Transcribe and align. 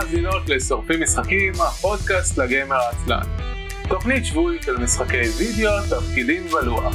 מאזינות 0.00 0.48
לשורפים 0.48 1.02
משחקים, 1.02 1.52
הפודקאסט 1.52 2.38
לגיימר 2.38 2.76
העצלן. 2.76 3.22
תוכנית 3.88 4.24
שבועית 4.24 4.62
של 4.62 4.76
משחקי 4.76 5.22
וידאו, 5.38 5.72
תפקידים 5.90 6.42
ולוח. 6.46 6.94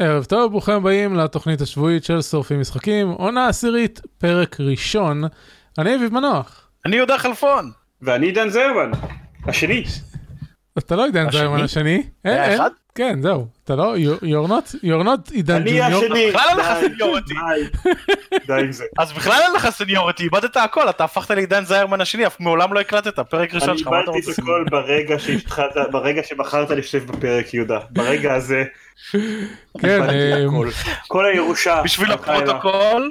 ערב 0.00 0.24
טוב, 0.24 0.50
ברוכים 0.50 0.74
הבאים 0.74 1.14
לתוכנית 1.16 1.60
השבועית 1.60 2.04
של 2.04 2.22
שורפים 2.22 2.60
משחקים, 2.60 3.08
עונה 3.08 3.48
עשירית, 3.48 4.00
פרק 4.18 4.60
ראשון. 4.60 5.22
אני 5.78 5.94
אביב 5.94 6.14
מנוח. 6.14 6.70
אני 6.86 6.96
יהודה 6.96 7.18
חלפון. 7.18 7.70
ואני 8.02 8.26
עידן 8.26 8.48
זרמן, 8.48 8.90
השני. 9.44 9.84
אתה 10.78 10.96
לא 10.96 11.04
עידן 11.04 11.30
זרמן 11.30 11.60
השני. 11.60 12.02
היה 12.24 12.44
אין, 12.44 12.54
אחד? 12.54 12.64
אין, 12.64 12.72
כן, 12.94 13.22
זהו. 13.22 13.46
אתה 13.64 13.76
לא, 13.76 13.94
you're 13.96 14.48
not, 14.48 14.74
you're 14.74 15.04
not 15.04 15.32
עידן 15.32 15.54
אני 15.54 15.80
ג'וניור. 15.80 16.04
השני. 16.04 16.30
בכלל 16.30 16.48
אין 16.48 16.58
לך 16.58 16.66
די, 16.66 16.88
seniority. 16.88 17.34
די, 18.46 18.52
עם 18.60 18.72
זה. 18.72 18.84
אז 18.98 19.12
בכלל 19.12 19.40
אין 19.42 19.52
לך 19.52 19.70
seniority, 19.70 20.22
איבדת 20.22 20.56
הכל, 20.56 20.90
אתה 20.90 21.04
הפכת 21.04 21.30
לעידן 21.30 21.64
זיירמן 21.64 22.00
השני, 22.00 22.26
אף 22.26 22.40
מעולם 22.40 22.74
לא 22.74 22.80
הקלטת, 22.80 23.18
פרק 23.18 23.54
ראשון 23.54 23.68
אני 23.70 23.78
שלך, 23.78 23.88
מה 23.88 24.00
אתה 24.00 24.10
איבדתי 24.10 24.28
רוצה? 24.30 24.32
את 24.32 24.38
הכל 24.38 24.64
ברגע 24.70 25.18
שהתחלת, 25.18 25.74
ברגע 25.90 26.22
שבחרת 26.22 26.70
לשתף 26.70 27.04
בפרק 27.04 27.54
יהודה. 27.54 27.78
ברגע 27.90 28.34
הזה 28.34 28.64
כן, 29.12 30.02
איבדתי 30.02 30.32
אה. 30.32 30.70
כל 31.08 31.26
הירושה. 31.26 31.82
בשביל. 31.84 32.12
הפרוטוקול, 32.12 33.10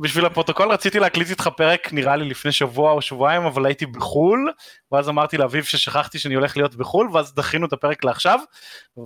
בשביל 0.00 0.26
הפרוטוקול 0.26 0.72
רציתי 0.72 0.98
להקליט 0.98 1.30
איתך 1.30 1.48
פרק 1.56 1.92
נראה 1.92 2.16
לי 2.16 2.24
לפני 2.24 2.52
שבוע 2.52 2.92
או 2.92 3.02
שבועיים 3.02 3.42
אבל 3.42 3.66
הייתי 3.66 3.86
בחול 3.86 4.52
ואז 4.92 5.08
אמרתי 5.08 5.36
לאביב 5.36 5.64
ששכחתי 5.64 6.18
שאני 6.18 6.34
הולך 6.34 6.56
להיות 6.56 6.74
בחול 6.74 7.08
ואז 7.12 7.34
דחינו 7.34 7.66
את 7.66 7.72
הפרק 7.72 8.04
לעכשיו 8.04 8.40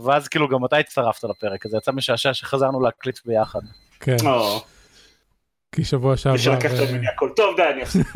ואז 0.04 0.28
כאילו 0.28 0.48
גם 0.48 0.64
אתה 0.64 0.76
הצטרפת 0.76 1.24
לפרק 1.24 1.66
אז 1.66 1.70
זה 1.70 1.76
יצא 1.76 1.92
משעשע 1.92 2.34
שחזרנו 2.34 2.80
להקליט 2.80 3.18
ביחד. 3.26 3.60
כן, 4.00 4.16
כי 5.72 5.84
שבוע 5.84 6.16
שעבר. 6.16 6.34
ושלקחת 6.34 6.74
אה, 6.74 6.92
ממני 6.92 7.08
הכל. 7.08 7.28
טוב 7.36 7.56
די 7.56 7.62
אני 7.74 7.82
אפסיק. 7.82 8.06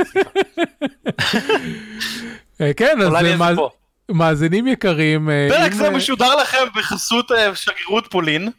אה, 2.61 2.75
כן, 2.75 3.01
אז 3.01 3.15
אה. 3.15 3.55
מאזינים 4.09 4.67
יקרים. 4.67 5.29
פרק 5.48 5.73
זה 5.73 5.91
משודר 5.91 6.37
לכם 6.37 6.65
בחסות 6.77 7.31
שגרירות 7.55 8.07
פולין. 8.11 8.51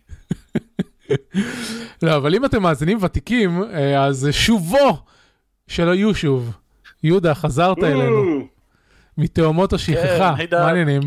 לא, 2.01 2.15
אבל 2.15 2.35
אם 2.35 2.45
אתם 2.45 2.63
מאזינים 2.63 2.97
ותיקים, 3.01 3.63
אה, 3.63 4.03
אז 4.05 4.27
שובו 4.31 4.97
של 5.67 5.89
היושוב. 5.89 6.51
יהודה, 7.03 7.35
חזרת 7.35 7.77
אלינו 7.83 8.47
מתאומות 9.17 9.73
השכחה. 9.73 10.35
דן. 10.49 10.59
מה 10.59 10.67
העניינים? 10.67 11.01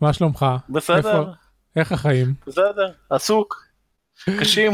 מה 0.00 0.12
שלומך? 0.12 0.46
בסדר, 0.68 1.32
איך 1.76 1.92
החיים? 1.92 2.34
בסדר, 2.46 2.90
עסוק, 3.10 3.66
קשים. 4.40 4.72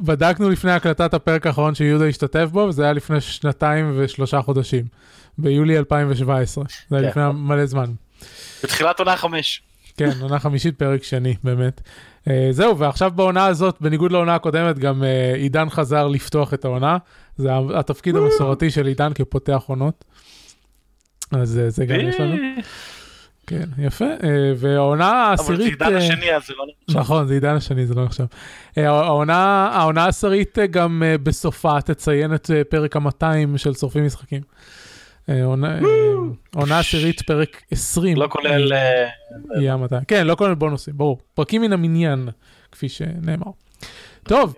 בדקנו 0.00 0.50
לפני 0.50 0.72
הקלטת 0.72 1.14
הפרק 1.14 1.46
האחרון 1.46 1.74
שיהודה 1.74 2.06
השתתף 2.06 2.48
בו, 2.52 2.58
וזה 2.58 2.84
היה 2.84 2.92
לפני 2.92 3.20
שנתיים 3.20 3.94
ושלושה 3.96 4.42
חודשים. 4.42 4.84
ביולי 5.38 5.78
2017. 5.78 6.64
זה 6.90 6.96
היה 6.96 7.12
כן. 7.12 7.20
לפני 7.20 7.40
מלא 7.40 7.66
זמן. 7.66 7.90
בתחילת 8.62 8.98
עונה 8.98 9.16
חמש. 9.16 9.62
כן, 10.00 10.10
עונה 10.20 10.38
חמישית, 10.38 10.78
פרק 10.78 11.02
שני, 11.02 11.34
באמת. 11.44 11.80
Uh, 12.24 12.30
זהו, 12.50 12.78
ועכשיו 12.78 13.10
בעונה 13.14 13.46
הזאת, 13.46 13.76
בניגוד 13.80 14.12
לעונה 14.12 14.34
הקודמת, 14.34 14.78
גם 14.78 15.02
uh, 15.02 15.36
עידן 15.36 15.70
חזר 15.70 16.08
לפתוח 16.08 16.54
את 16.54 16.64
העונה. 16.64 16.98
זה 17.36 17.50
התפקיד 17.74 18.16
המסורתי 18.16 18.70
של 18.70 18.86
עידן 18.86 19.12
כפותח 19.12 19.62
עונות. 19.66 20.04
אז 21.30 21.60
uh, 21.66 21.70
זה 21.70 21.86
גם 21.86 22.00
יש 22.00 22.20
לנו. 22.20 22.36
כן, 23.46 23.64
יפה. 23.78 24.04
Uh, 24.18 24.24
והעונה 24.56 25.34
אבל 25.38 25.44
זה 25.44 25.52
העשירית... 25.52 25.82
עידן 25.82 25.96
השני 25.96 26.36
אז 26.36 26.46
זה 26.46 26.52
לא 26.58 26.64
נחשב. 26.88 26.98
נכון, 26.98 27.26
זה 27.26 27.34
עידן 27.34 27.54
השני, 27.54 27.86
זה 27.86 27.94
לא 27.94 28.04
נחשב. 28.04 28.24
אה, 28.78 28.88
העונה 28.88 29.70
העונה 29.72 30.04
העשירית 30.04 30.58
גם 30.70 31.02
אה, 31.06 31.18
בסופה 31.18 31.80
תציין 31.80 32.34
את 32.34 32.50
אה, 32.50 32.64
פרק 32.64 32.96
ה-200 32.96 33.58
של 33.58 33.74
שורפים 33.74 34.06
משחקים. 34.06 34.42
אה, 35.28 35.44
עונה 35.44 35.78
אה, 35.78 35.80
עונה 36.54 36.78
עשירית, 36.78 37.22
פרק 37.22 37.62
20. 37.70 38.16
לא 38.16 38.28
כולל... 38.30 38.72
אה, 38.72 39.08
יהיה 39.60 39.74
ה-200. 39.74 40.04
כן, 40.08 40.26
לא 40.26 40.34
כולל 40.34 40.54
בונוסים, 40.54 40.96
ברור. 40.96 41.18
פרקים 41.34 41.62
מן 41.62 41.72
המניין, 41.72 42.28
כפי 42.72 42.88
שנאמר. 42.88 43.50
טוב, 44.22 44.54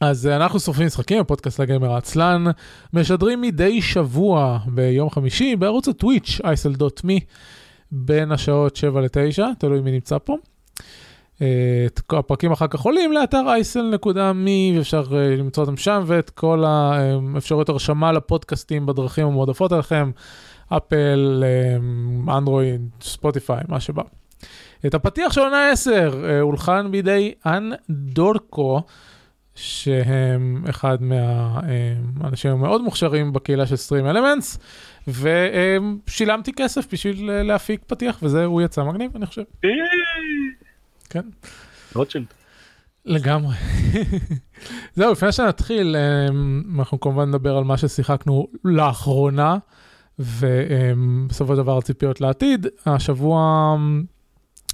אז 0.00 0.26
אנחנו 0.26 0.60
שורפים 0.60 0.86
משחקים, 0.86 1.20
הפודקאסט 1.20 1.60
לגמר 1.60 1.92
העצלן, 1.92 2.44
משדרים 2.92 3.40
מדי 3.40 3.82
שבוע 3.82 4.58
ביום 4.66 5.10
חמישי 5.10 5.56
בערוץ 5.56 5.88
הטוויץ' 5.88 6.40
isl.me 6.40 7.20
בין 7.92 8.32
השעות 8.32 8.76
7 8.76 9.00
ל-9, 9.00 9.42
תלוי 9.58 9.80
מי 9.80 9.92
נמצא 9.92 10.18
פה. 10.24 10.36
אה, 11.42 11.46
את 11.86 12.00
הפרקים 12.12 12.52
אחר 12.52 12.66
כך 12.66 12.80
עולים 12.80 13.12
לאתר 13.12 13.42
isl.me 13.60 14.76
ואפשר 14.76 15.04
אה, 15.12 15.36
למצוא 15.36 15.62
אותם 15.62 15.76
שם 15.76 16.02
ואת 16.06 16.30
כל 16.30 16.64
האפשרויות 16.66 17.68
הרשמה 17.68 18.12
לפודקאסטים 18.12 18.86
בדרכים 18.86 19.26
המועדפות 19.26 19.72
עליכם, 19.72 20.10
אפל, 20.68 21.44
אה, 21.46 22.38
אנדרואיד, 22.38 22.88
ספוטיפיי, 23.00 23.60
מה 23.68 23.80
שבא. 23.80 24.02
את 24.86 24.94
הפתיח 24.94 25.32
של 25.32 25.40
עונה 25.40 25.70
10 25.70 26.24
אה, 26.24 26.40
הולחן 26.40 26.90
בידי 26.90 27.34
אן 27.46 27.70
דורקו, 27.90 28.82
שהם 29.54 30.64
אחד 30.70 30.98
מהאנשים 31.00 32.50
המאוד 32.50 32.82
מוכשרים 32.82 33.32
בקהילה 33.32 33.66
של 33.66 33.76
סטרים 33.76 34.06
אלמנטס, 34.06 34.58
ושילמתי 35.08 36.52
כסף 36.52 36.92
בשביל 36.92 37.30
אה, 37.30 37.42
להפיק 37.42 37.80
פתיח, 37.86 38.18
וזה, 38.22 38.44
הוא 38.44 38.62
יצא 38.62 38.84
מגניב, 38.84 39.10
אני 39.16 39.26
חושב. 39.26 39.42
כן. 41.10 41.28
רוטשילד. 41.94 42.26
לגמרי. 43.04 43.54
זהו, 44.96 45.12
לפני 45.12 45.32
שנתחיל, 45.32 45.96
אמ, 45.96 46.62
אנחנו 46.78 47.00
כמובן 47.00 47.28
נדבר 47.28 47.56
על 47.56 47.64
מה 47.64 47.76
ששיחקנו 47.76 48.48
לאחרונה, 48.64 49.56
ובסופו 50.18 51.52
של 51.52 51.62
דבר 51.62 51.78
הציפיות 51.78 52.20
לעתיד. 52.20 52.66
השבוע, 52.86 53.76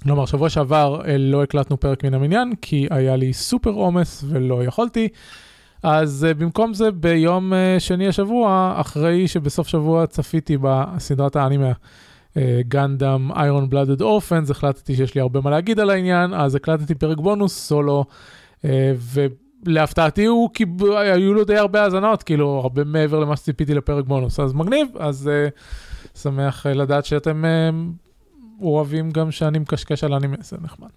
כלומר, 0.02 0.26
שבוע 0.26 0.48
שעבר 0.50 1.00
אה, 1.08 1.18
לא 1.18 1.42
הקלטנו 1.42 1.80
פרק 1.80 2.04
מן 2.04 2.14
המניין, 2.14 2.52
כי 2.62 2.86
היה 2.91 3.16
לי 3.16 3.32
סופר 3.32 3.70
עומס 3.70 4.24
ולא 4.28 4.64
יכולתי. 4.64 5.08
אז 5.82 6.26
אה, 6.28 6.34
במקום 6.34 6.74
זה, 6.74 6.91
ביום 6.91 7.52
אה, 7.52 7.76
שני 7.78 8.08
השבוע, 8.08 8.74
אחרי 8.76 9.28
שבסוף 9.28 9.68
שבוע 9.68 10.06
צפיתי 10.06 10.56
בסדרת 10.60 11.36
האנימה 11.36 11.72
גנדאם 12.68 13.32
איירון 13.32 13.70
בלאדד 13.70 14.00
אורפנס, 14.00 14.50
החלטתי 14.50 14.96
שיש 14.96 15.14
לי 15.14 15.20
הרבה 15.20 15.41
מה 15.41 15.50
להגיד 15.50 15.80
על 15.80 15.91
העניין, 15.91 16.34
אז 16.34 16.54
הקלטתי 16.54 16.94
פרק 16.94 17.18
בונוס 17.18 17.66
סולו, 17.66 18.04
אה, 18.64 18.92
ולהפתעתי 19.66 20.24
הוא, 20.24 20.50
קיב... 20.50 20.84
היו 20.84 21.34
לו 21.34 21.44
די 21.44 21.56
הרבה 21.56 21.82
האזנות, 21.82 22.22
כאילו 22.22 22.60
הרבה 22.62 22.84
מעבר 22.84 23.18
למה 23.18 23.36
שציפיתי 23.36 23.74
לפרק 23.74 24.04
בונוס, 24.04 24.41
אז 24.41 24.52
מגניב, 24.52 24.88
אז 24.98 25.28
אה, 25.28 25.48
שמח 26.22 26.66
אה, 26.66 26.74
לדעת 26.74 27.04
שאתם 27.04 27.44
אה, 27.44 27.70
אוהבים 28.62 29.10
גם 29.10 29.30
שאני 29.30 29.58
מקשקש 29.58 30.04
על 30.04 30.14
אנימה, 30.14 30.36
זה 30.41 30.56
נחמד. 30.60 30.88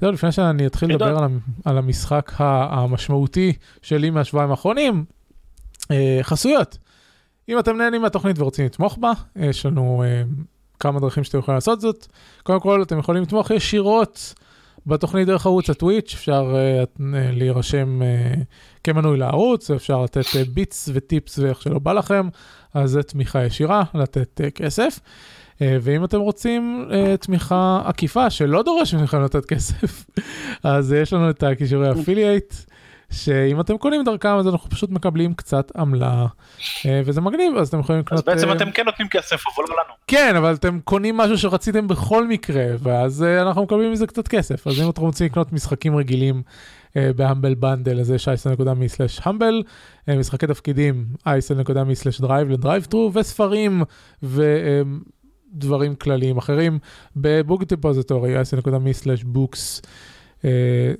זהו, 0.00 0.12
לפני 0.12 0.32
שאני 0.32 0.66
אתחיל. 0.66 0.90
לדבר 0.94 1.18
על, 1.18 1.30
על 1.64 1.78
המשחק 1.78 2.32
המשמעותי 2.38 3.52
שלי 3.82 4.10
מהשבועיים 4.10 4.50
האחרונים, 4.50 5.04
אה, 5.90 6.18
חסויות. 6.22 6.78
אם 7.48 7.58
אתם 7.58 7.76
נהנים 7.76 8.02
מהתוכנית 8.02 8.38
ורוצים 8.38 8.64
לתמוך 8.64 8.98
בה, 9.00 9.12
יש 9.36 9.66
לנו 9.66 10.02
אה, 10.06 10.22
כמה 10.80 11.00
דרכים 11.00 11.24
שאתם 11.24 11.38
יכולים 11.38 11.56
לעשות 11.56 11.80
זאת. 11.80 12.06
קודם 12.42 12.60
כל, 12.60 12.82
אתם 12.82 12.98
יכולים 12.98 13.22
לתמוך 13.22 13.50
ישירות 13.50 14.34
בתוכנית 14.86 15.26
דרך 15.26 15.46
ערוץ 15.46 15.70
הטוויץ', 15.70 16.14
אפשר 16.14 16.54
אה, 16.54 16.78
אה, 16.80 16.84
להירשם 17.32 18.02
אה, 18.02 18.34
כמנוי 18.84 19.16
לערוץ, 19.18 19.70
אפשר 19.70 20.02
לתת 20.02 20.36
אה, 20.36 20.42
ביטס 20.44 20.88
וטיפס 20.92 21.38
ואיך 21.38 21.62
שלא 21.62 21.78
בא 21.78 21.92
לכם, 21.92 22.28
אז 22.74 22.90
זה 22.90 23.02
תמיכה 23.02 23.44
ישירה, 23.44 23.82
לתת 23.94 24.40
אה, 24.44 24.50
כסף. 24.50 25.00
אה, 25.62 25.76
ואם 25.80 26.04
אתם 26.04 26.20
רוצים 26.20 26.88
אה, 26.92 27.16
תמיכה 27.16 27.82
עקיפה 27.84 28.30
שלא 28.30 28.62
דורשת 28.62 28.98
מכם 28.98 29.22
לתת 29.22 29.44
כסף, 29.44 30.06
אז 30.64 30.92
יש 30.92 31.12
לנו 31.12 31.30
את 31.30 31.42
הקישורי 31.42 31.92
affiliate, 31.92 32.54
שאם 33.12 33.60
אתם 33.60 33.78
קונים 33.78 34.04
דרכם 34.04 34.28
אז 34.28 34.48
אנחנו 34.48 34.70
פשוט 34.70 34.90
מקבלים 34.90 35.34
קצת 35.34 35.72
עמלה, 35.76 36.26
אה, 36.86 37.02
וזה 37.04 37.20
מגניב, 37.20 37.56
אז 37.56 37.68
אתם 37.68 37.80
יכולים 37.80 38.00
לקנות... 38.00 38.18
אז 38.18 38.24
בעצם 38.24 38.48
אה, 38.48 38.56
אתם 38.56 38.70
כן 38.70 38.84
נותנים 38.84 39.08
כסף 39.08 39.44
אבל 39.46 39.64
לא 39.68 39.74
לנו. 39.74 39.94
כן, 40.06 40.36
אבל 40.36 40.54
אתם 40.54 40.80
קונים 40.80 41.16
משהו 41.16 41.38
שרציתם 41.38 41.88
בכל 41.88 42.28
מקרה, 42.28 42.64
ואז 42.78 43.22
uh, 43.22 43.42
אנחנו 43.42 43.62
מקבלים 43.62 43.92
מזה 43.92 44.06
קצת 44.06 44.28
כסף. 44.28 44.66
אז 44.66 44.80
אם 44.80 44.90
אתם 44.90 45.02
רוצים 45.02 45.26
לקנות 45.26 45.52
משחקים 45.52 45.96
רגילים 45.96 46.42
ב 46.96 47.04
Humble 47.04 47.54
Bundle, 47.54 48.00
אז 48.00 48.10
יש 48.10 48.28
isl.me/humble, 48.28 49.62
uh, 50.10 50.12
משחקי 50.12 50.46
תפקידים, 50.46 51.06
isl.me/drive 51.26 52.48
ל 52.48 52.54
DriveThru, 52.54 53.10
וספרים 53.14 53.82
ודברים 54.22 55.94
כלליים 55.94 56.38
אחרים 56.38 56.78
ב 57.16 57.25
Book 57.25 57.62
Depository, 57.64 58.40
isl.me/books. 58.40 59.86
Uh, 60.42 60.44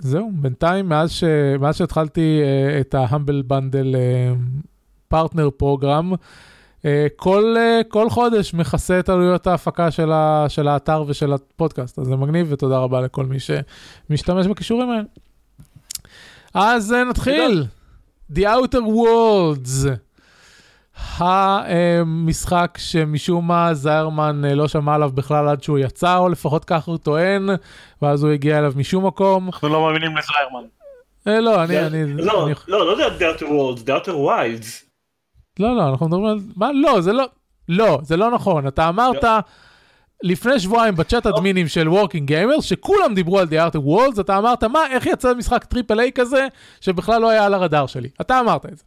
זהו, 0.00 0.30
בינתיים, 0.34 0.88
מאז, 0.88 1.10
ש... 1.10 1.24
מאז 1.60 1.76
שהתחלתי 1.76 2.40
uh, 2.42 2.80
את 2.80 2.94
ה 2.94 3.01
Humble 3.01 3.42
Bundle 3.46 3.94
Partner 5.08 5.50
Program, 5.50 6.12
כל, 7.16 7.56
כל 7.88 8.10
חודש 8.10 8.54
מכסה 8.54 8.98
את 8.98 9.08
עלויות 9.08 9.46
ההפקה 9.46 9.90
של, 9.90 10.12
ה, 10.12 10.44
של 10.48 10.68
האתר 10.68 11.04
ושל 11.06 11.32
הפודקאסט, 11.32 11.98
אז 11.98 12.06
זה 12.06 12.16
מגניב 12.16 12.46
ותודה 12.50 12.78
רבה 12.78 13.00
לכל 13.00 13.26
מי 13.26 13.36
שמשתמש 13.40 14.46
בקישורים 14.46 14.90
האלה. 14.90 15.02
אז 16.54 16.92
אה, 16.92 17.04
נתחיל. 17.04 17.64
The 18.34 18.40
Outer 18.40 18.84
Worlds. 18.86 19.88
המשחק 21.18 22.78
שמשום 22.80 23.48
מה 23.48 23.74
זיירמן 23.74 24.44
אה, 24.44 24.54
לא 24.54 24.68
שמע 24.68 24.94
עליו 24.94 25.10
בכלל 25.14 25.48
עד 25.48 25.62
שהוא 25.62 25.78
יצא, 25.78 26.16
או 26.16 26.28
לפחות 26.28 26.64
ככה 26.64 26.90
הוא 26.90 26.98
טוען, 26.98 27.48
ואז 28.02 28.22
הוא 28.24 28.32
הגיע 28.32 28.58
אליו 28.58 28.72
משום 28.76 29.06
מקום. 29.06 29.46
אנחנו 29.46 29.68
לא 29.68 29.80
מאמינים 29.82 30.10
לזיירמן. 30.16 30.68
אה, 31.28 31.40
לא, 31.40 31.58
אני... 31.64 31.66
זה- 31.66 31.86
אני- 31.86 32.14
לא, 32.14 32.46
אני- 32.46 32.54
לא, 32.68 32.98
לא 32.98 33.06
Outer 33.06 33.42
Worlds, 33.42 33.80
The 33.86 34.04
Outer 34.06 34.10
Wilds. 34.12 34.66
לא, 35.58 35.76
לא, 35.76 35.88
אנחנו 35.88 36.06
מדברים 36.06 36.24
על... 36.26 36.38
מה? 36.56 36.70
לא, 36.72 37.00
זה 37.00 37.12
לא... 37.12 37.24
לא, 37.68 37.98
זה 38.02 38.16
לא 38.16 38.30
נכון. 38.30 38.66
אתה 38.66 38.88
אמרת 38.88 39.24
לפני 40.22 40.60
שבועיים 40.60 40.94
בצ'אט 40.94 41.26
אדמינים 41.26 41.68
של 41.68 41.88
Working 41.88 42.28
Gamers, 42.28 42.64
שכולם 42.64 43.14
דיברו 43.14 43.38
על 43.38 43.46
The 43.46 43.72
Outer 43.72 43.80
Worlds, 43.80 44.20
אתה 44.20 44.38
אמרת, 44.38 44.64
מה, 44.64 44.80
איך 44.90 45.06
יצא 45.06 45.34
משחק 45.34 45.64
triple 45.64 46.00
A 46.00 46.12
כזה, 46.14 46.46
שבכלל 46.80 47.20
לא 47.22 47.30
היה 47.30 47.46
על 47.46 47.54
הרדאר 47.54 47.86
שלי. 47.86 48.08
אתה 48.20 48.40
אמרת 48.40 48.66
את 48.66 48.78
זה. 48.78 48.84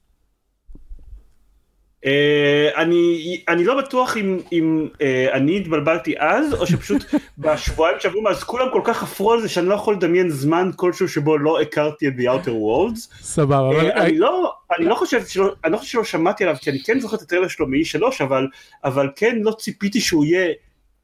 אה, 2.06 2.70
אני 2.76 3.44
אני 3.48 3.64
לא 3.64 3.78
בטוח 3.78 4.18
אם 4.18 4.40
אם 4.52 4.88
אה, 5.02 5.28
אני 5.34 5.58
התבלבלתי 5.58 6.16
אז 6.20 6.54
או 6.54 6.68
שפשוט 6.68 7.04
בשבועיים 7.38 7.98
שעברו 8.00 8.22
מאז 8.22 8.44
כולם 8.44 8.68
כל 8.74 8.82
כך 8.84 8.98
חפרו 8.98 9.32
על 9.34 9.42
זה 9.42 9.50
שאני 9.50 9.68
לא 9.68 9.74
יכול 9.74 9.96
לדמיין 9.96 10.30
זמן 10.30 10.70
כלשהו 10.76 11.08
שבו 11.08 11.38
לא 11.38 11.62
הכרתי 11.62 12.08
את 12.08 12.14
The 12.18 12.24
Outer 12.24 12.48
Worlds. 12.50 13.00
סבבה, 13.22 13.60
אבל... 13.60 13.92
אה, 13.92 14.04
אני 14.04 14.18
לא 14.18 14.54
אני 14.78 14.86
לא 14.86 14.96
חושב 14.96 15.26
שלא 15.26 15.54
אני 15.64 15.72
לא 15.74 15.78
חושב 15.78 15.92
שלא 15.92 16.04
שמעתי 16.04 16.44
עליו 16.44 16.56
כי 16.62 16.70
אני 16.70 16.84
כן 16.84 17.00
זוכר 17.00 17.18
את 17.18 17.22
הטריילר 17.22 17.48
שלו 17.48 17.68
מ-E3 17.68 18.24
אבל 18.24 18.48
אבל 18.84 19.10
כן 19.16 19.38
לא 19.42 19.52
ציפיתי 19.52 20.02
שהוא 20.02 20.26
יהיה 20.26 20.54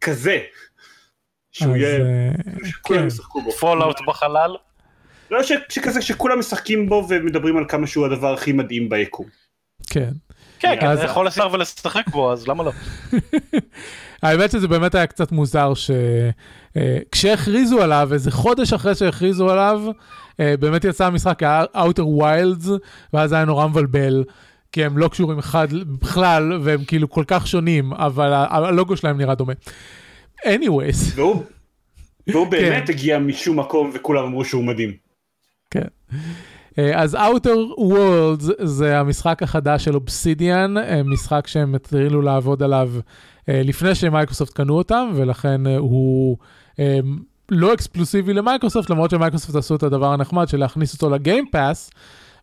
כזה. 0.01 0.39
שהוא 1.51 1.75
אז, 1.75 1.81
יהיה 1.81 1.99
שכולם 2.65 2.99
כן. 2.99 3.07
ישחקו 3.07 3.41
בו. 3.41 3.51
Fallout 3.51 3.97
בחלל. 4.07 4.55
לא 5.31 5.43
ש- 5.43 5.51
שכזה 5.69 6.01
שכולם 6.01 6.39
משחקים 6.39 6.89
בו 6.89 7.05
ומדברים 7.09 7.57
על 7.57 7.65
כמה 7.67 7.87
שהוא 7.87 8.05
הדבר 8.05 8.33
הכי 8.33 8.51
מדהים 8.51 8.89
ביקום. 8.89 9.25
כן. 9.89 10.09
כן, 10.61 10.75
כן, 10.79 10.93
אתה 10.93 11.03
יכול 11.03 11.27
לשר 11.27 11.47
ולשחק 11.51 12.07
בו, 12.07 12.31
אז 12.31 12.47
למה 12.47 12.63
לא? 12.63 12.71
האמת 14.23 14.51
שזה 14.51 14.67
באמת 14.67 14.95
היה 14.95 15.07
קצת 15.07 15.31
מוזר 15.31 15.73
שכשהכריזו 15.73 17.81
עליו, 17.81 18.09
איזה 18.13 18.31
חודש 18.31 18.73
אחרי 18.73 18.95
שהכריזו 18.95 19.49
עליו, 19.49 19.81
אה, 20.39 20.57
באמת 20.59 20.83
יצא 20.83 21.05
המשחק 21.05 21.43
Outer 21.75 22.21
Wilds, 22.21 22.69
ואז 23.13 23.33
היה 23.33 23.45
נורא 23.45 23.67
מבלבל, 23.67 24.23
כי 24.71 24.85
הם 24.85 24.97
לא 24.97 25.07
קשורים 25.07 25.39
אחד 25.39 25.67
בכלל, 25.73 26.59
והם 26.63 26.83
כאילו 26.83 27.09
כל 27.09 27.23
כך 27.27 27.47
שונים, 27.47 27.93
אבל 27.93 28.33
הלוגו 28.33 28.97
שלהם 28.97 29.17
נראה 29.17 29.35
דומה. 29.35 29.53
anyways, 30.45 31.15
והוא 31.15 31.43
והוא 32.27 32.45
כן. 32.45 32.51
באמת 32.51 32.89
הגיע 32.89 33.19
משום 33.19 33.59
מקום 33.59 33.91
וכולם 33.93 34.23
אמרו 34.23 34.45
שהוא 34.45 34.63
מדהים. 34.63 34.93
כן. 35.71 35.87
אה, 36.79 37.01
אז 37.01 37.15
Outer 37.15 37.79
Worlds 37.79 38.63
זה 38.63 38.99
המשחק 38.99 39.43
החדש 39.43 39.85
של 39.85 39.95
אובסידיאן, 39.95 40.73
משחק 41.05 41.47
שהם 41.47 41.75
התחילו 41.75 42.21
לעבוד 42.21 42.63
עליו 42.63 42.91
אה, 43.49 43.61
לפני 43.63 43.95
שמייקרוסופט 43.95 44.53
קנו 44.53 44.77
אותם, 44.77 45.11
ולכן 45.15 45.67
אה, 45.67 45.77
הוא 45.77 46.37
אה, 46.79 46.99
לא 47.49 47.73
אקסקלוסיבי 47.73 48.33
למייקרוסופט, 48.33 48.89
למרות 48.89 49.09
שמייקרוסופט 49.09 49.55
עשו 49.55 49.75
את 49.75 49.83
הדבר 49.83 50.13
הנחמד 50.13 50.47
של 50.47 50.57
להכניס 50.57 50.93
אותו 50.93 51.09
ל 51.09 51.17
Game 51.17 51.45
Pass, 51.51 51.91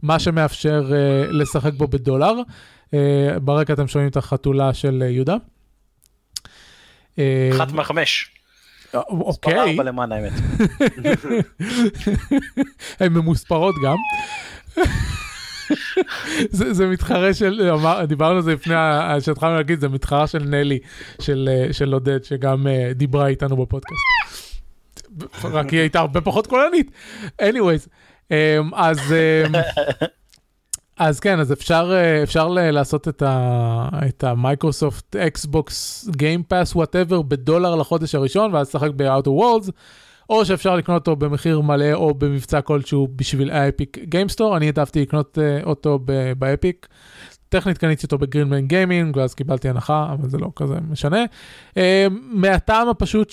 מה 0.03 0.19
שמאפשר 0.19 0.91
אה, 0.93 1.33
לשחק 1.33 1.73
בו 1.73 1.89
בדולר. 1.89 2.35
אה, 2.95 3.41
ברקע 3.43 3.73
אתם 3.73 3.89
שומעים 3.89 4.11
את 4.11 4.17
החתולה 4.17 4.75
של 4.75 5.03
אה, 5.03 5.11
יהודה. 5.11 5.37
אה, 7.19 7.51
אחת 7.55 7.73
מהחמש. 7.73 8.31
מספר 8.94 9.50
אוקיי. 9.50 9.70
ארבע 9.70 9.82
למען 9.82 10.12
האמת. 10.12 10.32
הן 13.00 13.12
ממוספרות 13.12 13.75
גם. 13.85 13.96
זה, 16.50 16.73
זה 16.73 16.87
מתחרה 16.87 17.35
של, 17.35 17.70
אמר, 17.73 18.05
דיברנו 18.05 18.37
על 18.37 18.43
זה 18.43 18.52
לפני 18.52 18.75
שהתחלנו 19.20 19.56
להגיד, 19.56 19.81
זה 19.81 19.88
מתחרה 19.88 20.26
של 20.26 20.38
נלי, 20.38 20.79
של, 21.20 21.49
אה, 21.52 21.73
של 21.73 21.93
עודד, 21.93 22.25
שגם 22.25 22.67
uh, 22.67 22.94
דיברה 22.94 23.26
איתנו 23.26 23.56
בפודקאסט. 23.56 24.00
רק 25.44 25.70
היא 25.70 25.81
הייתה 25.81 25.99
הרבה 25.99 26.20
פחות 26.20 26.46
קולנית. 26.46 26.90
anyways, 27.43 27.88
um, 28.29 28.32
אז, 28.75 28.99
um, 28.99 29.56
אז 30.99 31.21
כן, 31.21 31.41
אז 31.41 31.53
אפשר, 31.53 31.91
אה, 31.93 32.23
אפשר 32.23 32.49
לעשות 32.49 33.09
את, 33.09 33.23
ה, 33.23 33.89
את 34.09 34.25
המייקרוסופט 34.25 35.17
Xbox 35.17 36.09
Game 36.17 36.47
Pass 36.47 36.77
whatever 36.77 37.23
בדולר 37.23 37.75
לחודש 37.75 38.15
הראשון, 38.15 38.55
ואז 38.55 38.69
לשחק 38.69 38.91
ב-Outer 38.97 39.41
Worlds. 39.41 39.71
או 40.31 40.45
שאפשר 40.45 40.77
לקנות 40.77 41.00
אותו 41.09 41.17
במחיר 41.17 41.61
מלא 41.61 41.93
או 41.93 42.15
במבצע 42.15 42.61
כלשהו 42.61 43.09
בשביל 43.17 43.50
ה 43.50 43.60
Epic 43.60 43.99
Games 43.99 44.25
Store, 44.25 44.56
אני 44.56 44.67
העדפתי 44.67 45.03
לקנות 45.03 45.39
uh, 45.39 45.67
אותו 45.67 45.99
ב 46.39 46.47
Epic. 46.47 46.87
טכנית 47.49 47.79
קניתי 47.79 48.06
אותו 48.06 48.19
ב 48.19 48.24
Green 48.24 48.50
Man 48.50 48.67
Gaming 48.67 49.17
ואז 49.17 49.35
קיבלתי 49.35 49.69
הנחה, 49.69 50.09
אבל 50.12 50.29
זה 50.29 50.39
לא 50.39 50.50
כזה 50.56 50.75
משנה. 50.91 51.25
Uh, 51.75 51.79
מהטעם 52.11 52.89
הפשוט 52.89 53.33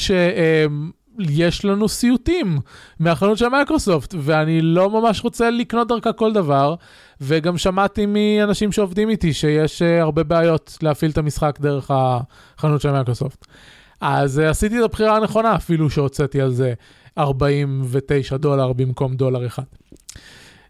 שיש 1.21 1.65
לנו 1.65 1.89
סיוטים 1.89 2.59
מהחנות 3.00 3.38
של 3.38 3.47
מייקרוסופט, 3.47 4.15
ואני 4.17 4.62
לא 4.62 4.89
ממש 4.89 5.23
רוצה 5.23 5.50
לקנות 5.50 5.88
דרכה 5.88 6.13
כל 6.13 6.33
דבר, 6.33 6.75
וגם 7.21 7.57
שמעתי 7.57 8.06
מאנשים 8.06 8.71
שעובדים 8.71 9.09
איתי 9.09 9.33
שיש 9.33 9.81
uh, 9.81 9.85
הרבה 10.01 10.23
בעיות 10.23 10.77
להפעיל 10.81 11.12
את 11.12 11.17
המשחק 11.17 11.59
דרך 11.62 11.91
החנות 11.94 12.81
של 12.81 12.91
מייקרוסופט. 12.91 13.45
אז 14.01 14.39
uh, 14.39 14.50
עשיתי 14.50 14.79
את 14.79 14.83
הבחירה 14.83 15.17
הנכונה, 15.17 15.56
אפילו 15.56 15.89
שהוצאתי 15.89 16.41
על 16.41 16.51
זה 16.51 16.73
49 17.17 18.38
דולר 18.38 18.73
במקום 18.73 19.15
דולר 19.15 19.47
אחד. 19.47 19.63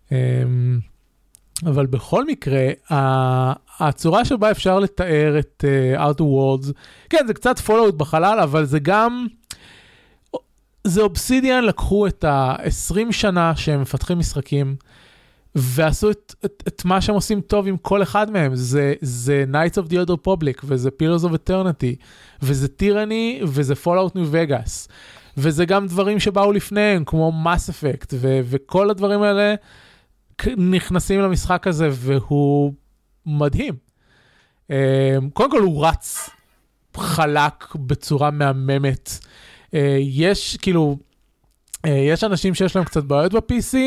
Um, 0.09 0.11
אבל 1.65 1.85
בכל 1.85 2.25
מקרה, 2.25 2.67
הצורה 3.79 4.25
שבה 4.25 4.51
אפשר 4.51 4.79
לתאר 4.79 5.39
את 5.39 5.63
uh, 5.97 5.99
Outer 5.99 6.21
Worlds, 6.21 6.71
כן, 7.09 7.27
זה 7.27 7.33
קצת 7.33 7.59
Fallout 7.59 7.95
בחלל, 7.95 8.39
אבל 8.39 8.65
זה 8.65 8.79
גם... 8.79 9.27
זה 10.85 11.01
אובסידיאן 11.01 11.63
לקחו 11.63 12.07
את 12.07 12.23
ה-20 12.23 13.11
שנה 13.11 13.55
שהם 13.55 13.81
מפתחים 13.81 14.19
משחקים, 14.19 14.75
ועשו 15.55 16.11
את, 16.11 16.35
את, 16.45 16.63
את 16.67 16.85
מה 16.85 17.01
שהם 17.01 17.15
עושים 17.15 17.41
טוב 17.41 17.67
עם 17.67 17.77
כל 17.77 18.03
אחד 18.03 18.31
מהם, 18.31 18.55
זה, 18.55 18.93
זה 19.01 19.45
Knights 19.51 19.83
of 19.83 19.89
the 19.89 19.93
Old 19.93 20.11
Republic, 20.11 20.61
וזה 20.63 20.89
Pillars 20.89 21.23
of 21.23 21.49
Eternity, 21.49 21.95
וזה 22.41 22.67
Tyranny, 22.81 23.43
וזה 23.43 23.73
Fallout 23.83 24.11
New 24.11 24.33
Vegas, 24.33 24.89
וזה 25.37 25.65
גם 25.65 25.87
דברים 25.87 26.19
שבאו 26.19 26.51
לפניהם, 26.51 27.05
כמו 27.05 27.31
Mass 27.45 27.69
Effect, 27.69 28.13
ו, 28.13 28.39
וכל 28.43 28.89
הדברים 28.89 29.21
האלה 29.21 29.55
נכנסים 30.57 31.21
למשחק 31.21 31.67
הזה, 31.67 31.89
והוא 31.91 32.73
מדהים. 33.25 33.73
Um, 34.67 34.71
קודם 35.33 35.51
כל 35.51 35.61
הוא 35.61 35.87
רץ 35.87 36.29
חלק 36.95 37.75
בצורה 37.75 38.31
מהממת. 38.31 39.19
Uh, 39.75 39.77
יש 39.99 40.57
כאילו, 40.61 40.97
uh, 41.87 41.89
יש 41.89 42.23
אנשים 42.23 42.53
שיש 42.53 42.75
להם 42.75 42.85
קצת 42.85 43.03
בעיות 43.03 43.33
ב-PC, 43.33 43.77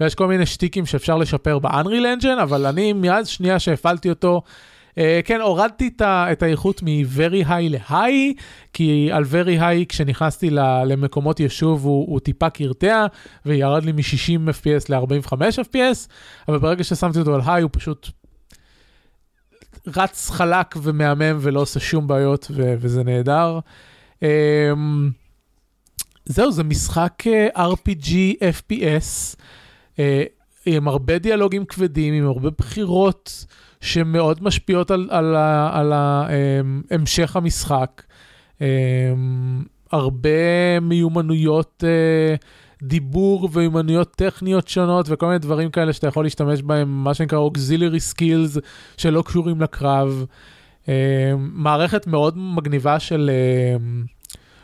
ויש 0.00 0.14
כל 0.14 0.26
מיני 0.26 0.46
שטיקים 0.46 0.86
שאפשר 0.86 1.16
לשפר 1.16 1.58
ב-Unreal 1.58 2.20
Engine, 2.20 2.42
אבל 2.42 2.66
אני 2.66 2.92
מאז 2.92 3.28
שנייה 3.28 3.58
שהפעלתי 3.58 4.10
אותו, 4.10 4.42
uh, 4.90 4.94
כן, 5.24 5.40
הורדתי 5.40 5.90
את, 6.32 6.42
האיכות 6.42 6.82
מ-Very 6.82 7.46
High 7.46 7.70
ל-High, 7.70 8.40
כי 8.72 9.08
על 9.12 9.24
Very 9.24 9.60
High 9.60 9.86
כשנכנסתי 9.88 10.50
למקומות 10.86 11.40
יישוב 11.40 11.84
הוא, 11.84 12.06
הוא 12.12 12.20
טיפה 12.20 12.50
קרטע, 12.50 13.06
וירד 13.46 13.84
לי 13.84 13.92
מ-60 13.92 14.50
FPS 14.50 14.86
ל-45 14.88 15.32
FPS, 15.32 16.08
אבל 16.48 16.58
ברגע 16.58 16.84
ששמתי 16.84 17.18
אותו 17.18 17.34
על 17.34 17.40
High 17.40 17.62
הוא 17.62 17.70
פשוט 17.72 18.08
רץ 19.96 20.30
חלק 20.30 20.74
ומהמם 20.82 21.38
ולא 21.40 21.60
עושה 21.60 21.80
שום 21.80 22.06
בעיות, 22.06 22.46
ו- 22.50 22.74
וזה 22.78 23.04
נהדר. 23.04 23.58
זהו, 26.24 26.52
זה 26.52 26.64
משחק 26.64 27.14
אה, 27.26 27.66
RPG 27.72 28.08
FPS, 28.60 29.36
אה, 29.98 30.22
עם 30.66 30.88
הרבה 30.88 31.18
דיאלוגים 31.18 31.64
כבדים, 31.64 32.14
עם 32.14 32.26
הרבה 32.26 32.50
בחירות 32.58 33.46
שמאוד 33.80 34.42
משפיעות 34.44 34.90
על, 34.90 35.08
על, 35.10 35.36
על 35.72 35.92
ה- 35.92 36.26
אמ, 36.30 36.82
המשך 36.90 37.36
המשחק. 37.36 38.02
הרבה 39.92 40.30
מיומנויות 40.80 41.84
אה, 41.86 42.34
דיבור 42.82 43.48
ומיומנויות 43.52 44.14
טכניות 44.16 44.68
שונות 44.68 45.06
וכל 45.08 45.26
מיני 45.26 45.38
דברים 45.38 45.70
כאלה 45.70 45.92
שאתה 45.92 46.06
יכול 46.06 46.24
להשתמש 46.24 46.62
בהם, 46.62 47.04
מה 47.04 47.14
שנקרא 47.14 47.38
auxiliary 47.48 48.14
skills 48.14 48.60
שלא 48.96 49.22
קשורים 49.22 49.60
לקרב. 49.60 50.24
מערכת 51.36 52.06
מאוד 52.06 52.38
מגניבה 52.38 52.98
של... 53.00 53.30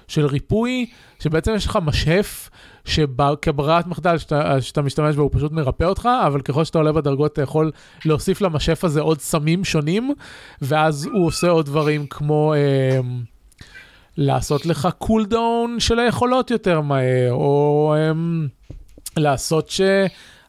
של 0.08 0.26
ריפוי, 0.26 0.86
שבעצם 1.18 1.54
יש 1.54 1.66
לך 1.66 1.78
משאף, 1.82 2.50
שכברירת 2.84 3.86
מחדל 3.86 4.18
שאתה, 4.18 4.60
שאתה 4.60 4.82
משתמש 4.82 5.16
בו 5.16 5.22
הוא 5.22 5.30
פשוט 5.32 5.52
מרפא 5.52 5.84
אותך, 5.84 6.08
אבל 6.26 6.40
ככל 6.40 6.64
שאתה 6.64 6.78
עולה 6.78 6.92
בדרגות 6.92 7.32
אתה 7.32 7.42
יכול 7.42 7.70
להוסיף 8.04 8.40
למשאף 8.40 8.84
הזה 8.84 9.00
עוד 9.00 9.20
סמים 9.20 9.64
שונים, 9.64 10.14
ואז 10.62 11.06
הוא 11.12 11.26
עושה 11.26 11.48
עוד 11.48 11.66
דברים 11.66 12.06
כמו 12.06 12.54
אה, 12.54 13.00
לעשות 14.16 14.66
לך 14.66 14.88
cooldown 14.98 15.80
של 15.80 15.98
היכולות 15.98 16.50
יותר 16.50 16.80
מהר, 16.80 17.32
או 17.32 17.94
אה, 17.96 18.12
לעשות 19.16 19.70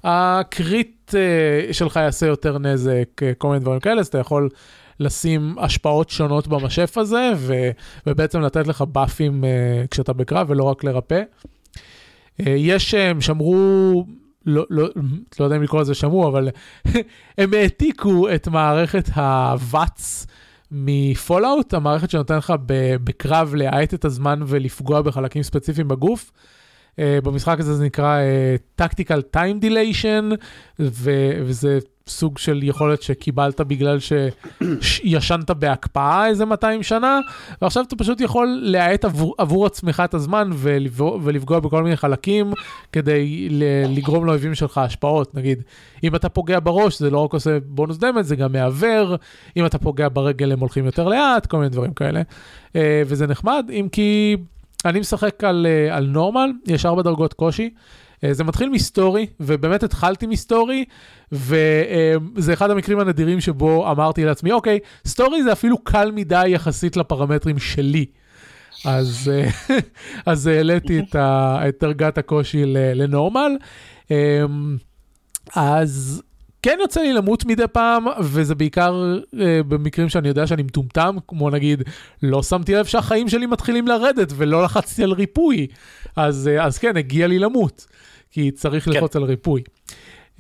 ה 0.04 0.26
crit 0.26 1.16
אה, 1.16 1.74
שלך 1.74 1.96
יעשה 1.96 2.26
יותר 2.26 2.58
נזק, 2.58 3.24
אה, 3.24 3.32
כל 3.38 3.48
מיני 3.48 3.60
דברים 3.60 3.80
כאלה, 3.80 4.00
אז 4.00 4.08
אתה 4.08 4.18
יכול 4.18 4.50
לשים 5.00 5.56
השפעות 5.60 6.10
שונות 6.10 6.48
במשאף 6.48 6.98
הזה, 6.98 7.32
ו, 7.36 7.70
ובעצם 8.08 8.42
לתת 8.42 8.68
לך 8.68 8.82
באפים 8.82 9.44
אה, 9.44 9.50
כשאתה 9.92 10.14
בקרב, 10.14 10.50
ולא 10.50 10.64
רק 10.64 10.84
לרפא. 10.84 11.22
אה, 12.48 12.52
יש, 12.58 12.94
אה, 12.94 13.10
הם 13.10 13.22
שמרו, 13.22 14.06
לא, 14.46 14.66
לא, 14.70 14.88
לא 15.40 15.46
יודע 15.46 15.56
אם 15.56 15.64
לקרוא 15.64 15.82
לזה 15.82 15.94
שמרו, 15.96 16.28
אבל 16.28 16.50
הם 17.38 17.54
העתיקו 17.54 18.30
את 18.36 18.48
מערכת 18.48 19.10
הוואטס 19.16 20.28
מפולאאוט, 20.72 21.74
המערכת 21.74 22.10
שנותן 22.10 22.38
לך 22.38 22.54
בקרב 23.04 23.56
להאט 23.56 23.94
את 23.94 24.06
הזמן 24.06 24.40
ולפגוע 24.48 25.02
בחלקים 25.02 25.44
ספציפיים 25.44 25.88
בגוף. 25.88 26.32
Uh, 26.98 27.00
במשחק 27.24 27.60
הזה 27.60 27.76
זה 27.76 27.86
נקרא 27.86 28.20
uh, 28.78 28.82
Tactical 28.82 29.36
Time 29.36 29.64
Dilation, 29.64 30.36
וזה 30.80 31.80
סוג 32.08 32.38
של 32.38 32.60
יכולת 32.64 33.02
שקיבלת 33.02 33.62
בגלל 33.62 33.98
שישנת 34.82 35.52
בהקפאה 35.60 36.28
איזה 36.28 36.46
200 36.46 36.84
שנה, 36.84 37.20
ועכשיו 37.62 37.84
אתה 37.88 37.96
פשוט 37.96 38.22
יכול 38.22 38.60
להאט 38.64 39.06
עבור, 39.06 39.36
עבור 39.38 39.66
עצמך 39.66 40.04
את 40.06 40.14
הזמן 40.14 40.50
ולפגוע, 40.54 41.18
ולפגוע 41.24 41.60
בכל 41.60 41.84
מיני 41.84 41.96
חלקים 41.96 42.54
כדי 42.92 43.48
לגרום 43.90 44.26
לאויבים 44.26 44.56
שלך 44.56 44.78
השפעות. 44.78 45.36
נגיד, 45.36 45.64
אם 46.04 46.16
אתה 46.16 46.30
פוגע 46.30 46.60
בראש 46.64 47.00
זה 47.00 47.10
לא 47.10 47.20
רק 47.20 47.34
עושה 47.34 47.58
בונוס 47.66 47.98
דמט, 47.98 48.26
זה 48.26 48.36
גם 48.36 48.52
מעוור, 48.52 49.16
אם 49.58 49.66
אתה 49.66 49.78
פוגע 49.78 50.08
ברגל 50.14 50.52
הם 50.52 50.60
הולכים 50.60 50.86
יותר 50.86 51.08
לאט, 51.08 51.46
כל 51.46 51.58
מיני 51.58 51.70
דברים 51.70 51.94
כאלה. 51.94 52.22
Uh, 52.68 52.76
וזה 53.06 53.28
נחמד, 53.28 53.66
אם 53.70 53.88
כי 53.92 54.38
אני 54.90 55.00
משחק 55.00 55.44
על, 55.44 55.68
uh, 55.90 55.94
על 55.94 56.06
נורמל, 56.06 56.52
יש 56.68 56.86
ארבע 56.86 57.02
דרגות 57.02 57.34
קושי. 57.34 57.70
Uh, 58.16 58.20
זה 58.32 58.44
מתחיל 58.44 58.70
מסטורי, 58.70 59.26
ובאמת 59.40 59.84
התחלתי 59.84 60.28
מסטורי, 60.28 60.86
וזה 61.32 62.54
אחד 62.54 62.72
המקרים 62.72 63.00
הנדירים 63.00 63.42
שבו 63.42 63.92
אמרתי 63.92 64.26
לעצמי, 64.26 64.52
אוקיי, 64.52 64.80
סטורי 65.08 65.44
זה 65.44 65.52
אפילו 65.52 65.78
קל 65.78 66.12
מדי 66.12 66.48
יחסית 66.48 66.98
לפרמטרים 66.98 67.60
שלי. 67.60 68.06
אז, 68.86 69.32
אז 70.26 70.48
העליתי 70.48 71.00
את, 71.00 71.16
ה, 71.16 71.60
את 71.68 71.76
דרגת 71.82 72.18
הקושי 72.18 72.64
לנורמל. 72.66 73.52
אז 75.56 76.24
כן 76.62 76.78
יוצא 76.82 77.02
לי 77.02 77.14
למות 77.14 77.46
מדי 77.46 77.68
פעם, 77.72 78.06
וזה 78.20 78.56
בעיקר 78.56 79.18
uh, 79.26 79.38
במקרים 79.68 80.10
שאני 80.10 80.28
יודע 80.28 80.48
שאני 80.48 80.64
מטומטם, 80.64 81.16
כמו 81.28 81.50
נגיד, 81.50 81.84
לא 82.24 82.44
שמתי 82.44 82.74
לב 82.74 82.86
שהחיים 82.86 83.30
שלי 83.30 83.46
מתחילים 83.46 83.88
לרדת 83.88 84.34
ולא 84.36 84.64
לחצתי 84.64 85.04
על 85.04 85.12
ריפוי. 85.12 85.68
אז, 86.16 86.50
uh, 86.54 86.62
אז 86.62 86.78
כן, 86.78 86.98
הגיע 86.98 87.28
לי 87.28 87.40
למות, 87.40 87.86
כי 88.32 88.52
צריך 88.52 88.86
כן. 88.86 88.92
ללחוץ 88.92 89.16
על 89.16 89.24
ריפוי. 89.24 89.62
Um, 90.38 90.40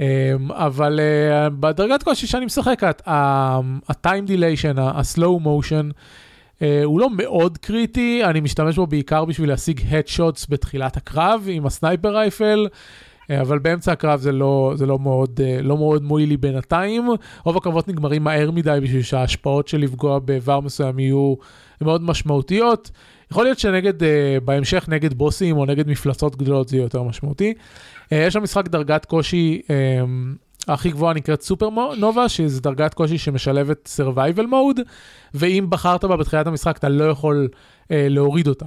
אבל 0.49 0.99
uh, 0.99 1.49
בדרגת 1.49 2.03
קושי 2.03 2.27
שאני 2.27 2.45
משחק, 2.45 2.81
ה-time 3.05 4.27
dilation, 4.27 4.79
ה-slow 4.81 5.43
motion, 5.43 5.91
uh, 5.91 6.63
הוא 6.83 6.99
לא 6.99 7.09
מאוד 7.09 7.57
קריטי, 7.57 8.21
אני 8.25 8.39
משתמש 8.39 8.75
בו 8.75 8.87
בעיקר 8.87 9.25
בשביל 9.25 9.49
להשיג 9.49 9.79
headshots 9.79 10.45
בתחילת 10.49 10.97
הקרב 10.97 11.45
עם 11.47 11.65
הסנייפר 11.65 12.15
רייפל. 12.15 12.67
אבל 13.31 13.59
באמצע 13.59 13.91
הקרב 13.91 14.19
זה 14.19 14.31
לא, 14.31 14.73
זה 14.75 14.85
לא 14.85 14.99
מאוד, 14.99 15.39
לא 15.63 15.77
מאוד 15.77 16.03
מועיל 16.03 16.29
לי 16.29 16.37
בינתיים. 16.37 17.09
רוב 17.43 17.57
הקרבות 17.57 17.87
נגמרים 17.87 18.23
מהר 18.23 18.51
מדי 18.51 18.79
בשביל 18.83 19.01
שההשפעות 19.01 19.67
של 19.67 19.77
לפגוע 19.77 20.19
באיבר 20.19 20.59
מסוים 20.59 20.99
יהיו 20.99 21.35
מאוד 21.81 22.01
משמעותיות. 22.01 22.91
יכול 23.31 23.43
להיות 23.43 23.59
שנגד, 23.59 23.93
בהמשך 24.45 24.85
נגד 24.89 25.13
בוסים 25.13 25.57
או 25.57 25.65
נגד 25.65 25.87
מפלצות 25.87 26.35
גדולות 26.35 26.69
זה 26.69 26.75
יהיה 26.75 26.83
יותר 26.83 27.03
משמעותי. 27.03 27.53
יש 28.11 28.33
שם 28.33 28.43
משחק 28.43 28.67
דרגת 28.67 29.05
קושי 29.05 29.61
הכי 30.67 30.89
גבוהה 30.89 31.13
נקראת 31.13 31.41
סופר 31.41 31.69
נובה, 31.97 32.29
שזו 32.29 32.61
דרגת 32.61 32.93
קושי 32.93 33.17
שמשלבת 33.17 33.89
survival 33.97 34.43
mode, 34.43 34.81
ואם 35.33 35.65
בחרת 35.69 36.05
בה 36.05 36.17
בתחילת 36.17 36.47
המשחק 36.47 36.77
אתה 36.77 36.89
לא 36.89 37.03
יכול 37.03 37.47
להוריד 37.89 38.47
אותה. 38.47 38.65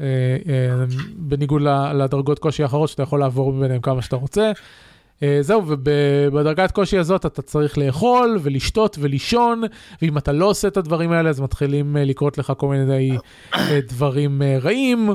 אה, 0.00 0.06
אה, 0.48 0.84
בניגוד 1.16 1.62
לדרגות 1.94 2.38
קושי 2.38 2.62
האחרות 2.62 2.88
שאתה 2.88 3.02
יכול 3.02 3.20
לעבור 3.20 3.52
ביניהם 3.52 3.80
כמה 3.80 4.02
שאתה 4.02 4.16
רוצה. 4.16 4.52
אה, 5.22 5.38
זהו, 5.40 5.62
ובדרגת 5.66 6.70
קושי 6.70 6.98
הזאת 6.98 7.26
אתה 7.26 7.42
צריך 7.42 7.78
לאכול 7.78 8.38
ולשתות 8.42 8.96
ולישון, 9.00 9.62
ואם 10.02 10.18
אתה 10.18 10.32
לא 10.32 10.46
עושה 10.46 10.68
את 10.68 10.76
הדברים 10.76 11.12
האלה 11.12 11.30
אז 11.30 11.40
מתחילים 11.40 11.96
לקרות 11.96 12.38
לך 12.38 12.52
כל 12.56 12.68
מיני 12.68 13.16
דברים 13.88 14.42
רעים. 14.62 15.10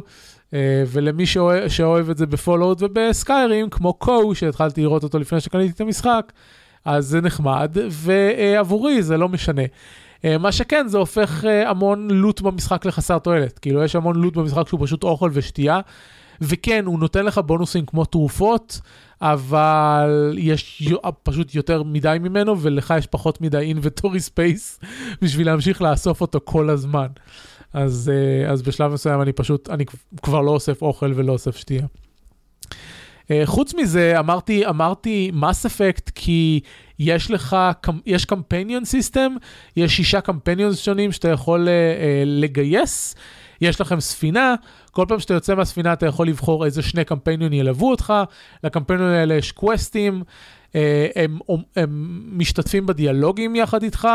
ולמי 0.87 1.25
שאוהב, 1.25 1.67
שאוהב 1.67 2.09
את 2.09 2.17
זה 2.17 2.25
בפולאוט 2.25 2.81
ובסקיירים, 2.81 3.69
כמו 3.69 3.93
קו, 3.93 4.35
שהתחלתי 4.35 4.81
לראות 4.81 5.03
אותו 5.03 5.19
לפני 5.19 5.39
שקניתי 5.39 5.73
את 5.73 5.81
המשחק, 5.81 6.31
אז 6.85 7.05
זה 7.05 7.21
נחמד, 7.21 7.77
ועבורי 7.89 9.03
זה 9.03 9.17
לא 9.17 9.29
משנה. 9.29 9.61
אה, 10.25 10.37
מה 10.37 10.51
שכן, 10.51 10.87
זה 10.87 10.97
הופך 10.97 11.45
אה, 11.45 11.69
המון 11.69 12.11
לוט 12.11 12.41
במשחק 12.41 12.85
לחסר 12.85 13.19
תועלת. 13.19 13.59
כאילו, 13.59 13.83
יש 13.83 13.95
המון 13.95 14.15
לוט 14.15 14.35
במשחק 14.35 14.67
שהוא 14.67 14.79
פשוט 14.85 15.03
אוכל 15.03 15.29
ושתייה, 15.33 15.79
וכן, 16.41 16.85
הוא 16.85 16.99
נותן 16.99 17.25
לך 17.25 17.37
בונוסים 17.37 17.85
כמו 17.85 18.05
תרופות, 18.05 18.81
אבל 19.21 20.35
יש 20.37 20.89
פשוט 21.23 21.55
יותר 21.55 21.83
מדי 21.83 22.17
ממנו, 22.21 22.61
ולך 22.61 22.93
יש 22.97 23.07
פחות 23.07 23.41
מדי 23.41 23.57
inventory 23.57 24.19
space 24.19 24.79
בשביל 25.21 25.47
להמשיך 25.47 25.81
לאסוף 25.81 26.21
אותו 26.21 26.39
כל 26.43 26.69
הזמן. 26.69 27.07
אז, 27.73 28.11
אה, 28.13 28.51
אז 28.51 28.61
בשלב 28.61 28.93
מסוים 28.93 29.21
אני 29.21 29.33
פשוט, 29.33 29.69
אני 29.69 29.85
כבר 30.21 30.41
לא 30.41 30.51
אוסף 30.51 30.81
אוכל 30.81 31.11
ולא 31.15 31.31
אוסף 31.31 31.57
שתייה. 31.57 31.85
חוץ 33.45 33.73
מזה, 33.73 34.19
אמרתי, 34.19 34.67
אמרתי 34.67 35.31
Mass 35.33 35.65
Effect 35.65 36.09
כי 36.15 36.59
יש 36.99 37.31
לך, 37.31 37.57
יש 38.05 38.25
companion 38.25 38.85
system, 38.85 39.35
יש 39.75 39.95
שישה 39.95 40.21
companions 40.21 40.79
שונים 40.79 41.11
שאתה 41.11 41.29
יכול 41.29 41.67
uh, 41.67 41.67
uh, 41.67 42.25
לגייס, 42.25 43.15
יש 43.61 43.81
לכם 43.81 43.99
ספינה, 43.99 44.55
כל 44.91 45.05
פעם 45.07 45.19
שאתה 45.19 45.33
יוצא 45.33 45.55
מהספינה 45.55 45.93
אתה 45.93 46.05
יכול 46.05 46.27
לבחור 46.27 46.65
איזה 46.65 46.81
שני 46.81 47.05
companion 47.05 47.44
ים 47.44 47.53
ילוו 47.53 47.89
אותך, 47.89 48.13
לקמפיינים 48.63 49.05
האלה 49.05 49.35
יש 49.35 49.51
קווסטים, 49.51 50.23
uh, 50.71 50.75
הם, 51.15 51.39
הם, 51.49 51.57
הם 51.75 52.21
משתתפים 52.37 52.85
בדיאלוגים 52.85 53.55
יחד 53.55 53.83
איתך, 53.83 54.07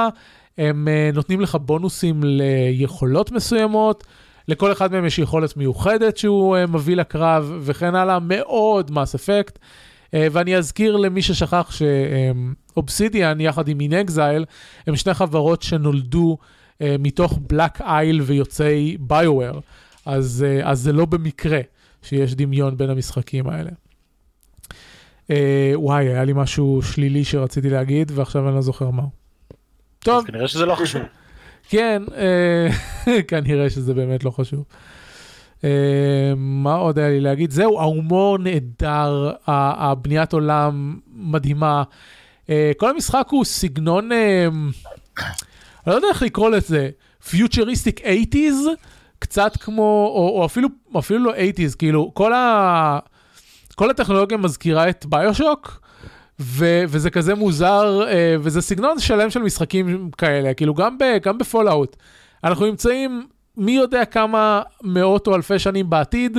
הם 0.58 0.88
uh, 0.88 1.14
נותנים 1.16 1.40
לך 1.40 1.56
בונוסים 1.60 2.20
ליכולות 2.22 3.32
מסוימות. 3.32 4.04
לכל 4.48 4.72
אחד 4.72 4.92
מהם 4.92 5.04
יש 5.04 5.18
יכולת 5.18 5.56
מיוחדת 5.56 6.16
שהוא 6.16 6.56
uh, 6.56 6.70
מביא 6.70 6.96
לקרב 6.96 7.52
וכן 7.60 7.94
הלאה, 7.94 8.18
מאוד 8.22 8.90
מס 8.90 9.14
אפקט. 9.14 9.58
Uh, 9.58 10.10
ואני 10.32 10.56
אזכיר 10.56 10.96
למי 10.96 11.22
ששכח 11.22 11.70
שאובסידיאן 11.70 13.40
יחד 13.40 13.68
עם 13.68 13.80
אינגזייל 13.80 14.44
הם 14.86 14.96
שני 14.96 15.14
חברות 15.14 15.62
שנולדו 15.62 16.38
מתוך 16.80 17.38
בלק 17.48 17.80
אייל 17.80 18.20
ויוצאי 18.20 18.96
ביואר, 19.00 19.58
אז, 20.06 20.44
אז 20.62 20.80
זה 20.80 20.92
לא 20.92 21.04
במקרה 21.04 21.60
שיש 22.02 22.34
דמיון 22.34 22.76
בין 22.76 22.90
המשחקים 22.90 23.44
האלה. 23.48 23.70
וואי, 25.74 26.08
היה 26.08 26.24
לי 26.24 26.32
משהו 26.36 26.82
שלילי 26.82 27.24
שרציתי 27.24 27.70
להגיד 27.70 28.12
ועכשיו 28.14 28.48
אני 28.48 28.54
לא 28.54 28.60
זוכר 28.60 28.90
מה. 28.90 29.02
טוב. 29.98 30.26
כנראה 30.26 30.48
שזה 30.48 30.66
לא 30.66 30.74
חשוב. 30.74 31.02
כן, 31.68 32.02
כנראה 33.28 33.70
שזה 33.70 33.94
באמת 33.94 34.24
לא 34.24 34.30
חשוב. 34.30 34.64
Uh, 35.58 35.64
מה 36.36 36.74
עוד 36.74 36.98
היה 36.98 37.08
לי 37.08 37.20
להגיד? 37.20 37.50
זהו, 37.50 37.80
ההומור 37.80 38.38
נהדר, 38.38 39.30
הבניית 39.46 40.32
עולם 40.32 40.98
מדהימה. 41.14 41.82
Uh, 42.46 42.50
כל 42.76 42.90
המשחק 42.90 43.26
הוא 43.30 43.44
סגנון, 43.44 44.12
אני 44.12 44.50
לא 45.86 45.94
יודע 45.94 46.08
איך 46.08 46.22
לקרוא 46.22 46.50
לזה, 46.50 46.90
futuristic 47.30 48.00
80's, 48.00 48.68
קצת 49.18 49.56
כמו, 49.56 50.12
או, 50.14 50.40
או 50.40 50.46
אפילו, 50.46 50.68
אפילו 50.98 51.24
לא 51.24 51.34
80's, 51.34 51.76
כאילו, 51.78 52.10
כל, 52.14 52.32
ה, 52.32 52.98
כל 53.74 53.90
הטכנולוגיה 53.90 54.38
מזכירה 54.38 54.88
את 54.88 55.06
BioShock. 55.06 55.80
ו- 56.40 56.84
וזה 56.88 57.10
כזה 57.10 57.34
מוזר, 57.34 58.02
uh, 58.04 58.10
וזה 58.40 58.62
סגנון 58.62 58.98
שלם 58.98 59.30
של 59.30 59.42
משחקים 59.42 60.10
כאלה, 60.18 60.54
כאילו 60.54 60.74
גם, 60.74 60.98
ב- 60.98 61.18
גם 61.22 61.38
ב 61.38 61.45
Fallout. 61.45 61.96
אנחנו 62.44 62.66
נמצאים 62.66 63.26
מי 63.56 63.72
יודע 63.72 64.04
כמה 64.04 64.62
מאות 64.82 65.26
או 65.26 65.34
אלפי 65.34 65.58
שנים 65.58 65.90
בעתיד, 65.90 66.38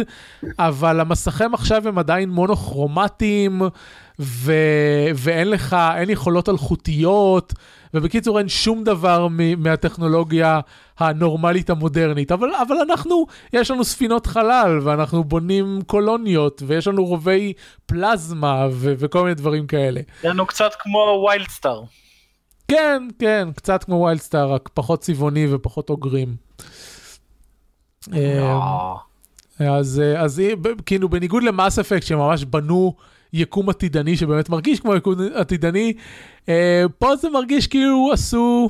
אבל 0.60 1.00
המסכי 1.00 1.48
מחשב 1.52 1.82
הם 1.86 1.98
עדיין 1.98 2.30
מונוכרומטיים, 2.30 3.62
ו... 4.20 4.54
ואין 5.16 5.50
לך, 5.50 5.76
אין 5.96 6.10
יכולות 6.10 6.50
אלחוטיות, 6.50 7.54
ובקיצור 7.94 8.40
אין 8.40 8.50
שום 8.50 8.84
דבר 8.84 9.28
מ... 9.28 9.64
מהטכנולוגיה 9.64 10.60
הנורמלית 11.00 11.70
המודרנית, 11.70 12.32
אבל, 12.32 12.50
אבל 12.68 12.76
אנחנו, 12.90 13.26
יש 13.54 13.72
לנו 13.72 13.84
ספינות 13.84 14.26
חלל, 14.26 14.80
ואנחנו 14.84 15.24
בונים 15.24 15.80
קולוניות, 15.88 16.62
ויש 16.68 16.88
לנו 16.88 17.06
רובי 17.06 17.54
פלזמה, 17.86 18.68
ו... 18.72 18.94
וכל 19.00 19.24
מיני 19.24 19.36
דברים 19.36 19.68
כאלה. 19.68 20.02
לנו 20.24 20.46
קצת 20.46 20.72
כמו 20.80 21.26
ויילד 21.28 21.48
סטאר. 21.48 21.84
כן, 22.68 23.08
כן, 23.20 23.48
קצת 23.56 23.84
כמו 23.84 24.04
ויילד 24.06 24.22
סטאר, 24.22 24.54
רק 24.54 24.70
פחות 24.74 25.00
צבעוני 25.00 25.54
ופחות 25.54 25.90
אוגרים. 25.90 26.36
אמ, 28.14 28.60
אז, 29.60 30.02
אז 30.18 30.42
כאילו 30.86 31.10
בניגוד 31.10 31.44
ל 31.44 31.51
Mass 31.51 31.80
Effect 31.80 32.04
שממש 32.04 32.46
בנו 32.46 32.96
יקום 33.34 33.70
עתידני 33.70 34.18
שבאמת 34.18 34.50
מרגיש 34.50 34.80
כמו 34.80 34.96
יקום 34.96 35.16
עתידני. 35.34 35.94
אה, 36.50 36.84
פה 36.98 37.16
זה 37.16 37.30
מרגיש 37.30 37.68
כאילו 37.68 38.10
עשו, 38.14 38.70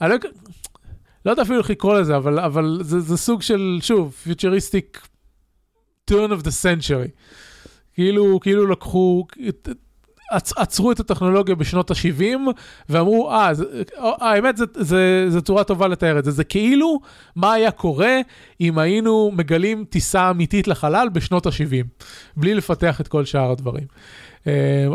אני 0.00 0.10
לא, 0.10 0.16
לא 1.26 1.30
יודע 1.30 1.42
אפילו 1.42 1.58
איך 1.58 1.70
לקרוא 1.70 1.98
לזה, 1.98 2.16
אבל, 2.16 2.38
אבל 2.38 2.78
זה, 2.82 3.00
זה 3.00 3.16
סוג 3.16 3.42
של, 3.42 3.78
שוב, 3.82 4.12
futuristic 4.12 5.08
turn 6.10 6.30
of 6.30 6.42
the 6.42 6.52
century. 6.62 7.10
כאילו, 7.94 8.40
כאילו 8.40 8.66
לקחו, 8.66 9.26
עצ, 10.30 10.52
עצרו 10.56 10.92
את 10.92 11.00
הטכנולוגיה 11.00 11.54
בשנות 11.54 11.90
ה-70 11.90 12.38
ואמרו, 12.88 13.30
אה, 13.30 13.54
זה, 13.54 13.64
האמת, 13.98 14.56
זו 15.28 15.42
צורה 15.42 15.64
טובה 15.64 15.88
לתאר 15.88 16.18
את 16.18 16.24
זה. 16.24 16.30
זה 16.30 16.44
כאילו 16.44 17.00
מה 17.36 17.52
היה 17.52 17.70
קורה 17.70 18.20
אם 18.60 18.78
היינו 18.78 19.30
מגלים 19.34 19.84
טיסה 19.84 20.30
אמיתית 20.30 20.68
לחלל 20.68 21.08
בשנות 21.12 21.46
ה-70, 21.46 22.04
בלי 22.36 22.54
לפתח 22.54 23.00
את 23.00 23.08
כל 23.08 23.24
שאר 23.24 23.50
הדברים. 23.50 23.84
Uh, 24.42 24.44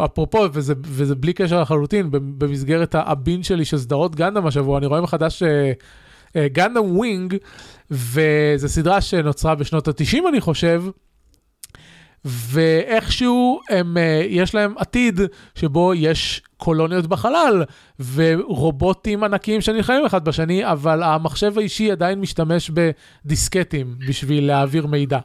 אפרופו, 0.05 0.45
וזה, 0.53 0.73
וזה 0.83 1.15
בלי 1.15 1.33
קשר 1.33 1.61
לחלוטין, 1.61 2.07
במסגרת 2.11 2.95
ה 2.95 3.03
binge 3.03 3.43
שלי 3.43 3.65
של 3.65 3.77
סדרות 3.77 4.15
גנדam 4.15 4.47
השבוע, 4.47 4.77
אני 4.77 4.85
רואה 4.85 5.01
מחדש 5.01 5.43
Gundam 6.37 6.77
uh, 6.77 6.79
Wing, 6.79 7.35
וזו 7.91 8.69
סדרה 8.69 9.01
שנוצרה 9.01 9.55
בשנות 9.55 9.87
ה-90 9.87 10.17
אני 10.29 10.41
חושב, 10.41 10.83
ואיכשהו 12.27 13.61
הם, 13.69 13.97
uh, 13.97 13.99
יש 14.27 14.55
להם 14.55 14.73
עתיד 14.77 15.19
שבו 15.55 15.93
יש 15.93 16.41
קולוניות 16.57 17.07
בחלל 17.07 17.63
ורובוטים 18.13 19.23
ענקיים 19.23 19.61
שנלחמים 19.61 20.05
אחד 20.05 20.25
בשני, 20.25 20.71
אבל 20.71 21.03
המחשב 21.03 21.57
האישי 21.57 21.91
עדיין 21.91 22.21
משתמש 22.21 22.71
בדיסקטים 23.25 23.95
בשביל 24.07 24.47
להעביר 24.47 24.87
מידע. 24.87 25.19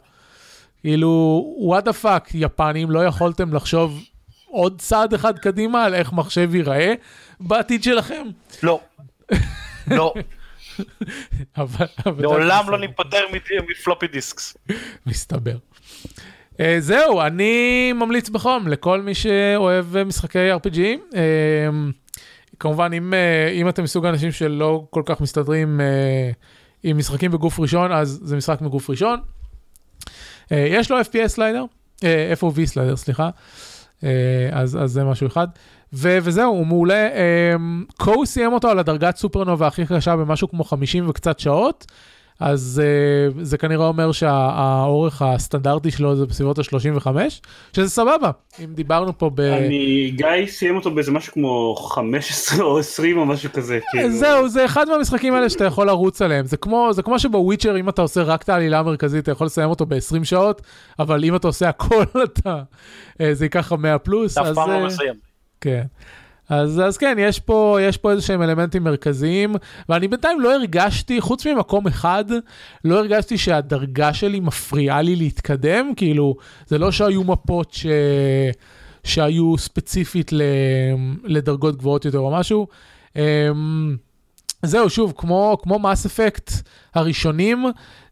כאילו, 0.80 1.42
what 1.70 1.88
the 1.88 2.04
fuck, 2.04 2.30
יפנים, 2.34 2.90
לא 2.90 3.04
יכולתם 3.04 3.54
לחשוב 3.54 4.02
עוד 4.46 4.80
צעד 4.80 5.14
אחד 5.14 5.38
קדימה 5.38 5.84
על 5.84 5.94
איך 5.94 6.12
מחשב 6.12 6.54
ייראה 6.54 6.94
בעתיד 7.40 7.82
שלכם? 7.82 8.26
לא. 8.62 8.80
לא. 9.90 10.14
לעולם 12.18 12.70
לא 12.70 12.78
ניפטר 12.78 13.24
מפלופי 13.68 14.06
דיסקס. 14.06 14.56
מסתבר. 15.06 15.56
Uh, 16.52 16.60
זהו, 16.78 17.20
אני 17.20 17.92
ממליץ 17.92 18.28
בחום 18.28 18.68
לכל 18.68 19.02
מי 19.02 19.14
שאוהב 19.14 20.02
משחקי 20.02 20.52
RPG. 20.52 20.76
Uh, 20.76 21.16
אה, 21.16 21.68
כמובן, 22.60 22.92
אם, 22.92 23.12
uh, 23.12 23.52
אם 23.52 23.68
אתם 23.68 23.82
מסוג 23.82 24.06
האנשים 24.06 24.32
שלא 24.32 24.86
כל 24.90 25.02
כך 25.06 25.20
מסתדרים 25.20 25.80
uh, 25.80 26.36
עם 26.82 26.98
משחקים 26.98 27.30
בגוף 27.30 27.60
ראשון, 27.60 27.92
אז 27.92 28.20
זה 28.22 28.36
משחק 28.36 28.60
מגוף 28.60 28.90
ראשון. 28.90 29.20
Uh, 30.00 30.54
יש 30.68 30.90
לו 30.90 31.00
FPS 31.00 31.26
סליידר, 31.26 31.64
uh, 31.96 32.02
FOV 32.40 32.64
סליידר, 32.64 32.96
סליחה. 32.96 33.30
Uh, 34.00 34.04
אז, 34.52 34.78
אז 34.82 34.90
זה 34.90 35.04
משהו 35.04 35.26
אחד. 35.26 35.46
ו- 35.92 36.18
וזהו, 36.22 36.52
הוא 36.52 36.66
מעולה. 36.66 37.08
קו 37.98 38.26
סיים 38.26 38.52
אותו 38.52 38.68
על 38.68 38.78
הדרגת 38.78 39.16
סופרנובה 39.16 39.66
הכי 39.66 39.86
קשה 39.86 40.16
במשהו 40.16 40.48
כמו 40.48 40.64
50 40.64 41.08
וקצת 41.08 41.38
שעות. 41.38 41.86
אז 42.44 42.82
uh, 42.84 43.38
זה 43.42 43.58
כנראה 43.58 43.86
אומר 43.86 44.12
שהאורך 44.12 45.22
הסטנדרטי 45.22 45.90
שלו 45.90 46.16
זה 46.16 46.26
בסביבות 46.26 46.58
ה-35, 46.58 47.06
שזה 47.72 47.88
סבבה, 47.88 48.30
אם 48.64 48.74
דיברנו 48.74 49.18
פה 49.18 49.30
ב... 49.34 49.40
אני, 49.40 50.12
גיא 50.16 50.46
סיים 50.46 50.76
אותו 50.76 50.90
באיזה 50.90 51.12
משהו 51.12 51.32
כמו 51.32 51.74
15 51.74 52.64
או 52.64 52.78
20 52.78 53.18
או 53.18 53.26
משהו 53.26 53.50
כזה. 53.52 53.78
כאילו... 53.90 54.10
זהו, 54.10 54.48
זה 54.48 54.64
אחד 54.64 54.88
מהמשחקים 54.88 55.34
האלה 55.34 55.50
שאתה 55.50 55.64
יכול 55.64 55.86
לרוץ 55.86 56.22
עליהם. 56.22 56.46
זה 56.46 56.56
כמו, 56.56 56.92
זה 56.92 57.02
כמו 57.02 57.18
שבוויצ'ר, 57.18 57.76
אם 57.76 57.88
אתה 57.88 58.02
עושה 58.02 58.22
רק 58.22 58.42
את 58.42 58.48
העלילה 58.48 58.78
המרכזית, 58.78 59.22
אתה 59.22 59.32
יכול 59.32 59.46
לסיים 59.46 59.70
אותו 59.70 59.86
ב-20 59.86 60.24
שעות, 60.24 60.62
אבל 60.98 61.24
אם 61.24 61.36
אתה 61.36 61.46
עושה 61.46 61.68
הכל, 61.68 62.04
אתה... 62.24 62.62
זה 63.32 63.44
ייקח 63.44 63.72
לך 63.72 63.72
100 63.78 63.98
פלוס. 63.98 64.38
אתה 64.38 64.50
אף 64.50 64.54
פעם 64.54 64.70
לא 64.70 64.86
מסיים. 64.86 65.14
כן. 65.60 65.82
אז, 66.52 66.80
אז 66.80 66.96
כן, 66.96 67.16
יש 67.18 67.40
פה, 67.40 67.78
יש 67.80 67.96
פה 67.96 68.10
איזה 68.10 68.22
שהם 68.22 68.42
אלמנטים 68.42 68.84
מרכזיים, 68.84 69.54
ואני 69.88 70.08
בינתיים 70.08 70.40
לא 70.40 70.54
הרגשתי, 70.54 71.20
חוץ 71.20 71.46
ממקום 71.46 71.86
אחד, 71.86 72.24
לא 72.84 72.98
הרגשתי 72.98 73.38
שהדרגה 73.38 74.14
שלי 74.14 74.40
מפריעה 74.40 75.02
לי 75.02 75.16
להתקדם, 75.16 75.94
כאילו, 75.96 76.36
זה 76.66 76.78
לא 76.78 76.92
שהיו 76.92 77.24
מפות 77.24 77.72
ש... 77.72 77.86
שהיו 79.04 79.58
ספציפית 79.58 80.32
ל... 80.32 80.42
לדרגות 81.24 81.76
גבוהות 81.76 82.04
יותר 82.04 82.18
או 82.18 82.30
משהו. 82.30 82.66
אמ, 83.16 83.96
זהו, 84.62 84.90
שוב, 84.90 85.12
כמו, 85.16 85.58
כמו 85.62 85.78
מס 85.78 86.06
אפקט 86.06 86.52
הראשונים, 86.94 87.64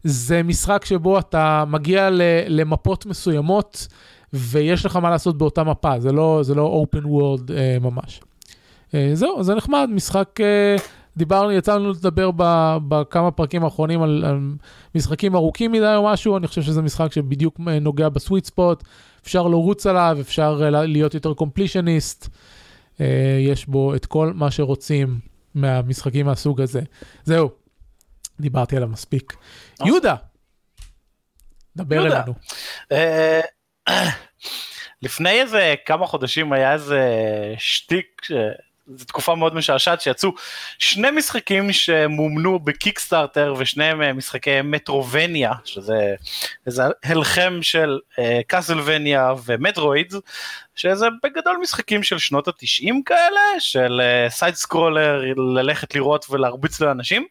זה 0.03 0.43
משחק 0.43 0.85
שבו 0.85 1.19
אתה 1.19 1.63
מגיע 1.67 2.09
ל, 2.09 2.21
למפות 2.47 3.05
מסוימות, 3.05 3.87
ויש 4.33 4.85
לך 4.85 4.95
מה 4.95 5.09
לעשות 5.09 5.37
באותה 5.37 5.63
מפה, 5.63 5.99
זה 5.99 6.11
לא, 6.11 6.39
זה 6.43 6.55
לא 6.55 6.85
open 6.85 7.03
world 7.03 7.53
אה, 7.53 7.77
ממש. 7.81 8.21
אה, 8.95 9.09
זהו, 9.13 9.43
זה 9.43 9.55
נחמד, 9.55 9.89
משחק, 9.91 10.41
אה, 10.41 10.75
דיברנו, 11.17 11.51
יצא 11.51 11.75
לנו 11.75 11.91
לדבר 11.91 12.31
בכמה 12.87 13.31
פרקים 13.31 13.63
האחרונים 13.63 14.01
על, 14.01 14.25
על 14.25 14.39
משחקים 14.95 15.35
ארוכים 15.35 15.71
מדי 15.71 15.95
או 15.95 16.05
משהו, 16.05 16.37
אני 16.37 16.47
חושב 16.47 16.61
שזה 16.61 16.81
משחק 16.81 17.13
שבדיוק 17.13 17.59
אה, 17.67 17.79
נוגע 17.79 18.09
בסוויט 18.09 18.45
ספוט, 18.45 18.83
אפשר 19.23 19.47
לרוץ 19.47 19.87
עליו, 19.87 20.17
אפשר 20.21 20.61
להיות 20.71 21.13
יותר 21.13 21.33
קומפלישניסט, 21.33 22.27
יש 23.39 23.65
בו 23.65 23.95
את 23.95 24.05
כל 24.05 24.31
מה 24.35 24.51
שרוצים 24.51 25.19
מהמשחקים 25.55 26.25
מהסוג 26.25 26.61
הזה. 26.61 26.81
זהו, 27.23 27.49
דיברתי 28.39 28.77
עליו 28.77 28.87
מספיק. 28.87 29.33
יהודה, 29.85 30.15
דבר 31.75 32.07
אלינו. 32.07 32.33
לפני 35.01 35.41
איזה 35.41 35.75
כמה 35.85 36.07
חודשים 36.07 36.53
היה 36.53 36.73
איזה 36.73 37.09
שטיק 37.57 38.21
זו 38.95 39.05
תקופה 39.05 39.35
מאוד 39.35 39.55
משעשעת 39.55 40.01
שיצאו 40.01 40.31
שני 40.79 41.11
משחקים 41.11 41.71
שמומנו 41.71 42.59
ב 42.59 42.67
Kickstarter 42.67 43.53
ושניהם 43.57 44.01
אה, 44.01 44.13
משחקי 44.13 44.61
metroidvania 44.63 45.51
שזה 45.63 46.15
איזה 46.67 46.83
הלחם 47.03 47.59
של 47.61 47.99
Castlevania 48.47 49.31
uh, 49.31 49.35
ו 49.45 49.54
Metroid 49.54 50.15
שזה 50.75 51.07
בגדול 51.23 51.57
משחקים 51.61 52.03
של 52.03 52.17
שנות 52.17 52.47
התשעים 52.47 53.03
כאלה 53.03 53.59
של 53.59 54.01
side 54.29 54.53
uh, 54.53 54.57
scroller 54.57 55.21
ללכת 55.55 55.95
לירות 55.95 56.25
ולהרביץ 56.29 56.81
לאנשים. 56.81 57.25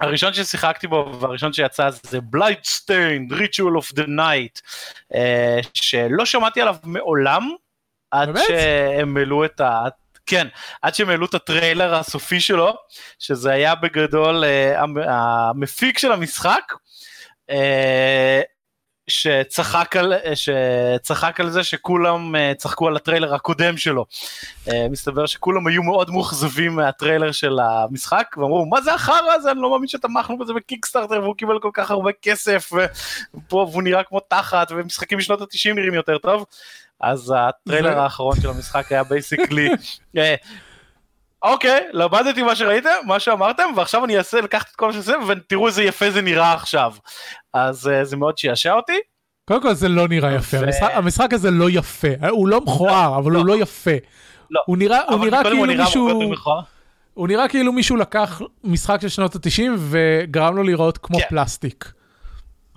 הראשון 0.00 0.32
ששיחקתי 0.32 0.86
בו 0.86 1.16
והראשון 1.20 1.52
שיצא 1.52 1.90
זה 1.90 2.20
Bloodstained, 2.20 3.28
Ritual 3.30 3.76
of 3.76 3.92
the 3.92 4.02
Night, 4.06 4.60
שלא 5.74 6.24
שמעתי 6.24 6.60
עליו 6.60 6.76
מעולם, 6.84 7.48
עד 8.10 8.28
באמת? 8.28 8.44
שהם 8.48 9.16
העלו 9.16 9.44
את 9.44 9.60
ה... 9.60 9.84
כן, 10.26 10.46
עד 10.82 10.94
שהם 10.94 11.08
העלו 11.10 11.26
את 11.26 11.34
הטריילר 11.34 11.94
הסופי 11.94 12.40
שלו, 12.40 12.74
שזה 13.18 13.50
היה 13.50 13.74
בגדול 13.74 14.44
uh, 14.44 14.78
המפיק 15.08 15.98
של 15.98 16.12
המשחק, 16.12 16.72
uh, 17.50 17.54
שצחק 19.08 19.96
על, 19.96 20.12
שצחק 20.34 21.40
על 21.40 21.50
זה 21.50 21.64
שכולם 21.64 22.34
uh, 22.34 22.54
צחקו 22.54 22.88
על 22.88 22.96
הטריילר 22.96 23.34
הקודם 23.34 23.76
שלו. 23.76 24.06
Uh, 24.66 24.70
מסתבר 24.90 25.26
שכולם 25.26 25.66
היו 25.66 25.82
מאוד 25.82 26.10
מאוכזבים 26.10 26.76
מהטריילר 26.76 27.32
של 27.32 27.58
המשחק, 27.60 28.34
ואמרו, 28.36 28.66
מה 28.66 28.80
זה 28.80 28.94
החרא 28.94 29.32
הזה, 29.32 29.50
אני 29.50 29.60
לא 29.60 29.70
מאמין 29.70 29.88
שתמכנו 29.88 30.38
בזה 30.38 30.52
בקיקסטארטר, 30.52 31.22
והוא 31.22 31.36
קיבל 31.36 31.58
כל 31.58 31.70
כך 31.72 31.90
הרבה 31.90 32.10
כסף, 32.22 32.72
ופה 32.72 33.68
והוא 33.70 33.82
נראה 33.82 34.02
כמו 34.02 34.20
תחת, 34.20 34.72
ומשחקים 34.72 35.18
משנות 35.18 35.40
ה-90 35.40 35.74
נראים 35.74 35.94
יותר 35.94 36.18
טוב. 36.18 36.44
אז 37.00 37.34
הטריילר 37.36 37.98
האחרון 37.98 38.40
של 38.40 38.48
המשחק 38.48 38.92
היה 38.92 39.04
basically, 39.04 39.68
אה, 40.18 40.34
אוקיי, 41.42 41.80
למדתי 41.92 42.42
מה 42.42 42.56
שראיתם, 42.56 42.88
מה 43.06 43.20
שאמרתם, 43.20 43.64
ועכשיו 43.76 44.04
אני 44.04 44.18
אעשה, 44.18 44.40
לקחת 44.40 44.70
את 44.70 44.76
כל 44.76 44.86
מה 44.86 44.92
שעשיתם, 44.92 45.18
ותראו 45.28 45.66
איזה 45.66 45.82
יפה 45.82 46.10
זה 46.10 46.22
נראה 46.22 46.52
עכשיו. 46.52 46.92
אז 47.54 47.88
אה, 47.88 48.04
זה 48.04 48.16
מאוד 48.16 48.38
שעשע 48.38 48.72
אותי. 48.72 48.98
קודם 49.48 49.62
כל 49.62 49.74
זה 49.74 49.88
לא 49.88 50.08
נראה 50.08 50.32
יפה, 50.32 50.56
המשחק 50.92 51.32
הזה 51.32 51.50
לא 51.50 51.70
יפה, 51.70 52.08
הוא 52.30 52.48
לא 52.48 52.60
מכוער, 52.60 53.18
אבל 53.18 53.32
הוא 53.32 53.46
לא, 53.46 53.56
לא 53.58 53.62
יפה. 53.62 53.90
לא. 54.50 54.60
הוא 54.66 54.76
נראה 54.76 55.00
כאילו 55.44 55.64
מישהו... 55.66 56.30
הוא 57.14 57.28
נראה 57.28 57.48
כאילו 57.48 57.72
מישהו 57.72 57.96
לקח 57.96 58.40
משחק 58.64 59.00
של 59.00 59.08
שנות 59.08 59.34
ה-90 59.34 59.62
וגרם 59.78 60.56
לו 60.56 60.62
לראות 60.62 60.98
כמו 60.98 61.18
כן. 61.18 61.24
פלסטיק. 61.28 61.92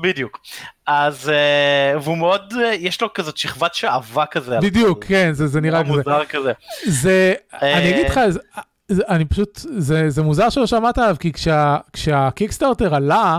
בדיוק. 0.02 0.40
אז 0.88 1.30
uh, 1.30 2.02
והוא 2.04 2.18
מאוד, 2.18 2.54
uh, 2.54 2.58
יש 2.80 3.02
לו 3.02 3.14
כזאת 3.14 3.38
שכבת 3.38 3.76
שעווה 3.76 4.26
כזה. 4.26 4.60
בדיוק, 4.62 5.06
כן, 5.06 5.30
זה, 5.34 5.48
זה 5.48 5.62
נראה 5.62 5.84
כזה. 5.84 5.92
מוזר 5.92 6.26
כזה. 6.26 6.52
זה, 6.86 7.34
אני 7.62 7.90
אגיד 7.90 8.06
לך, 8.06 8.20
זה, 8.30 8.40
זה, 8.88 9.04
אני 9.10 9.26
פשוט, 9.26 9.60
זה, 9.78 10.10
זה 10.10 10.22
מוזר 10.22 10.50
שלא 10.50 10.68
שמעת 10.68 10.98
עליו, 10.98 11.16
כי 11.20 11.32
כשה, 11.32 11.78
כשה 11.94 12.26
Kickstarter 12.26 12.96
עלה, 12.96 13.38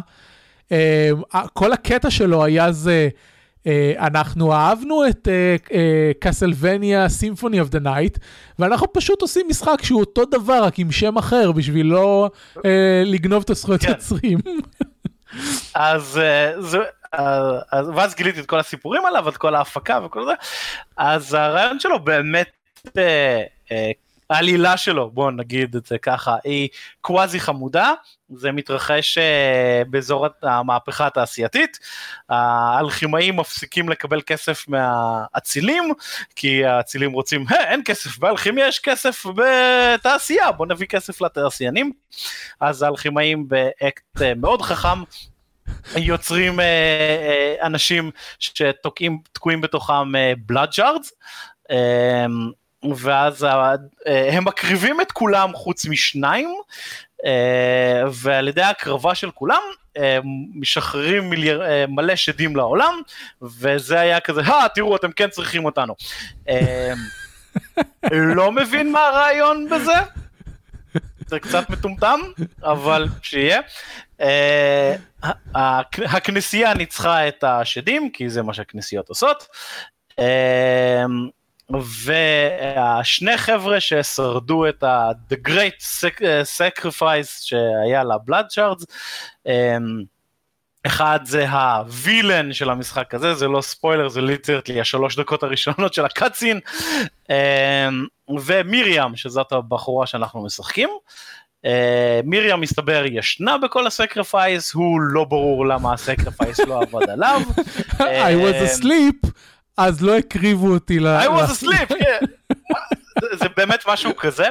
uh, 0.68 0.72
כל 1.52 1.72
הקטע 1.72 2.10
שלו 2.10 2.44
היה 2.44 2.72
זה, 2.72 3.08
uh, 3.58 3.66
אנחנו 3.98 4.52
אהבנו 4.52 5.06
את 5.08 5.28
Castlevania 6.20 7.08
Symphony 7.08 7.60
of 7.60 7.68
the 7.68 7.78
Night, 7.78 8.18
ואנחנו 8.58 8.92
פשוט 8.92 9.22
עושים 9.22 9.46
משחק 9.48 9.78
שהוא 9.82 10.00
אותו 10.00 10.24
דבר, 10.24 10.64
רק 10.64 10.78
עם 10.78 10.92
שם 10.92 11.18
אחר, 11.18 11.52
בשביל 11.52 11.86
לא 11.86 12.30
uh, 12.56 12.60
לגנוב 13.04 13.42
את 13.42 13.50
הזכויות 13.50 13.80
כן. 13.80 13.88
יוצרים. 13.88 14.38
אז 15.74 16.18
אה, 16.18 16.62
זה, 16.62 16.78
אה, 17.14 17.58
אז, 17.72 17.88
ואז 17.88 18.14
גיליתי 18.14 18.40
את 18.40 18.46
כל 18.46 18.58
הסיפורים 18.58 19.06
עליו, 19.06 19.28
את 19.28 19.36
כל 19.36 19.54
ההפקה 19.54 20.00
וכל 20.04 20.24
זה, 20.24 20.32
אז 20.96 21.34
הרעיון 21.34 21.80
שלו 21.80 21.98
באמת, 22.04 22.50
אה, 22.98 23.42
העלילה 24.32 24.76
שלו, 24.76 25.10
בואו 25.10 25.30
נגיד 25.30 25.76
את 25.76 25.86
זה 25.86 25.98
ככה, 25.98 26.36
היא 26.44 26.68
קוואזי 27.00 27.40
חמודה, 27.40 27.92
זה 28.34 28.52
מתרחש 28.52 29.18
אה, 29.18 29.82
באזור 29.90 30.26
המהפכה 30.42 31.06
התעשייתית, 31.06 31.78
האלכימאים 32.28 33.36
מפסיקים 33.36 33.88
לקבל 33.88 34.20
כסף 34.26 34.68
מהאצילים, 34.68 35.92
כי 36.36 36.64
האצילים 36.64 37.12
רוצים, 37.12 37.44
אין 37.68 37.82
כסף 37.84 38.18
באלכימיה, 38.18 38.68
יש 38.68 38.78
כסף 38.78 39.26
בתעשייה, 39.26 40.52
בואו 40.52 40.68
נביא 40.68 40.86
כסף 40.86 41.20
לתעשיינים, 41.20 41.92
אז 42.60 42.82
האלכימאים 42.82 43.48
באקט 43.48 44.22
אה, 44.22 44.32
מאוד 44.34 44.62
חכם, 44.62 45.02
יוצרים 45.96 46.60
אה, 46.60 46.64
אה, 46.64 47.66
אנשים 47.66 48.10
שתקועים 48.38 49.60
בתוכם 49.60 50.16
אה, 50.16 50.32
blood 50.52 50.70
shards, 50.78 51.10
אה, 51.70 52.26
ואז 52.96 53.44
אה, 53.44 54.32
הם 54.32 54.44
מקריבים 54.44 55.00
את 55.00 55.12
כולם 55.12 55.52
חוץ 55.54 55.86
משניים, 55.86 56.54
אה, 57.24 58.02
ועל 58.12 58.48
ידי 58.48 58.62
ההקרבה 58.62 59.14
של 59.14 59.30
כולם 59.30 59.60
אה, 59.96 60.18
משחררים 60.54 61.30
מיליאר, 61.30 61.86
מלא 61.88 62.16
שדים 62.16 62.56
לעולם, 62.56 63.00
וזה 63.42 64.00
היה 64.00 64.20
כזה, 64.20 64.40
אה, 64.40 64.66
תראו, 64.74 64.96
אתם 64.96 65.12
כן 65.12 65.28
צריכים 65.30 65.64
אותנו. 65.64 65.94
לא 68.12 68.52
מבין 68.52 68.92
מה 68.92 69.06
הרעיון 69.06 69.68
בזה, 69.68 69.92
זה 71.26 71.40
קצת 71.40 71.70
מטומטם, 71.70 72.20
אבל 72.62 73.08
שיהיה. 73.22 73.60
הכנסייה 75.94 76.74
ניצחה 76.74 77.28
את 77.28 77.44
השדים, 77.44 78.10
כי 78.10 78.30
זה 78.30 78.42
מה 78.42 78.54
שהכנסיות 78.54 79.08
עושות. 79.08 79.48
והשני 81.80 83.38
חבר'ה 83.38 83.80
ששרדו 83.80 84.68
את 84.68 84.82
ה-The 84.82 85.48
Great 85.48 86.04
Sacrifice 86.58 87.40
שהיה 87.40 88.04
לבלאד 88.04 88.50
שרדס, 88.50 88.84
אחד 90.86 91.20
זה 91.24 91.50
הווילן 91.50 92.52
של 92.52 92.70
המשחק 92.70 93.14
הזה, 93.14 93.34
זה 93.34 93.48
לא 93.48 93.60
ספוילר, 93.60 94.08
זה 94.08 94.20
ליטרטלי 94.20 94.80
השלוש 94.80 95.16
דקות 95.16 95.42
הראשונות 95.42 95.94
של 95.94 96.04
הקאצין, 96.04 96.60
ומיריאם, 98.28 99.16
שזאת 99.16 99.52
הבחורה 99.52 100.06
שאנחנו 100.06 100.44
משחקים. 100.44 100.88
מיריאם 102.24 102.60
מסתבר 102.60 103.04
ישנה 103.06 103.58
בכל 103.58 103.86
ה 103.86 103.94
sacrifice, 103.94 104.72
הוא 104.72 105.00
לא 105.00 105.24
ברור 105.24 105.66
למה 105.66 105.92
ה 105.92 105.99
sacrifice 105.99 106.60
לא 106.60 106.82
עבד 106.82 107.10
עליו. 107.10 107.40
I 107.98 108.34
was 108.44 108.70
asleep. 108.70 109.28
אז 109.76 110.02
לא 110.02 110.16
הקריבו 110.16 110.68
אותי 110.68 110.98
ל... 110.98 111.06
I 111.20 111.26
was 111.26 111.62
asleep, 111.62 111.86
כן. 111.86 112.26
זה 113.32 113.46
באמת 113.56 113.80
משהו 113.86 114.16
כזה. 114.16 114.46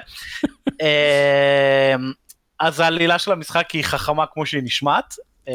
אמ, 0.82 2.12
אז 2.60 2.80
העלילה 2.80 3.20
של 3.20 3.32
המשחק 3.32 3.72
היא 3.72 3.84
חכמה 3.84 4.26
כמו 4.34 4.46
שהיא 4.46 4.64
נשמעת. 4.64 5.16
אמ, 5.48 5.54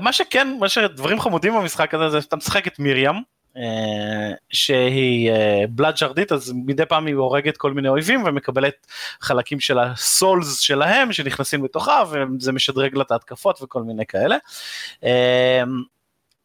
מה 0.00 0.12
שכן, 0.12 0.56
מה 0.60 0.68
שדברים 0.68 1.20
חמודים 1.20 1.54
במשחק 1.54 1.94
הזה 1.94 2.08
זה 2.08 2.20
שאתה 2.20 2.36
משחק 2.36 2.66
את 2.66 2.78
מיריאם. 2.78 3.14
אה, 3.56 4.32
שהיא 4.50 5.30
בלאד 5.68 5.92
אה, 5.92 5.96
שרדית 5.96 6.32
אז 6.32 6.52
מדי 6.66 6.86
פעם 6.86 7.06
היא 7.06 7.14
הורגת 7.14 7.56
כל 7.56 7.72
מיני 7.72 7.88
אויבים 7.88 8.22
ומקבלת 8.24 8.86
חלקים 9.20 9.60
של 9.60 9.78
הסולס 9.78 10.58
שלהם 10.58 11.12
שנכנסים 11.12 11.64
לתוכה 11.64 12.02
וזה 12.10 12.52
משדרג 12.52 12.94
לה 12.94 13.02
את 13.02 13.10
ההתקפות 13.10 13.62
וכל 13.62 13.82
מיני 13.82 14.06
כאלה. 14.06 14.36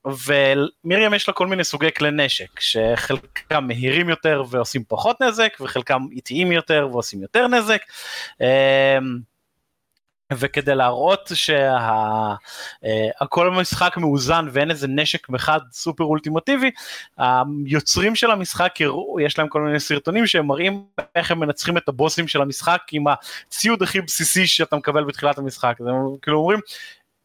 ומרים 0.06 1.14
יש 1.14 1.28
לה 1.28 1.34
כל 1.34 1.48
מיני 1.48 1.64
סוגי 1.64 1.92
כלי 1.92 2.12
נשק 2.12 2.60
שחלקם 2.60 3.68
מהירים 3.68 4.10
יותר 4.10 4.44
ועושים 4.50 4.84
פחות 4.88 5.22
נזק 5.22 5.54
וחלקם 5.62 6.02
איטיים 6.12 6.52
יותר 6.52 6.88
ועושים 6.92 7.22
יותר 7.22 7.48
נזק. 7.48 7.82
אמ, 8.42 9.20
וכדי 10.34 10.76
להראות 10.76 11.32
שהכל 11.34 13.48
אה, 13.48 13.56
המשחק 13.56 13.98
מאוזן 13.98 14.48
ואין 14.52 14.72
איזה 14.72 14.88
נשק 14.88 15.28
אחד 15.36 15.60
סופר 15.72 16.04
אולטימטיבי, 16.04 16.72
היוצרים 17.18 18.16
של 18.16 18.32
המשחק 18.32 18.74
הראו, 18.80 19.20
יש 19.20 19.40
להם 19.40 19.48
כל 19.48 19.62
מיני 19.62 19.80
סרטונים 19.80 20.28
שהם 20.28 20.48
מראים 20.48 20.86
איך 21.16 21.32
הם 21.32 21.40
מנצחים 21.40 21.78
את 21.78 21.90
הבוסים 21.90 22.28
של 22.28 22.42
המשחק 22.42 22.82
עם 22.92 23.06
הציוד 23.08 23.84
הכי 23.84 24.02
בסיסי 24.02 24.48
שאתה 24.48 24.76
מקבל 24.76 25.04
בתחילת 25.04 25.38
המשחק, 25.38 25.76
הם 25.80 26.16
כאילו 26.22 26.38
אומרים 26.38 26.60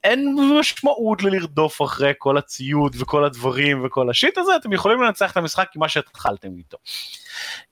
אין 0.04 0.36
משמעות 0.60 1.22
ללרדוף 1.22 1.82
אחרי 1.82 2.12
כל 2.18 2.38
הציוד 2.38 2.96
וכל 2.98 3.24
הדברים 3.24 3.84
וכל 3.84 4.10
השיט 4.10 4.38
הזה, 4.38 4.56
אתם 4.56 4.72
יכולים 4.72 5.02
לנצח 5.02 5.32
את 5.32 5.36
המשחק 5.36 5.68
עם 5.76 5.80
מה 5.80 5.88
שהתחלתם 5.88 6.48
איתו. 6.58 6.76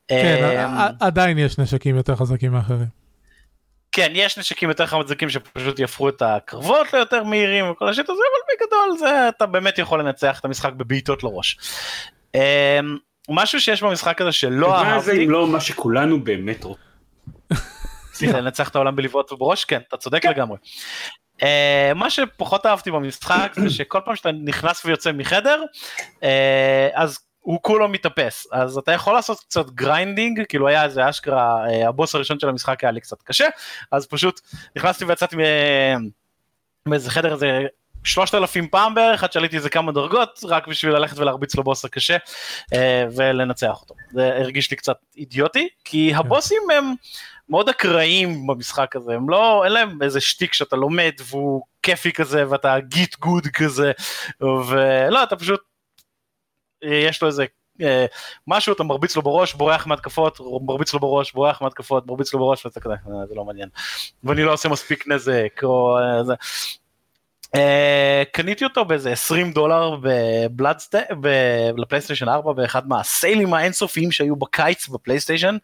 כן, 0.08 0.64
אמ, 0.64 0.94
עדיין 1.00 1.38
יש 1.38 1.58
נשקים 1.58 1.96
יותר 1.96 2.16
חזקים 2.16 2.52
מאחרים. 2.52 3.02
כן, 3.92 4.12
יש 4.14 4.38
נשקים 4.38 4.68
יותר 4.68 4.86
חזקים 4.86 5.30
שפשוט 5.30 5.78
יפרו 5.78 6.08
את 6.08 6.22
הקרבות 6.22 6.92
ליותר 6.92 7.24
מהירים 7.24 7.70
וכל 7.70 7.88
השיט 7.88 8.10
הזה, 8.10 8.22
אבל 8.22 8.56
בגדול 8.56 8.98
זה 8.98 9.28
אתה 9.28 9.46
באמת 9.46 9.78
יכול 9.78 10.00
לנצח 10.00 10.40
את 10.40 10.44
המשחק 10.44 10.72
בבעיטות 10.72 11.22
לראש. 11.22 11.58
אמ, 12.34 12.40
משהו 13.30 13.60
שיש 13.60 13.82
במשחק 13.82 14.20
הזה 14.20 14.32
שלא 14.32 14.78
אהבתי. 14.78 15.04
זה 15.04 15.12
אם 15.12 15.30
לא 15.30 15.46
מה 15.46 15.60
שכולנו 15.60 16.24
באמת 16.24 16.64
רוצים. 16.64 18.30
לנצח 18.36 18.68
את 18.68 18.76
העולם 18.76 18.96
בלבעוט 18.96 19.32
ובראש? 19.32 19.64
כן, 19.64 19.80
אתה 19.88 19.96
צודק 19.96 20.22
כן. 20.22 20.30
לגמרי. 20.30 20.56
Uh, 21.40 21.44
מה 21.94 22.10
שפחות 22.10 22.66
אהבתי 22.66 22.90
במשחק 22.90 23.52
זה 23.56 23.70
שכל 23.70 24.00
פעם 24.04 24.16
שאתה 24.16 24.32
נכנס 24.32 24.84
ויוצא 24.84 25.12
מחדר 25.12 25.62
uh, 26.20 26.24
אז 26.94 27.18
הוא 27.40 27.58
כולו 27.62 27.88
מתאפס 27.88 28.46
אז 28.52 28.78
אתה 28.78 28.92
יכול 28.92 29.14
לעשות 29.14 29.40
קצת 29.40 29.70
grinding 29.70 30.42
כאילו 30.48 30.68
היה 30.68 30.84
איזה 30.84 31.10
אשכרה 31.10 31.66
uh, 31.66 31.88
הבוס 31.88 32.14
הראשון 32.14 32.40
של 32.40 32.48
המשחק 32.48 32.84
היה 32.84 32.90
לי 32.90 33.00
קצת 33.00 33.22
קשה 33.22 33.48
אז 33.92 34.06
פשוט 34.06 34.40
נכנסתי 34.76 35.04
ויצאתי 35.04 35.36
מאיזה 36.86 37.10
חדר 37.10 37.32
איזה 37.32 37.66
שלושת 38.04 38.34
אלפים 38.34 38.68
פעם 38.68 38.94
בערך 38.94 39.24
עד 39.24 39.32
שעליתי 39.32 39.56
איזה 39.56 39.70
כמה 39.70 39.92
דרגות 39.92 40.40
רק 40.44 40.68
בשביל 40.68 40.92
ללכת 40.92 41.18
ולהרביץ 41.18 41.56
לבוס 41.56 41.84
הקשה 41.84 42.16
uh, 42.16 42.76
ולנצח 43.16 43.80
אותו 43.80 43.94
זה 44.12 44.36
הרגיש 44.36 44.70
לי 44.70 44.76
קצת 44.76 44.96
אידיוטי 45.16 45.68
כי 45.84 46.10
כן. 46.12 46.18
הבוסים 46.18 46.62
הם. 46.76 46.94
מאוד 47.52 47.68
אקראיים 47.68 48.46
במשחק 48.46 48.96
הזה, 48.96 49.14
הם 49.14 49.30
לא, 49.30 49.64
אין 49.64 49.72
להם 49.72 50.02
איזה 50.02 50.20
שטיק 50.20 50.54
שאתה 50.54 50.76
לומד 50.76 51.12
והוא 51.30 51.62
כיפי 51.82 52.12
כזה 52.12 52.50
ואתה 52.50 52.80
גיט 52.80 53.16
גוד 53.18 53.46
כזה, 53.46 53.92
ולא, 54.40 55.22
אתה 55.22 55.36
פשוט, 55.36 55.60
יש 56.82 57.22
לו 57.22 57.28
איזה 57.28 57.44
אה, 57.80 58.06
משהו, 58.46 58.72
אתה 58.72 58.82
מרביץ 58.82 59.16
לו 59.16 59.22
בראש, 59.22 59.54
בורח 59.54 59.86
מהתקפות, 59.86 60.40
מרביץ 60.66 60.94
לו 60.94 61.00
בראש, 61.00 61.32
בורח 61.32 61.62
מהתקפות, 61.62 62.06
מרביץ 62.06 62.34
לו 62.34 62.40
בראש, 62.40 62.66
ואתה 62.66 62.80
כזה, 62.80 62.94
אה, 62.94 63.26
זה 63.28 63.34
לא 63.34 63.44
מעניין. 63.44 63.68
ואני 64.24 64.42
לא 64.42 64.52
עושה 64.52 64.68
מספיק 64.68 65.08
נזק, 65.08 65.60
או 65.62 65.98
אה, 65.98 66.24
זה. 66.24 66.34
Uh, 67.56 67.58
קניתי 68.32 68.64
אותו 68.64 68.84
באיזה 68.84 69.12
20 69.12 69.52
דולר 69.52 69.96
ב 70.02 70.10
Bloodstained, 70.10 71.04
לפלייסטיישן 71.76 72.28
4 72.28 72.52
באחד 72.52 72.88
מה 72.88 73.05
sale 73.05 73.38
ים 73.38 73.54
האינסופיים 73.54 74.12
שהיו 74.12 74.36
בקיץ 74.36 74.88
בפלייסטיישן, 74.88 75.56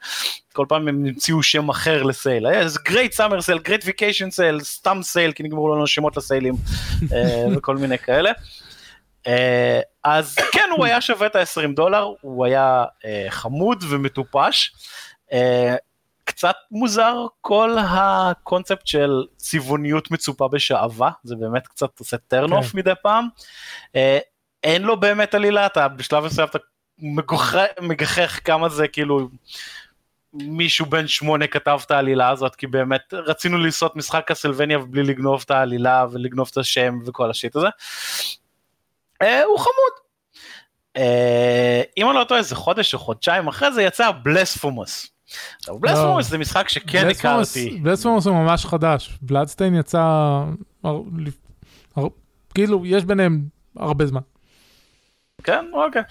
כל 0.53 0.67
פעם 0.69 0.89
הם 0.89 1.05
המציאו 1.07 1.43
שם 1.43 1.69
אחר 1.69 2.03
ל 2.03 2.10
sale, 2.10 2.47
היה 2.47 2.61
איזה 2.61 2.79
great 2.85 3.13
summer 3.13 3.41
sale, 3.41 3.59
great 3.59 3.83
vacation 3.85 4.31
sale, 4.31 4.61
סתם 4.61 4.99
sale, 5.03 5.33
כי 5.33 5.43
נגמרו 5.43 5.75
לנו 5.75 5.87
שמות 5.87 6.17
ל 6.17 6.22
sale 6.22 6.44
ים 6.44 6.55
uh, 6.55 7.15
וכל 7.57 7.77
מיני 7.77 7.99
כאלה. 7.99 8.31
Uh, 9.25 9.31
אז 10.05 10.37
כן 10.53 10.69
הוא 10.77 10.85
היה 10.85 11.01
שווה 11.01 11.27
את 11.27 11.37
ה-20 11.37 11.75
דולר, 11.77 12.13
הוא 12.21 12.47
היה 12.47 12.85
uh, 12.85 13.05
חמוד 13.31 13.85
ומטופש. 13.89 14.73
קצת 16.29 16.57
מוזר 16.71 17.27
כל 17.41 17.77
הקונספט 17.79 18.87
של 18.87 19.25
צבעוניות 19.37 20.11
מצופה 20.11 20.49
בשעווה, 20.49 21.11
זה 21.23 21.37
באמת 21.37 21.67
קצת 21.67 21.99
עושה 21.99 22.17
turn 22.17 22.53
off 22.53 22.73
כן. 22.73 22.79
מדי 22.79 22.93
פעם. 23.03 23.29
אה, 23.97 24.19
אין 24.65 24.83
לו 24.83 25.01
באמת 25.01 25.35
עלילה, 25.35 25.67
אתה 25.67 25.89
בשלב 25.89 26.25
מסוים 26.25 26.49
אתה 26.49 26.59
מגחך 27.81 28.41
כמה 28.45 28.69
זה 28.69 28.89
כאילו 28.89 29.29
מישהו 30.33 30.87
בן 30.87 31.07
שמונה 31.07 31.47
כתב 31.47 31.81
את 31.87 31.91
העלילה 31.91 32.29
הזאת 32.29 32.57
כי 32.57 32.67
באמת 32.67 33.15
רצינו 33.15 33.59
לעשות 33.59 33.97
משחק 33.97 34.25
Castlevania 34.27 34.79
ובלי 34.79 35.03
לגנוב 35.03 35.43
את 35.45 35.51
העלילה 35.51 36.07
ולגנוב 36.13 36.49
את 36.53 36.57
השם 36.57 36.99
וכל 37.07 37.31
ה 37.31 37.36
shit 37.36 37.57
הזה. 37.57 37.69
אה, 39.23 39.43
הוא 39.43 39.59
חמוד. 39.59 39.93
אה, 40.97 41.83
אם 41.97 42.11
אני 42.11 42.17
לא 42.17 42.25
טועה 42.25 42.41
איזה 42.41 42.55
חודש 42.55 42.95
או 42.95 42.99
חודשיים 42.99 43.49
אחרי 43.49 43.73
זה 43.73 43.83
יצא 43.83 44.11
Blasphemous. 44.23 45.18
בלספורמוס 45.69 46.25
לא. 46.25 46.31
זה 46.31 46.39
משחק 46.39 46.69
שכן 46.69 47.09
הכרתי. 47.09 47.81
בלספורמוס 47.83 48.27
הוא 48.27 48.37
ממש 48.37 48.67
חדש, 48.67 49.19
בלאדסטיין 49.23 49.75
יצא, 49.75 50.43
כאילו 52.55 52.87
יש 52.87 53.05
ביניהם 53.05 53.43
הרבה 53.77 54.07
זמן. 54.07 54.21
כן 55.43 55.65
אוקיי 55.73 56.03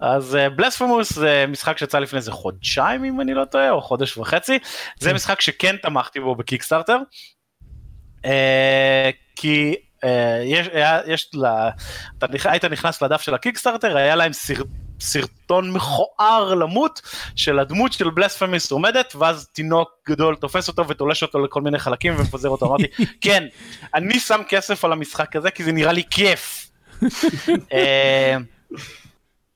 אז 0.00 0.38
בלספורמוס 0.56 1.12
זה 1.12 1.44
משחק 1.48 1.78
שיצא 1.78 1.98
לפני 1.98 2.16
איזה 2.16 2.32
חודשיים 2.32 3.04
אם 3.04 3.20
אני 3.20 3.34
לא 3.34 3.44
טועה 3.44 3.70
או 3.70 3.82
חודש 3.82 4.16
וחצי 4.16 4.58
זה 4.98 5.08
כן. 5.08 5.14
משחק 5.14 5.40
שכן 5.40 5.76
תמכתי 5.76 6.20
בו 6.20 6.34
בקיקסטארטר. 6.34 6.98
Uh, 8.22 8.24
כי 9.36 9.74
אה, 10.04 10.42
יש, 10.44 10.66
היה, 10.72 11.00
יש 11.06 11.30
לה, 11.34 11.70
אתה 12.18 12.26
היית 12.44 12.64
נכנס 12.64 13.02
לדף 13.02 13.20
של 13.20 13.34
הקיקסטארטר, 13.34 13.96
היה 13.96 14.16
להם 14.16 14.32
סר, 14.32 14.54
סרטון 15.02 15.70
מכוער 15.70 16.54
למות 16.54 17.00
של 17.36 17.58
הדמות 17.58 17.92
של 17.92 18.10
בלספמיס 18.10 18.72
עומדת, 18.72 19.14
ואז 19.18 19.48
תינוק 19.52 19.90
גדול 20.08 20.36
תופס 20.36 20.68
אותו 20.68 20.88
ותולש 20.88 21.22
אותו 21.22 21.38
לכל 21.38 21.60
מיני 21.60 21.78
חלקים 21.78 22.14
ומפזר 22.18 22.48
אותו. 22.48 22.66
אמרתי, 22.66 22.86
כן, 23.20 23.46
אני 23.94 24.20
שם 24.20 24.40
כסף 24.48 24.84
על 24.84 24.92
המשחק 24.92 25.36
הזה 25.36 25.50
כי 25.50 25.64
זה 25.64 25.72
נראה 25.72 25.92
לי 25.92 26.02
כיף. 26.10 26.70
אה, 27.72 28.36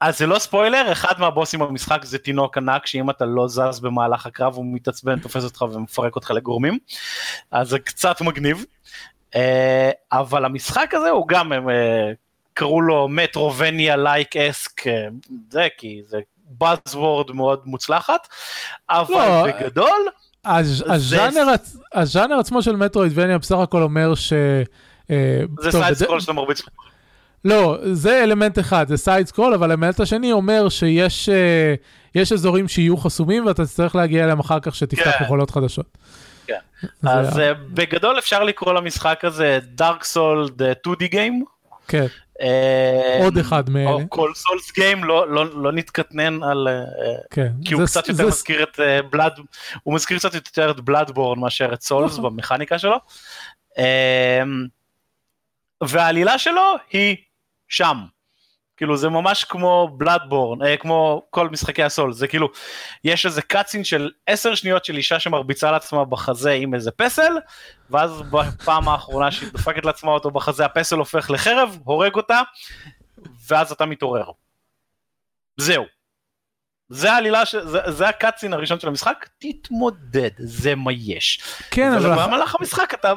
אז 0.01 0.19
זה 0.19 0.27
לא 0.27 0.39
ספוילר, 0.39 0.93
אחד 0.93 1.13
מהבוסים 1.19 1.61
במשחק 1.61 2.05
זה 2.05 2.19
תינוק 2.19 2.57
ענק 2.57 2.87
שאם 2.87 3.11
אתה 3.11 3.25
לא 3.25 3.49
זז 3.49 3.81
במהלך 3.81 4.27
הקרב 4.27 4.55
הוא 4.55 4.65
מתעצבן, 4.75 5.19
תופס 5.19 5.45
אותך 5.45 5.63
ומפרק 5.63 6.17
אותך 6.17 6.31
לגורמים, 6.31 6.79
אז 7.51 7.69
זה 7.69 7.79
קצת 7.79 8.21
מגניב. 8.21 8.65
אה, 9.35 9.91
אבל 10.13 10.45
המשחק 10.45 10.95
הזה 10.95 11.11
הוא 11.11 11.29
גם, 11.29 11.53
אה, 11.53 11.59
קראו 12.57 12.81
לו 12.81 13.09
Metroidvania 13.09 13.97
like 13.97 14.37
esque, 14.37 14.83
זה 15.51 15.69
כי 15.79 16.03
זה 16.09 16.19
Buzzword 16.63 17.33
מאוד 17.33 17.61
מוצלחת, 17.65 18.29
אבל 18.91 19.15
לא, 19.15 19.47
בגדול, 19.47 20.01
הז- 20.45 20.85
הז'אנר 20.87 21.47
הז'אנר 21.95 22.35
עצמו 22.39 22.63
של 22.63 22.77
Metroidvania 22.77 23.39
בסך 23.39 23.57
הכל 23.59 23.83
אומר 23.83 24.15
ש... 24.15 24.33
אה, 25.11 25.41
זה 25.61 25.71
side 25.71 25.95
scroll 25.95 26.21
שאתה 26.21 26.33
מרביץ. 26.33 26.63
לא, 27.45 27.77
זה 27.93 28.23
אלמנט 28.25 28.59
אחד, 28.59 28.89
זה 28.89 28.97
side 28.97 29.27
scroll, 29.27 29.55
אבל 29.55 29.71
האלמנט 29.71 30.01
השני 30.01 30.33
אומר 30.33 30.69
שיש 30.69 31.29
אה, 31.29 31.75
יש 32.15 32.33
אזורים 32.33 32.69
שיהיו 32.69 32.97
חסומים 32.97 33.47
ואתה 33.47 33.65
תצטרך 33.65 33.95
להגיע 33.97 34.25
אליהם 34.25 34.39
אחר 34.41 34.59
כך 34.63 34.75
שתפתח 34.75 35.11
כן. 35.19 35.25
יכולות 35.25 35.51
חדשות. 35.51 35.87
כן. 36.47 36.55
זה 37.03 37.11
אז 37.11 37.39
ה- 37.39 37.43
אה, 37.43 37.55
בגדול 37.55 38.19
אפשר 38.19 38.45
לקרוא 38.45 38.73
למשחק 38.75 39.21
הזה 39.25 39.59
Dark 39.63 40.05
Souls 40.05 40.63
2D 40.63 41.05
game. 41.11 41.45
כן, 41.89 42.07
אה, 42.41 43.19
עוד 43.25 43.39
אחד 43.39 43.71
מאלה. 43.71 43.91
או 43.91 44.01
כל 44.09 44.33
סולס 44.35 44.73
גיים, 44.73 45.05
לא, 45.05 45.29
לא, 45.29 45.63
לא 45.63 45.73
נתקטנן 45.73 46.43
על... 46.43 46.69
אה, 46.69 46.83
כן. 47.31 47.53
כי 47.65 47.75
הוא 47.75 47.87
קצת 47.87 48.09
יותר 48.09 48.27
מזכיר 48.27 48.63
את 48.63 48.81
בלאד, 49.11 49.33
הוא 49.83 49.95
מזכיר 49.95 50.19
קצת 50.19 50.35
יותר 50.35 50.71
את 50.71 50.81
בלאדבורן 50.81 51.39
מאשר 51.41 51.75
את 51.75 51.83
סולס 51.83 52.13
נכון. 52.13 52.25
במכניקה 52.25 52.79
שלו. 52.79 52.97
אה, 53.79 54.43
והעלילה 55.83 56.39
שלו 56.39 56.75
היא 56.91 57.17
שם. 57.69 57.97
כאילו 58.77 58.97
זה 58.97 59.09
ממש 59.09 59.45
כמו 59.45 59.89
בלאדבורן, 59.97 60.63
אה, 60.63 60.77
כמו 60.77 61.23
כל 61.31 61.49
משחקי 61.49 61.83
הסול, 61.83 62.13
זה 62.13 62.29
כאילו, 62.29 62.49
יש 63.05 63.27
איזה 63.27 63.43
קאצין 63.43 63.85
של 63.85 64.11
עשר 64.27 64.55
שניות 64.55 64.85
של 64.85 64.97
אישה 64.97 65.21
שמרביצה 65.21 65.71
לעצמה 65.71 66.05
בחזה 66.05 66.53
עם 66.53 66.75
איזה 66.75 66.91
פסל, 66.91 67.33
ואז 67.91 68.23
בפעם 68.23 68.89
האחרונה 68.89 69.31
שהיא 69.31 69.51
דופקת 69.53 69.85
לעצמה 69.85 70.11
אותו 70.11 70.31
בחזה, 70.31 70.65
הפסל 70.65 70.99
הופך 70.99 71.31
לחרב, 71.31 71.79
הורג 71.85 72.15
אותה, 72.15 72.41
ואז 73.49 73.73
אתה 73.73 73.87
מתעורר. 73.87 74.31
זהו. 75.57 75.96
זה 76.89 77.13
העלילה, 77.13 77.47
ש... 77.47 77.57
זה, 77.57 77.79
זה 77.87 78.09
הקאצין 78.09 78.53
הראשון 78.53 78.81
של 78.81 78.89
המשחק, 78.89 79.27
תתמודד, 79.39 80.31
זה 80.39 80.75
מה 80.75 80.93
יש. 80.93 81.41
כן, 81.71 81.93
אבל... 81.93 82.13
ובמהלך 82.13 82.57
המשחק 82.61 82.95
אתה, 82.95 83.13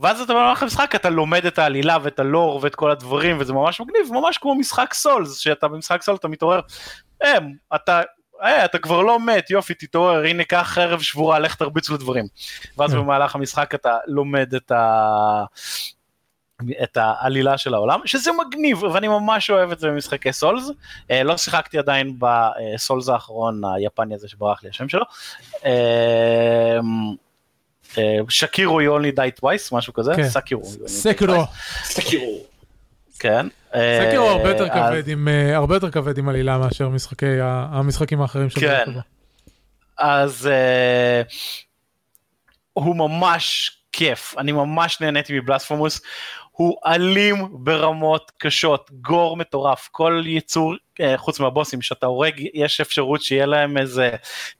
ואז 0.00 0.20
אתה 0.20 0.32
במהלך 0.32 0.62
המשחק 0.62 0.94
אתה 0.94 1.10
לומד 1.10 1.46
את 1.46 1.58
העלילה 1.58 1.96
ואת 2.02 2.18
הלור 2.18 2.60
ואת 2.62 2.74
כל 2.74 2.90
הדברים, 2.90 3.36
וזה 3.40 3.52
ממש 3.52 3.80
מגניב, 3.80 4.12
ממש 4.12 4.38
כמו 4.38 4.54
משחק 4.54 4.94
סולס, 4.94 5.38
שאתה 5.38 5.68
במשחק 5.68 6.02
סולס 6.02 6.18
אתה 6.18 6.28
מתעורר, 6.28 6.60
הם, 7.20 7.52
אתה, 7.74 8.00
היי, 8.40 8.64
אתה 8.64 8.78
כבר 8.78 9.00
לא 9.00 9.20
מת, 9.20 9.50
יופי, 9.50 9.74
תתעורר, 9.74 10.24
הנה 10.24 10.44
קח 10.44 10.70
חרב 10.74 11.00
שבורה, 11.00 11.38
לך 11.38 11.54
תרביץ 11.54 11.90
לדברים. 11.90 12.24
ואז 12.78 12.90
כן. 12.90 12.98
במהלך 12.98 13.34
המשחק 13.34 13.74
אתה 13.74 13.96
לומד 14.06 14.54
את 14.54 14.70
ה... 14.70 15.44
את 16.82 16.96
העלילה 16.96 17.58
של 17.58 17.74
העולם, 17.74 18.00
שזה 18.04 18.30
מגניב, 18.32 18.82
ואני 18.82 19.08
ממש 19.08 19.50
אוהב 19.50 19.72
את 19.72 19.78
זה 19.78 19.88
במשחקי 19.88 20.32
סולס. 20.32 20.70
אה, 21.10 21.22
לא 21.22 21.36
שיחקתי 21.36 21.78
עדיין 21.78 22.18
בסולס 22.18 23.08
האחרון 23.08 23.60
היפני 23.76 24.14
הזה 24.14 24.28
שברח 24.28 24.62
לי 24.62 24.68
השם 24.68 24.88
שלו. 24.88 25.04
אה, 25.64 26.78
אה, 27.98 28.18
שקירו 28.28 28.80
you 28.80 28.84
only 28.84 29.16
die 29.16 29.42
twice, 29.42 29.68
משהו 29.72 29.92
כזה, 29.92 30.12
כן. 30.16 30.28
סקירו. 30.28 30.64
סקירו. 30.86 32.38
כן. 33.18 33.46
סקירו 33.72 34.28
הרבה 34.28 34.48
יותר 34.48 34.68
כבד 34.68 35.08
עם 35.08 35.28
הרבה 35.54 35.76
יותר 35.76 35.90
כבד 35.90 36.18
עם 36.18 36.28
עלילה 36.28 36.58
מאשר 36.58 36.88
משחקי 36.88 37.40
המשחקים 37.42 38.20
האחרים 38.20 38.50
של 38.50 38.60
כן. 38.60 38.84
אז 39.98 40.48
הוא 42.72 42.96
ממש 42.96 43.76
כיף, 43.92 44.34
אני 44.38 44.52
ממש 44.52 45.00
נהניתי 45.00 45.40
מ 45.40 45.45
Blasphemous, 45.45 46.00
הוא 46.60 46.76
אלים 46.86 47.36
ברמות 47.50 48.32
קשות, 48.38 48.90
gore 49.00 49.36
מטורף, 49.36 49.88
כל 49.92 50.22
יצור, 50.26 50.74
אה, 51.00 51.18
חוץ 51.18 51.40
מהבוסים, 51.40 51.82
שאתה 51.82 52.06
הורג, 52.06 52.44
יש 52.54 52.80
אפשרות 52.80 53.22
שיהיה 53.22 53.46
להם 53.46 53.78
איזה 53.78 54.10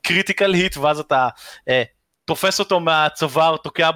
critical 0.02 0.52
hit, 0.54 0.76
ואז 0.76 1.00
אתה 1.00 1.28
אה, 1.68 1.82
תופס 2.24 2.60
אותו 2.60 2.80
מהצוואר, 2.80 3.56
תוקע, 3.56 3.90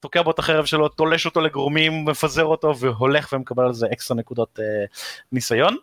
תוקע 0.00 0.22
בו 0.22 0.30
את 0.30 0.38
החרב 0.38 0.64
שלו, 0.64 0.88
תולש 0.88 1.26
אותו 1.26 1.40
לגורמים, 1.40 2.04
מפזר 2.04 2.44
אותו, 2.44 2.78
והולך 2.78 3.28
ומקבל 3.32 3.64
על 3.64 3.72
זה 3.72 3.86
אקסטרה 3.92 4.16
נקודות 4.16 4.58
אה, 4.60 4.84
ניסיון. 5.32 5.76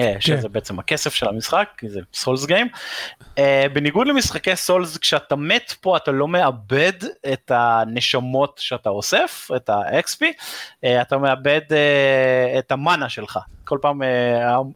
אה, 0.00 0.14
שזה 0.20 0.48
בעצם 0.48 0.78
הכסף 0.78 1.14
של 1.14 1.28
המשחק, 1.28 1.68
כי 1.76 1.88
זה 1.88 2.00
סולס 2.14 2.46
גיים. 2.46 2.68
Uh, 3.20 3.40
בניגוד 3.72 4.06
למשחקי 4.06 4.56
סולס, 4.56 4.98
כשאתה 4.98 5.36
מת 5.36 5.74
פה 5.80 5.96
אתה 5.96 6.10
לא 6.10 6.28
מאבד 6.28 6.92
את 7.32 7.50
הנשמות 7.54 8.58
שאתה 8.62 8.90
אוסף, 8.90 9.48
את 9.56 9.70
ה-XP, 9.70 10.22
uh, 10.22 10.88
אתה 11.02 11.18
מאבד 11.18 11.60
uh, 11.68 12.58
את 12.58 12.72
המאנה 12.72 13.08
שלך. 13.08 13.38
כל 13.64 13.78
פעם 13.82 14.02
uh, 14.02 14.06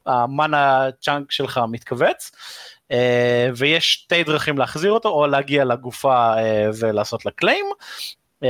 המאנה 0.06 0.86
צ'אנק 1.00 1.32
שלך 1.32 1.60
מתכווץ, 1.68 2.30
uh, 2.88 2.94
ויש 3.56 3.92
שתי 3.92 4.24
דרכים 4.24 4.58
להחזיר 4.58 4.92
אותו, 4.92 5.08
או 5.08 5.26
להגיע 5.26 5.64
לגופה 5.64 6.34
uh, 6.34 6.38
ולעשות 6.80 7.26
לה 7.26 7.32
קליים. 7.32 7.66
Uh, 8.44 8.46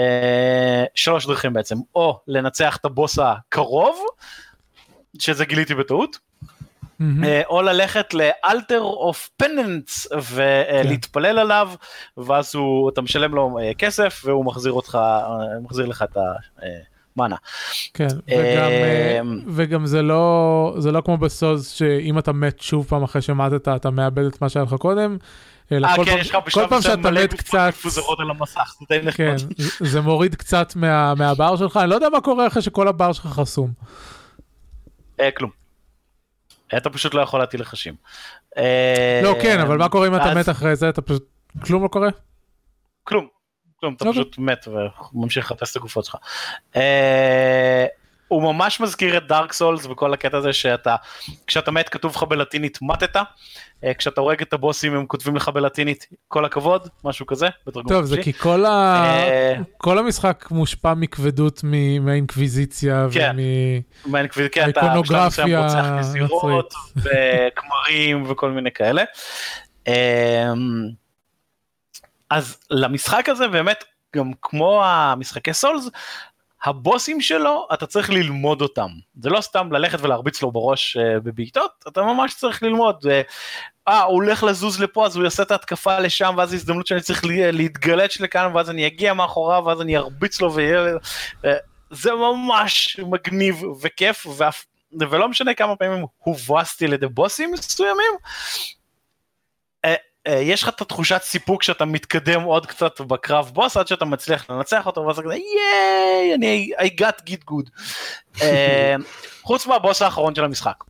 שלוש 0.94 1.26
דרכים 1.26 1.52
בעצם, 1.52 1.76
או 1.94 2.20
לנצח 2.28 2.76
את 2.76 2.84
הבוס 2.84 3.18
הקרוב, 3.18 4.06
שזה 5.18 5.44
גיליתי 5.44 5.74
בטעות. 5.74 6.16
אה, 6.16 6.33
או 7.48 7.62
ללכת 7.62 8.14
לאלתר 8.14 8.80
אוף 8.80 9.30
פננס 9.36 10.06
ולהתפלל 10.32 11.38
עליו 11.38 11.70
ואז 12.16 12.54
הוא 12.54 12.90
אתה 12.90 13.02
משלם 13.02 13.34
לו 13.34 13.58
אה, 13.62 13.74
כסף 13.78 14.22
והוא 14.24 14.44
מחזיר 14.44 14.72
אותך 14.72 14.98
אה, 15.02 15.28
מחזיר 15.62 15.86
לך 15.86 16.02
את 16.02 16.16
המאנה. 17.16 17.36
כן, 17.94 18.06
וגם, 18.06 18.70
אה, 18.70 19.20
וגם 19.46 19.86
זה 19.86 20.02
לא 20.02 20.74
זה 20.78 20.92
לא 20.92 21.00
כמו 21.00 21.16
בסוז 21.16 21.68
שאם 21.68 22.18
אתה 22.18 22.32
מת 22.32 22.60
שוב 22.60 22.86
פעם 22.88 23.02
אחרי 23.02 23.22
שמטת 23.22 23.68
אתה 23.68 23.90
מאבד 23.90 24.24
את 24.24 24.42
מה 24.42 24.48
שהיה 24.48 24.64
לך 24.64 24.74
קודם. 24.74 25.16
אלא 25.72 25.86
אה 25.86 25.96
כל 25.96 26.04
כן 26.04 26.22
פעם- 26.22 26.42
כל 26.52 26.66
פעם 26.68 26.82
שאתה 26.82 27.10
מת 27.10 27.34
קצת, 27.34 27.68
מפוזרות 27.68 28.20
על 28.20 28.30
המסך 28.30 28.74
זה 28.80 29.00
די 29.00 29.12
כן, 29.12 29.36
זה 29.80 30.00
מוריד 30.00 30.34
קצת 30.34 30.72
מה- 30.76 31.14
מהבר 31.14 31.56
שלך, 31.56 31.76
אני 31.76 31.90
לא 31.90 31.94
יודע 31.94 32.08
מה 32.08 32.20
קורה 32.20 32.46
אחרי 32.46 32.62
שכל 32.62 32.88
הבר 32.88 33.12
שלך 33.12 33.26
חסום. 33.26 33.70
אה, 35.20 35.30
כלום. 35.30 35.63
אתה 36.76 36.90
פשוט 36.90 37.14
לא 37.14 37.20
יכול 37.20 37.40
להטיל 37.40 37.60
לחשים. 37.60 37.94
אה, 38.56 39.20
לא, 39.22 39.34
כן, 39.42 39.60
אבל 39.60 39.78
מה 39.78 39.88
קורה 39.88 40.06
אם 40.06 40.16
אתה 40.16 40.34
מת 40.34 40.48
אחרי 40.48 40.76
זה, 40.76 40.88
אתה 40.88 41.02
פשוט, 41.02 41.26
כלום 41.64 41.82
לא 41.82 41.88
קורה? 41.88 42.08
כלום, 43.04 43.28
כלום, 43.80 43.94
אתה 43.94 44.08
אוקיי. 44.08 44.22
פשוט 44.22 44.38
מת 44.38 44.68
וממשיך 45.14 45.44
לחפש 45.44 45.70
את 45.70 45.76
הגופות 45.76 46.04
שלך. 46.04 46.16
הוא 48.34 48.52
ממש 48.52 48.80
מזכיר 48.80 49.16
את 49.16 49.26
דארק 49.26 49.52
סולס 49.52 49.86
וכל 49.86 50.14
הקטע 50.14 50.36
הזה 50.36 50.52
שאתה, 50.52 50.96
כשאתה 51.46 51.70
מת 51.70 51.88
כתוב 51.88 52.12
לך 52.16 52.22
בלטינית 52.22 52.78
מתת, 52.82 53.16
אה, 53.84 53.94
כשאתה 53.94 54.20
הורג 54.20 54.42
את 54.42 54.52
הבוסים 54.52 54.94
הם 54.94 55.06
כותבים 55.06 55.36
לך 55.36 55.48
בלטינית 55.48 56.06
כל 56.28 56.44
הכבוד, 56.44 56.88
משהו 57.04 57.26
כזה, 57.26 57.48
בתרגום 57.66 57.88
טוב, 57.88 58.04
זה. 58.04 58.22
כי 58.22 58.32
כל 58.32 58.64
ה- 58.64 59.04
אה, 59.04 59.54
כל 59.76 59.98
המשחק 59.98 60.44
מושפע 60.50 60.94
מכבדות 60.94 61.60
מ- 61.64 62.04
מהאינקוויזיציה 62.04 63.06
כן. 63.12 63.36
ומ... 64.06 64.12
מהאינקוויז- 64.12 64.48
כן, 64.52 64.70
נזירות 65.98 66.74
וכמרים 66.96 68.30
וכל 68.30 68.50
מיני 68.50 68.70
כאלה. 68.72 69.02
אמ, 69.88 69.92
אז 72.30 72.58
למשחק 72.70 73.28
הזה 73.28 73.48
באמת 73.48 73.84
גם 74.16 74.30
כמו 74.42 74.84
המשחקי 74.84 75.52
סולס 75.52 75.88
הבוסים 76.64 77.20
שלו 77.20 77.68
אתה 77.74 77.86
צריך 77.86 78.10
ללמוד 78.10 78.62
אותם 78.62 78.88
זה 79.20 79.30
לא 79.30 79.40
סתם 79.40 79.72
ללכת 79.72 79.98
ולהרביץ 80.00 80.42
לו 80.42 80.50
בראש 80.52 80.96
אה, 80.96 81.20
בבעיטות 81.20 81.70
אתה 81.88 82.02
ממש 82.02 82.34
צריך 82.34 82.62
ללמוד. 82.62 83.06
אה, 83.10 83.22
אה 83.88 84.02
הוא 84.02 84.14
הולך 84.14 84.42
לזוז 84.42 84.80
לפה 84.80 85.06
אז 85.06 85.16
הוא 85.16 85.24
יעשה 85.24 85.42
את 85.42 85.50
ההתקפה 85.50 85.98
לשם 85.98 86.34
ואז 86.36 86.54
הזדמנות 86.54 86.86
שאני 86.86 87.00
צריך 87.00 87.24
לה- 87.24 87.50
להתגלץ' 87.50 88.20
לכאן 88.20 88.50
ואז 88.54 88.70
אני 88.70 88.86
אגיע 88.86 89.14
מאחוריו 89.14 89.62
ואז 89.66 89.80
אני 89.80 89.96
ארביץ 89.96 90.40
לו 90.40 90.54
ויהיה 90.54 90.94
אה, 91.44 91.56
זה 91.90 92.12
ממש 92.12 93.00
מגניב 93.10 93.62
וכיף 93.82 94.26
ואף, 94.36 94.64
ולא 95.00 95.28
משנה 95.28 95.54
כמה 95.54 95.76
פעמים 95.76 96.04
הובסתי 96.18 96.86
לידי 96.86 97.08
בוסים 97.08 97.52
מסוימים. 97.52 98.12
אה, 100.26 100.40
יש 100.40 100.62
לך 100.62 100.68
את 100.68 100.80
התחושת 100.80 101.22
סיפוק 101.22 101.62
שאתה 101.62 101.84
מתקדם 101.84 102.42
עוד 102.42 102.66
קצת 102.66 103.00
בקרב 103.00 103.50
בוס 103.54 103.76
עד 103.76 103.86
שאתה 103.86 104.04
מצליח 104.04 104.50
לנצח 104.50 104.86
אותו 104.86 105.00
ואז 105.06 105.18
אתה 105.18 105.26
כזה 105.26 105.34
ייי 105.34 106.34
אני 106.34 106.70
I 106.78 107.00
got 107.00 107.30
git 107.30 107.50
good. 107.50 107.70
אה, 108.42 108.94
חוץ 109.42 109.66
מהבוס 109.66 110.02
האחרון 110.02 110.34
של 110.34 110.44
המשחק. 110.44 110.84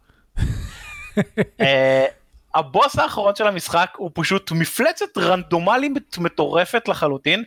אה, 1.61 2.07
הבוס 2.55 2.99
האחרון 2.99 3.35
של 3.35 3.47
המשחק 3.47 3.95
הוא 3.97 4.11
פשוט 4.15 4.53
מפלצת 4.53 5.19
רנדומלית 5.19 6.19
מטורפת 6.19 6.89
לחלוטין 6.89 7.45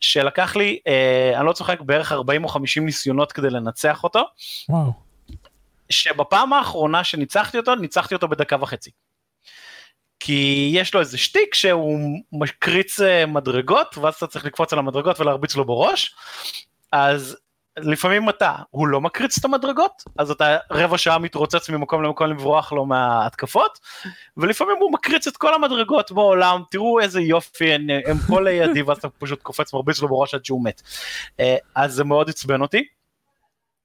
שלקח 0.00 0.56
לי 0.56 0.78
אה, 0.86 1.32
אני 1.38 1.46
לא 1.46 1.52
צוחק 1.52 1.80
בערך 1.80 2.12
40 2.12 2.44
או 2.44 2.48
50 2.48 2.86
ניסיונות 2.86 3.32
כדי 3.32 3.50
לנצח 3.50 4.04
אותו 4.04 4.24
וואו. 4.68 4.92
שבפעם 5.90 6.52
האחרונה 6.52 7.04
שניצחתי 7.04 7.58
אותו 7.58 7.74
ניצחתי 7.74 8.14
אותו 8.14 8.28
בדקה 8.28 8.56
וחצי. 8.60 8.90
כי 10.24 10.70
יש 10.74 10.94
לו 10.94 11.00
איזה 11.00 11.18
שטיק 11.18 11.54
שהוא 11.54 11.98
מקריץ 12.32 13.00
אה, 13.00 13.26
מדרגות 13.26 13.98
ואז 13.98 14.14
אתה 14.14 14.26
צריך 14.26 14.44
לקפוץ 14.44 14.72
על 14.72 14.78
המדרגות 14.78 15.20
ולהרביץ 15.20 15.56
לו 15.56 15.64
בראש. 15.64 16.14
אז 16.92 17.36
לפעמים 17.76 18.28
אתה 18.28 18.54
הוא 18.70 18.88
לא 18.88 19.00
מקריץ 19.00 19.38
את 19.38 19.44
המדרגות 19.44 20.02
אז 20.18 20.30
אתה 20.30 20.56
רבע 20.70 20.98
שעה 20.98 21.18
מתרוצץ 21.18 21.70
ממקום 21.70 22.02
למקום 22.02 22.26
לברוח 22.26 22.72
לו 22.72 22.86
מההתקפות 22.86 23.78
ולפעמים 24.36 24.76
הוא 24.80 24.92
מקריץ 24.92 25.26
את 25.26 25.36
כל 25.36 25.54
המדרגות 25.54 26.12
בעולם. 26.12 26.62
תראו 26.70 27.00
איזה 27.00 27.20
יופי 27.20 27.72
הם, 27.72 27.86
הם 28.06 28.16
פה 28.28 28.40
לידי 28.40 28.82
ואז 28.82 28.96
אתה 28.98 29.08
פשוט 29.08 29.42
קופץ 29.42 29.74
מרביץ 29.74 30.02
לו 30.02 30.08
בראש 30.08 30.34
עד 30.34 30.44
שהוא 30.44 30.64
מת. 30.64 30.82
אה, 31.40 31.56
אז 31.74 31.92
זה 31.92 32.04
מאוד 32.04 32.28
עצבן 32.28 32.62
אותי. 32.62 32.84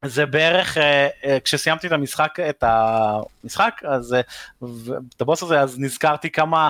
זה 0.06 0.26
בערך 0.26 0.78
אה, 0.78 1.08
אה, 1.26 1.38
כשסיימתי 1.44 1.88
את 1.88 1.92
המשחק 1.92 2.38
את 2.50 2.64
המשחק 2.64 3.82
אז 3.86 4.14
אה, 4.14 4.20
את 5.16 5.22
הבוס 5.22 5.44
הזה 5.44 5.60
אז 5.62 5.80
נזכרתי 5.80 6.30
כמה 6.30 6.70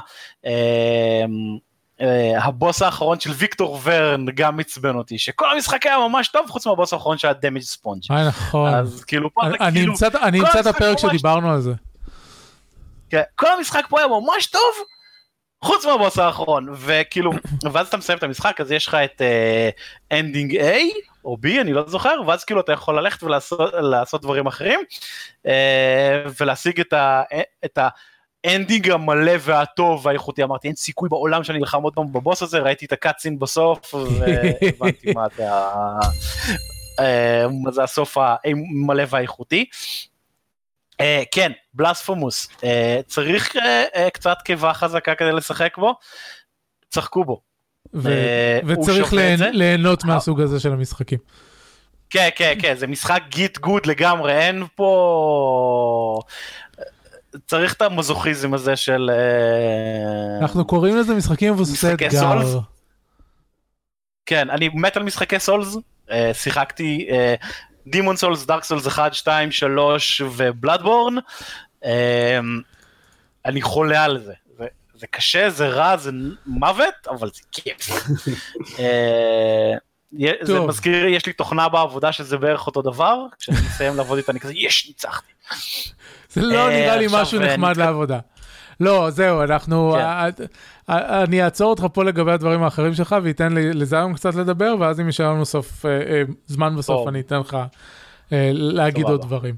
הבוס 2.38 2.82
האחרון 2.82 3.20
של 3.20 3.32
ויקטור 3.32 3.80
ורן 3.84 4.26
גם 4.36 4.60
עצבן 4.60 4.96
אותי 4.96 5.18
שכל 5.18 5.52
המשחק 5.52 5.86
היה 5.86 5.98
ממש 5.98 6.28
טוב 6.28 6.50
חוץ 6.50 6.68
מהבוס 6.68 6.94
האחרון 6.94 7.18
שהיה 7.18 7.34
דמג' 7.34 7.62
ספונג' 7.62 8.02
נכון. 8.28 8.74
אז 8.74 9.04
כאילו 9.04 9.34
פה 9.34 9.42
זה 9.50 9.56
אני 9.60 9.80
כאילו 9.80 9.92
אמצא- 9.94 10.08
אני 10.24 10.40
כל 10.40 10.46
אמצא 10.46 10.60
את 10.60 10.66
הפרק 10.66 10.98
שדיברנו 10.98 11.52
על 11.52 11.62
זה. 11.62 11.72
כן, 13.10 13.22
כל 13.36 13.48
המשחק 13.58 13.86
פה 13.90 14.00
היה 14.00 14.08
ממש 14.08 14.46
טוב 14.46 14.72
חוץ 15.64 15.86
מהבוס 15.86 16.20
האחרון 16.20 16.68
וכאילו 16.76 17.32
ואז 17.72 17.88
אתה 17.88 17.98
מסיים 17.98 18.18
את 18.18 18.24
המשחק 18.24 18.62
אז 18.62 18.72
יש 18.72 18.88
לך 18.88 18.94
את 18.96 19.22
ending 20.12 20.56
A 20.56 20.76
או 21.28 21.38
B 21.46 21.62
אני 21.62 21.74
לא 21.74 21.84
זוכר 21.88 22.22
ואז 22.28 22.44
כאילו 22.44 22.60
אתה 22.60 22.72
יכול 22.72 23.00
ללכת 23.00 23.24
ולעשות 23.24 23.74
לעשות 23.74 24.22
דברים 24.22 24.48
אחרים 24.48 24.80
אה, 25.44 25.50
ולהשיג 26.40 26.80
את 26.80 26.94
ה... 26.94 27.24
את 27.66 27.78
ה 27.78 27.88
ה 28.44 28.50
ending 28.50 28.90
המלא 28.90 29.32
והטוב 29.40 30.06
והאיכותי 30.06 30.44
אמרתי 30.44 30.68
אין 30.68 30.76
סיכוי 30.76 31.10
בעולם 31.10 31.44
שאני 31.44 31.60
אלחם 31.60 31.84
עוד 31.84 31.94
פעם 31.94 32.14
בבוס 32.14 32.42
הזה 32.42 32.60
ראיתי 32.60 32.86
את 32.86 32.92
ה 32.92 32.97
cutscene 32.97 33.40
בסוף 33.40 33.94
והבנתי 33.94 35.14
מה 35.14 35.26
זה 35.36 35.46
אה, 37.00 37.46
מה 37.64 37.72
זה 37.72 37.84
הסוף 37.84 38.18
המלא 38.18 39.04
והאיכותי. 39.10 39.66
אה, 41.02 41.24
כן, 41.32 41.52
Blasphemous, 41.74 42.48
אה, 42.64 43.00
צריך 43.08 43.56
אה, 43.56 43.84
אה, 43.96 44.10
קצת 44.10 44.38
קיבה 44.46 44.74
חזקה 44.74 45.16
כדי 45.16 45.32
לשחק 45.32 45.78
בו, 45.78 45.96
שחקו 46.90 47.24
בו. 47.26 47.47
ו- 47.94 48.10
אה, 48.10 48.60
וצריך 48.66 49.14
ליהנות 49.52 50.04
מהסוג 50.04 50.42
הזה 50.42 50.60
של 50.60 50.74
המשחקים. 50.74 51.20
כן, 52.10 52.30
כן, 52.36 52.54
כן, 52.62 52.76
זה 52.76 52.88
משחק 52.88 53.24
git 53.30 53.58
gud 53.58 53.86
לגמרי, 53.86 54.34
אין 54.34 54.64
פה... 54.76 56.20
צריך 57.48 57.74
את 57.74 57.82
המזוכיזם 57.82 58.54
הזה 58.54 58.76
של... 58.76 59.10
אה, 59.14 60.40
אנחנו 60.42 60.66
קוראים 60.66 60.98
לזה 60.98 61.16
משחקים 61.16 61.54
מבוססי 61.54 61.94
אתגר. 61.94 62.60
כן, 64.26 64.50
אני 64.50 64.70
מת 64.74 64.98
על 64.98 65.04
משחקי 65.04 65.40
Souls, 65.40 65.78
אה, 66.12 66.34
שיחקתי 66.34 67.08
Demon's 67.88 68.16
Souls, 68.16 68.46
Dark 68.46 68.64
Souls 68.64 68.88
1, 68.88 69.14
2, 69.14 69.52
3 69.52 70.22
ו 70.22 70.30
Bloodborne, 70.30 71.16
אה, 71.86 72.40
אני 73.46 73.62
חולה 73.62 74.04
על 74.04 74.20
זה. 74.20 74.34
זה, 74.98 75.08
קשה, 75.08 75.50
זה 75.50 75.68
רע, 75.68 75.98
זה 75.98 76.12
מוות, 76.46 77.08
אבל 77.10 77.30
זה 77.34 77.42
כיף. 77.52 77.90
אה, 78.80 79.74
זה. 80.42 80.60
מזכיר, 80.60 81.06
יש 81.06 81.26
לי 81.26 81.34
תוכנה 81.34 81.70
בעבודה 81.70 82.12
שזה 82.12 82.38
בערך 82.38 82.68
אותו 82.68 82.82
דבר, 82.82 83.26
כשאני 83.40 83.58
מסיים 83.58 83.96
לעבוד 83.98 84.18
איתה 84.18 84.32
אני 84.32 84.40
כזה, 84.40 84.54
יש, 84.56 84.88
ניצחתי. 84.88 85.32
זה 86.30 86.42
לא 86.42 86.70
אה, 86.70 86.80
נראה 86.80 86.96
לי 86.96 87.08
משהו 87.12 87.40
נחמד 87.40 87.78
לעבודה. 87.78 88.20
לא, 88.80 89.10
זהו, 89.10 89.44
אנחנו... 89.44 89.96
כן. 90.38 90.44
אה, 90.90 91.24
אני 91.24 91.44
אעצור 91.44 91.70
אותך 91.70 91.86
פה 91.94 92.04
לגבי 92.04 92.32
הדברים 92.32 92.64
האחרים 92.64 92.94
שלך 92.94 93.16
ואתן 93.24 93.54
לזיון 93.54 94.14
קצת 94.14 94.36
לדבר, 94.36 94.76
ואז 94.80 95.00
אם 95.00 95.06
יישאר 95.06 95.34
לנו 95.34 95.46
סוף, 95.46 95.86
זמן 96.46 96.76
בסוף 96.76 96.98
טוב. 96.98 97.08
אני 97.08 97.20
אתן 97.20 97.40
לך 97.40 97.58
להגיד. 98.32 99.06
עוד 99.06 99.22
דברים. 99.22 99.56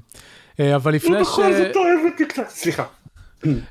אבל 0.76 0.94
לפני 0.94 1.24
ש... 1.24 1.28
בכל 1.28 1.52
זאת 1.52 1.76
אוהב 1.76 2.12
אותי 2.12 2.26
קצת, 2.26 2.48
סליחה. 2.48 2.84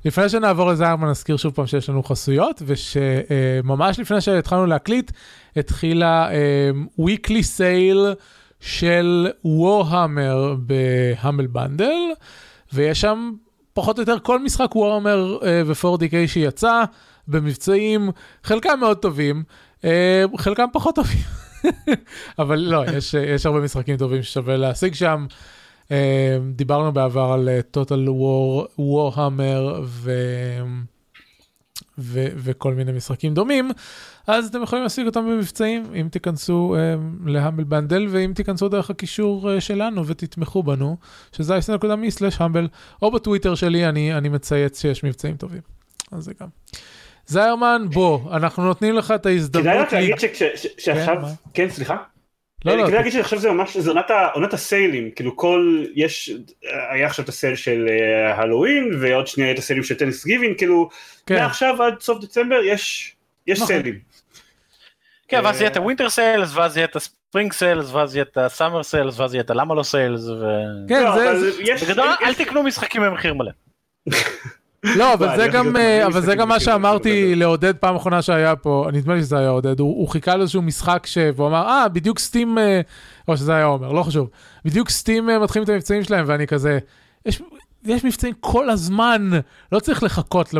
לפני 0.05 0.29
שנעבור 0.29 0.69
לזיירמן 0.71 1.09
נזכיר 1.09 1.37
שוב 1.37 1.53
פעם 1.53 1.67
שיש 1.67 1.89
לנו 1.89 2.03
חסויות 2.03 2.61
ושממש 2.65 3.99
לפני 3.99 4.21
שהתחלנו 4.21 4.65
להקליט 4.65 5.11
התחילה 5.55 6.31
אה, 6.31 6.69
weekly 6.99 7.43
sale 7.57 8.15
של 8.59 9.27
וורהמר 9.45 10.55
בהאמל 10.59 11.47
בנדל 11.47 11.99
ויש 12.73 13.01
שם 13.01 13.31
פחות 13.73 13.97
או 13.97 14.01
יותר 14.01 14.19
כל 14.19 14.39
משחק 14.39 14.75
וורהמר 14.75 15.37
ו-4DK 15.65 16.27
שיצא 16.27 16.83
במבצעים 17.27 18.11
חלקם 18.43 18.79
מאוד 18.79 18.97
טובים 18.97 19.43
אה, 19.85 20.23
חלקם 20.37 20.65
פחות 20.73 20.95
טובים 20.95 21.21
אבל 22.39 22.59
לא 22.59 22.83
יש, 22.97 23.13
יש 23.13 23.45
הרבה 23.45 23.59
משחקים 23.59 23.97
טובים 23.97 24.23
ששווה 24.23 24.57
להשיג 24.57 24.93
שם. 24.93 25.25
אה, 25.91 26.37
דיברנו 26.55 26.91
בעבר 26.91 27.31
על 27.33 27.49
אה, 27.49 27.59
total 27.77 28.07
war, 28.07 28.79
warhammer 28.79 29.79
ו... 29.83 30.11
ו... 31.97 32.25
וכל 32.35 32.73
מיני 32.73 32.91
משחקים 32.91 33.33
דומים, 33.33 33.71
אז 34.27 34.47
אתם 34.47 34.63
יכולים 34.63 34.83
להשיג 34.83 35.05
אותם 35.05 35.25
במבצעים 35.25 35.83
אם 35.95 36.07
תיכנסו 36.11 36.75
אה, 36.77 36.95
להמבל 37.25 37.63
בנדל 37.63 38.07
ואם 38.09 38.31
תיכנסו 38.35 38.69
דרך 38.69 38.89
הקישור 38.89 39.51
אה, 39.53 39.61
שלנו 39.61 40.07
ותתמכו 40.07 40.63
בנו, 40.63 40.97
שזה 41.31 41.55
ה-me/המבל, 41.55 42.67
או 43.01 43.11
בטוויטר 43.11 43.55
שלי 43.55 43.85
אני, 43.89 44.13
אני 44.17 44.29
מצייץ 44.29 44.81
שיש 44.81 45.03
מבצעים 45.03 45.37
טובים. 45.37 45.61
אז 46.11 46.23
זה 46.23 46.31
גם. 46.41 46.47
זיירמן, 47.27 47.81
בוא, 47.93 48.35
אנחנו 48.35 48.63
נותנים 48.63 48.95
לך 48.95 49.11
את 49.11 49.25
ההזדמנות. 49.25 49.67
כדאי 49.67 49.77
רק 49.83 49.93
לה- 49.93 49.99
להגיד 49.99 50.19
ש- 50.19 50.67
שעכשיו? 50.77 51.15
כן 51.53 51.69
סליחה. 51.69 51.97
לא, 52.65 52.77
לא, 52.77 52.83
כדאי 52.83 52.95
להגיד 52.97 53.11
שעכשיו 53.11 53.39
זה 53.39 53.51
ממש, 53.51 53.77
זה 53.77 53.91
עונת 54.33 54.53
הסיילים, 54.53 55.11
כאילו 55.11 55.37
כל, 55.37 55.83
יש, 55.95 56.31
היה 56.89 57.07
עכשיו 57.07 57.23
את 57.23 57.29
ה 57.29 57.35
sale 57.35 57.55
של 57.55 57.85
אה, 57.89 58.35
הלואוין 58.35 58.97
ועוד 59.01 59.27
שנייה 59.27 59.51
את 59.51 59.57
הסיילים 59.59 59.83
של 59.83 59.95
Thanksgiving, 59.95 60.53
כאילו 60.57 60.89
כן. 61.25 61.35
מעכשיו 61.35 61.83
עד 61.83 61.99
סוף 62.01 62.23
דצמבר 62.23 62.63
יש 62.63 63.15
יש 63.47 63.57
נכון. 63.57 63.67
סיילים. 63.67 63.99
כן, 65.27 65.41
ואז 65.43 65.55
אה, 65.55 65.61
יהיה 65.61 65.71
את 65.71 65.77
ה 65.77 65.82
winter 65.82 66.09
sales, 66.09 66.55
ואז 66.55 66.77
יהיה 66.77 66.85
את 66.85 66.95
ה 66.95 67.04
spring 67.04 67.53
sales, 67.53 67.93
ואז 67.93 68.15
יהיה 68.15 68.25
את 68.31 68.37
ה 68.37 68.44
summer 68.44 68.83
sales, 68.83 69.19
ואז 69.19 69.33
יהיה 69.33 69.41
את 69.43 69.49
הלמה 69.49 69.75
לא 69.75 69.83
sales, 69.83 70.27
ו... 70.27 70.43
כן, 70.89 71.03
לא, 71.03 71.15
זה, 71.15 71.29
אבל 71.31 71.39
זה, 71.39 71.51
יש- 71.63 71.83
בגדול 71.83 72.07
יש- 72.07 72.27
אל 72.27 72.33
תקנו 72.33 72.63
משחקים 72.63 73.01
במחיר 73.01 73.33
מלא. 73.33 73.51
לא, 74.83 75.13
אבל 75.13 75.35
זה 75.35 75.47
גם, 75.47 75.75
אה, 75.75 76.05
אבל 76.05 76.21
זה 76.21 76.35
גם 76.35 76.49
מה 76.49 76.59
שאמרתי. 76.59 77.35
לעודד 77.35 77.75
פעם 77.75 77.95
אחרונה 77.95 78.21
שהיה 78.21 78.55
פה, 78.55 78.87
נדמה 78.93 79.15
לי 79.15 79.21
שזה 79.21 79.37
היה 79.37 79.49
עודד, 79.49 79.79
הוא, 79.79 79.99
הוא 79.99 80.09
חיכה 80.09 80.35
לאיזשהו 80.35 80.61
משחק 80.61 81.05
ש... 81.05 81.17
והוא 81.35 81.47
אמר, 81.47 81.67
אה, 81.67 81.87
בדיוק 81.87 82.19
Steam, 82.19 82.57
אה, 82.57 82.81
או 83.27 83.37
שזה 83.37 83.55
היה 83.55 83.65
עומר, 83.65 83.91
לא 83.91 84.03
חשוב, 84.03 84.29
בדיוק 84.65 84.89
סטים 84.89 85.29
אה, 85.29 85.39
מתחילים 85.39 85.63
את 85.63 85.69
המבצעים 85.69 86.03
שלהם, 86.03 86.25
ואני 86.27 86.47
כזה, 86.47 86.79
יש, 87.25 87.41
יש 87.85 88.05
מבצעים 88.05 88.33
כל 88.39 88.69
הזמן, 88.69 89.29
לא 89.71 89.79
צריך 89.79 90.03
לחכות. 90.03 90.53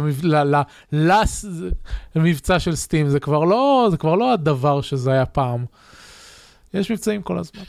למבצע 2.16 2.60
של 2.60 2.76
סטים, 2.76 3.10
זה 3.10 3.20
כבר 3.20 3.44
לא, 3.44 3.88
זה 3.92 3.98
כבר 3.98 4.16
לא 4.16 4.34
הדבר 4.34 4.82
שזה 4.82 5.12
היה 5.12 5.26
פעם. 5.26 5.66
יש 6.74 6.92
מבצעים 6.92 7.22
כל 7.22 7.38
הזמן. 7.38 7.64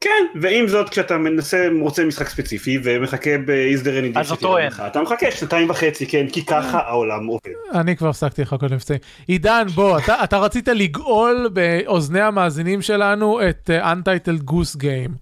כן, 0.00 0.26
ועם 0.40 0.68
זאת 0.68 0.88
כשאתה 0.88 1.18
מנסה, 1.18 1.68
רוצה 1.80 2.04
משחק 2.04 2.28
ספציפי 2.28 2.78
ומחכה 2.82 3.38
באיזדר 3.38 4.04
אין 4.04 4.12
אז 4.16 4.30
אותו 4.30 4.58
אין. 4.58 4.72
אתה 4.86 5.02
מחכה 5.02 5.30
שנתיים 5.30 5.70
וחצי, 5.70 6.06
כן, 6.06 6.26
כי 6.32 6.44
ככה 6.44 6.78
העולם 6.78 7.26
עובד. 7.26 7.50
אני 7.74 7.96
כבר 7.96 8.08
הפסקתי 8.08 8.42
לחכות 8.42 8.70
למבצעים. 8.70 9.00
עידן, 9.26 9.66
בוא, 9.74 9.98
אתה, 9.98 10.24
אתה 10.24 10.38
רצית 10.38 10.68
לגאול 10.68 11.50
באוזני 11.52 12.20
המאזינים 12.20 12.82
שלנו 12.82 13.40
את 13.48 13.70
uh, 13.70 13.84
Untitled 13.84 14.50
Goose 14.50 14.76
Game. 14.76 15.12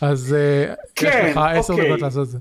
אז 0.00 0.36
uh, 0.70 0.74
כן, 0.94 1.26
יש 1.28 1.36
לך 1.36 1.42
עשר 1.52 1.72
אוקיי. 1.72 1.88
דקות 1.88 2.02
לעשות 2.02 2.22
את 2.22 2.28
זה. 2.28 2.38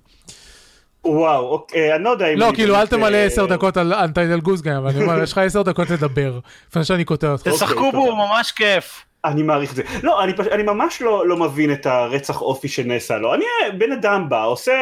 וואו, 1.05 1.49
אוקיי, 1.49 1.95
אני 1.95 2.03
לא 2.03 2.09
יודע 2.09 2.27
אם... 2.27 2.37
לא, 2.37 2.51
כאילו, 2.55 2.75
אל 2.75 2.87
תמלא 2.87 3.15
אה, 3.15 3.25
עשר 3.25 3.45
דקות 3.45 3.77
על 3.77 3.93
Untitled 3.93 4.45
Goose 4.45 4.63
Game, 4.63 4.77
אבל 4.77 4.89
אני 4.89 5.03
אומר, 5.03 5.21
יש 5.23 5.31
לך 5.31 5.37
עשר 5.37 5.61
דקות 5.61 5.89
לדבר, 5.89 6.39
לפני 6.69 6.83
שאני 6.83 7.05
קוטע 7.05 7.31
אותך. 7.31 7.47
אוקיי, 7.47 7.53
תשחקו 7.53 7.91
תודה. 7.91 7.97
בו, 7.97 8.15
ממש 8.15 8.51
כיף. 8.51 9.04
אני 9.25 9.43
מעריך 9.43 9.71
את 9.71 9.75
זה. 9.75 9.83
לא, 10.03 10.23
אני, 10.23 10.33
פש... 10.33 10.47
אני 10.47 10.63
ממש 10.63 11.01
לא, 11.01 11.27
לא 11.27 11.37
מבין 11.37 11.73
את 11.73 11.85
הרצח 11.85 12.41
אופי 12.41 12.67
שנעשה 12.67 13.17
לו. 13.17 13.33
אני 13.33 13.45
בן 13.77 13.91
אדם 13.91 14.29
בא, 14.29 14.45
עושה, 14.45 14.73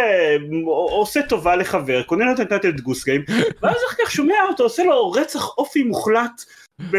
עושה 0.65 1.21
טובה 1.29 1.55
לחבר, 1.55 2.03
קונה 2.03 2.25
לו 2.25 2.31
את 2.31 2.39
הטייטל 2.39 2.71
גוס 2.71 3.05
גיים, 3.05 3.23
ואז 3.61 3.75
אחר 3.89 4.03
כך 4.03 4.11
שומע 4.11 4.35
אותו, 4.49 4.63
עושה 4.63 4.83
לו 4.83 5.11
רצח 5.11 5.57
אופי 5.57 5.83
מוחלט 5.83 6.43
ב, 6.91 6.97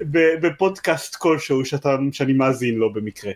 ב, 0.00 0.46
בפודקאסט 0.46 1.16
כלשהו 1.16 1.64
שאתה, 1.64 1.96
שאני 2.12 2.32
מאזין 2.32 2.74
לו 2.74 2.92
במקרה. 2.92 3.32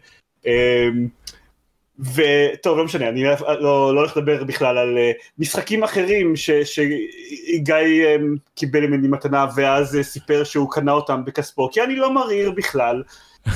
אמ, 2.01 2.05
וטוב 2.15 2.79
לא 2.79 2.85
משנה 2.85 3.09
אני 3.09 3.25
לא, 3.25 3.95
לא 3.95 4.01
הולך 4.01 4.17
לדבר 4.17 4.45
בכלל 4.45 4.79
על 4.79 4.97
uh, 4.97 5.25
משחקים 5.39 5.85
אחרים 5.85 6.37
ש, 6.37 6.51
שגיא 6.51 7.75
um, 7.75 8.39
קיבל 8.55 8.87
ממני 8.87 9.09
מתנה 9.09 9.47
ואז 9.57 9.99
uh, 10.01 10.03
סיפר 10.03 10.45
שהוא 10.45 10.71
קנה 10.71 10.93
אותם 10.93 11.25
בכספו 11.25 11.71
כי 11.73 11.83
אני 11.83 11.97
לא 11.97 12.15
מריר 12.15 12.51
בכלל. 12.51 13.03
um, 13.47 13.51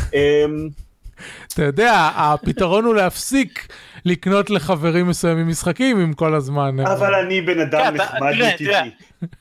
אתה 1.53 1.63
יודע 1.63 2.11
הפתרון 2.17 2.85
הוא 2.85 2.95
להפסיק 2.95 3.69
לקנות 4.05 4.51
לחברים 4.51 5.09
מסוימים 5.09 5.49
משחקים 5.49 6.01
עם 6.01 6.13
כל 6.13 6.35
הזמן. 6.35 6.81
אבל 6.81 7.15
אני 7.15 7.41
בן 7.41 7.61
אדם 7.61 7.81
כן, 7.85 7.95
נחמד 7.95 8.33
וטבעי. 8.33 8.91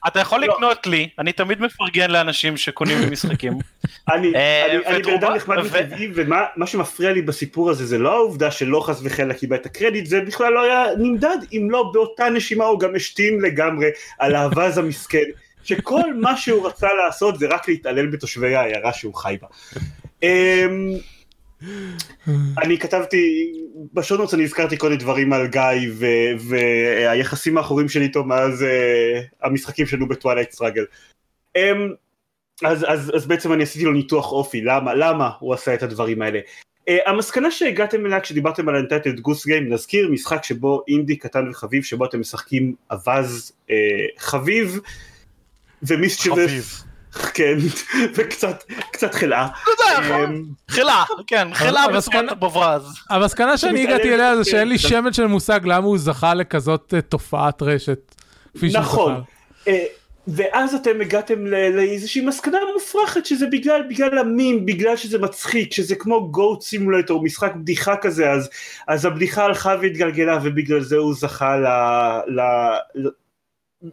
אתה 0.07 0.19
יכול 0.19 0.41
לא. 0.41 0.53
לקנות 0.53 0.87
לי, 0.87 1.09
אני 1.19 1.31
תמיד 1.31 1.61
מפרגן 1.61 2.11
לאנשים 2.11 2.57
שקונים 2.57 2.99
לי 2.99 3.09
משחקים. 3.09 3.53
אני 4.13 4.35
אה, 4.35 4.79
בן 5.05 5.13
אדם 5.13 5.33
נחמד 5.33 5.57
וטבעי, 5.63 6.07
ומה 6.15 6.67
שמפריע 6.67 7.11
לי 7.13 7.21
בסיפור 7.21 7.69
הזה 7.69 7.85
זה 7.85 7.97
לא 7.97 8.13
העובדה 8.13 8.51
שלא 8.51 8.79
חס 8.79 8.99
וחלילה 9.03 9.33
קיבל 9.33 9.55
את 9.55 9.65
הקרדיט, 9.65 10.05
זה 10.05 10.21
בכלל 10.21 10.53
לא 10.53 10.63
היה 10.63 10.83
נמדד, 10.97 11.37
אם 11.53 11.67
לא 11.71 11.91
באותה 11.93 12.29
נשימה 12.29 12.65
הוא 12.65 12.79
גם 12.79 12.95
השתין 12.95 13.41
לגמרי 13.41 13.87
על 14.19 14.35
האווז 14.35 14.77
המסכן, 14.81 15.25
שכל 15.63 16.13
מה 16.13 16.37
שהוא 16.37 16.67
רצה 16.67 16.87
לעשות 16.93 17.39
זה 17.39 17.47
רק 17.47 17.67
להתעלל 17.67 18.07
בתושבי 18.07 18.55
העיירה 18.55 18.93
שהוא 18.93 19.15
חי 19.15 19.37
בה. 19.41 19.47
אני 22.63 22.77
כתבתי, 22.79 23.53
בשונות 23.93 24.33
אני 24.33 24.43
הזכרתי 24.43 24.77
כל 24.77 24.87
מיני 24.87 24.99
דברים 24.99 25.33
על 25.33 25.47
גיא 25.47 25.91
והיחסים 26.39 27.57
העכורים 27.57 27.89
שלי 27.89 28.03
איתו 28.03 28.23
מאז 28.23 28.61
אה, 28.61 29.45
המשחקים 29.47 29.85
שלנו 29.85 30.07
ב 30.07 30.12
Twilight 30.12 30.51
Struggle. 30.51 30.85
אמ, 31.57 31.59
אז, 32.63 32.85
אז, 32.87 33.11
אז 33.15 33.25
בעצם 33.25 33.53
אני 33.53 33.63
עשיתי 33.63 33.85
לו 33.85 33.93
ניתוח 33.93 34.31
אופי, 34.31 34.61
למה, 34.61 34.93
למה 34.93 35.29
הוא 35.39 35.53
עשה 35.53 35.73
את 35.73 35.83
הדברים 35.83 36.21
האלה. 36.21 36.39
אה, 36.89 36.93
המסקנה 37.05 37.51
שהגעתם 37.51 38.05
אליה 38.05 38.19
כשדיברתם 38.19 38.69
על 38.69 38.75
ה 38.75 38.80
Untitled 38.80 39.19
Goose 39.19 39.45
Game, 39.45 39.73
נזכיר 39.73 40.09
משחק 40.11 40.43
שבו 40.43 40.83
אינדי 40.87 41.15
קטן 41.15 41.49
וחביב, 41.49 41.83
שבו 41.83 42.05
אתם 42.05 42.19
משחקים 42.19 42.75
אווז 42.91 43.51
אה, 43.67 43.71
חביב 44.17 44.79
ו 45.83 45.91
mischievous. 45.91 46.86
כן, 47.17 47.57
וקצת 48.15 48.63
קצת 48.91 49.15
חלאה. 49.15 49.47
אמ, 49.99 50.43
חלאה, 50.69 51.03
כן, 51.27 51.47
חלאה 51.53 51.87
בצורת 51.87 52.31
הבוברז. 52.31 52.95
המסקנה 53.09 53.57
שאני 53.57 53.83
הגעתי 53.83 54.13
אליה 54.13 54.35
זה 54.35 54.43
שאין 54.43 54.67
לי 54.67 54.77
שמץ 54.77 55.15
של 55.15 55.27
מושג 55.27 55.59
למה 55.63 55.85
הוא 55.85 55.97
זכה 55.97 56.33
לכזאת 56.33 56.93
אה, 56.93 57.01
תופעת 57.01 57.61
רשת. 57.61 58.15
נכון. 58.73 59.21
אה, 59.67 59.85
ואז 60.27 60.75
אתם 60.75 61.01
הגעתם 61.01 61.45
לאיזושהי 61.47 62.25
מסקנה 62.25 62.57
מופרכת 62.73 63.25
שזה 63.25 63.47
בגלל, 63.51 63.83
בגלל 63.89 64.17
המים, 64.17 64.65
בגלל 64.65 64.95
שזה 64.95 65.19
מצחיק, 65.19 65.73
שזה 65.73 65.95
כמו 65.95 66.31
גוט 66.31 66.61
סימולטור, 66.61 67.23
משחק 67.23 67.55
בדיחה 67.55 67.95
כזה, 67.95 68.31
אז, 68.31 68.49
אז 68.87 69.05
הבדיחה 69.05 69.43
הלכה 69.43 69.75
והתגלגלה 69.81 70.39
ובגלל 70.43 70.81
זה 70.81 70.97
הוא 70.97 71.13
זכה 71.13 71.57
ל... 71.57 71.65
ל, 72.27 72.41
ל 72.95 73.07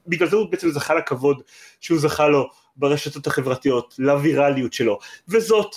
בגלל 0.06 0.28
זה 0.28 0.36
הוא 0.36 0.50
בעצם 0.50 0.70
זכה 0.70 0.94
לכבוד 0.94 1.42
שהוא 1.80 1.98
זכה 1.98 2.28
לו 2.28 2.50
ברשתות 2.76 3.26
החברתיות, 3.26 3.94
לווירליות 3.98 4.72
שלו, 4.72 4.98
וזאת 5.28 5.76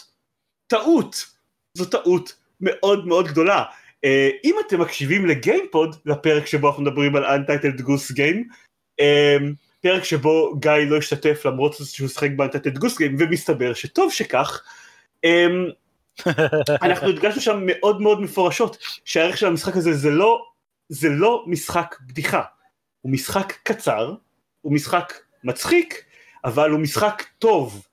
טעות, 0.67 1.25
זו 1.73 1.85
טעות 1.85 2.35
מאוד 2.61 3.07
מאוד 3.07 3.27
גדולה. 3.27 3.63
Uh, 4.05 4.09
אם 4.43 4.55
אתם 4.67 4.81
מקשיבים 4.81 5.25
לגיימפוד, 5.25 5.95
לפרק 6.05 6.45
שבו 6.45 6.67
אנחנו 6.67 6.83
מדברים 6.83 7.15
על 7.15 7.23
Untitled 7.25 7.81
Goose 7.81 8.13
Game, 8.15 8.43
uh, 9.01 9.43
פרק 9.81 10.03
שבו 10.03 10.55
גיא 10.59 10.71
לא 10.71 10.97
השתתף 10.97 11.45
למרות 11.45 11.75
שהוא 11.83 12.09
שחק 12.09 12.29
ב-Untitled 12.35 12.77
Goose 12.77 12.97
Game, 12.99 13.15
ומסתבר 13.19 13.73
שטוב 13.73 14.11
שכך, 14.13 14.63
um, 15.25 15.73
אנחנו 16.85 17.09
הדגשנו 17.09 17.41
שם 17.41 17.59
מאוד 17.65 18.01
מאוד 18.01 18.21
מפורשות 18.21 18.77
שהערך 19.05 19.37
של 19.37 19.47
המשחק 19.47 19.75
הזה 19.75 19.93
זה 19.93 20.09
לא, 20.09 20.45
זה 20.89 21.09
לא 21.09 21.43
משחק 21.47 21.95
בדיחה, 22.01 22.41
הוא 23.01 23.11
משחק 23.11 23.53
קצר, 23.63 24.13
הוא 24.61 24.73
משחק 24.73 25.13
מצחיק, 25.43 26.03
אבל 26.43 26.71
הוא 26.71 26.79
משחק 26.79 27.23
טוב, 27.39 27.85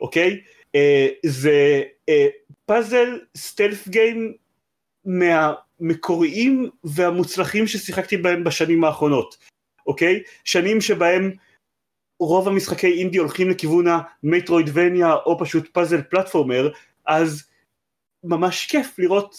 אוקיי? 0.00 0.40
אה, 0.74 1.08
זה 1.26 1.82
אה, 2.08 2.26
פאזל 2.66 3.20
סטלף 3.36 3.88
גיים 3.88 4.34
מהמקוריים 5.04 6.70
והמוצלחים 6.84 7.66
ששיחקתי 7.66 8.16
בהם 8.16 8.44
בשנים 8.44 8.84
האחרונות, 8.84 9.36
אוקיי? 9.86 10.22
שנים 10.44 10.80
שבהם 10.80 11.32
רוב 12.20 12.48
המשחקי 12.48 12.98
אינדי 12.98 13.18
הולכים 13.18 13.50
לכיוון 13.50 13.84
המטרואידבניה 13.88 15.14
או 15.14 15.38
פשוט 15.38 15.68
פאזל 15.72 16.02
פלטפורמר, 16.02 16.72
אז 17.06 17.42
ממש 18.24 18.66
כיף 18.66 18.98
לראות 18.98 19.36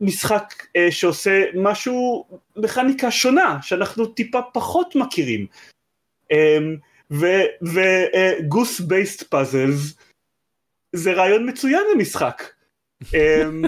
משחק 0.00 0.54
אה, 0.76 0.90
שעושה 0.90 1.44
משהו, 1.54 2.26
מכניקה 2.56 3.10
שונה, 3.10 3.58
שאנחנו 3.62 4.06
טיפה 4.06 4.42
פחות 4.52 4.96
מכירים. 4.96 5.46
אה, 6.32 6.58
וגוס 7.62 8.80
בייסט 8.80 9.22
פאזלס 9.22 9.94
זה 10.92 11.12
רעיון 11.12 11.48
מצוין 11.48 11.82
למשחק. 11.94 12.42
אמ, 13.14 13.62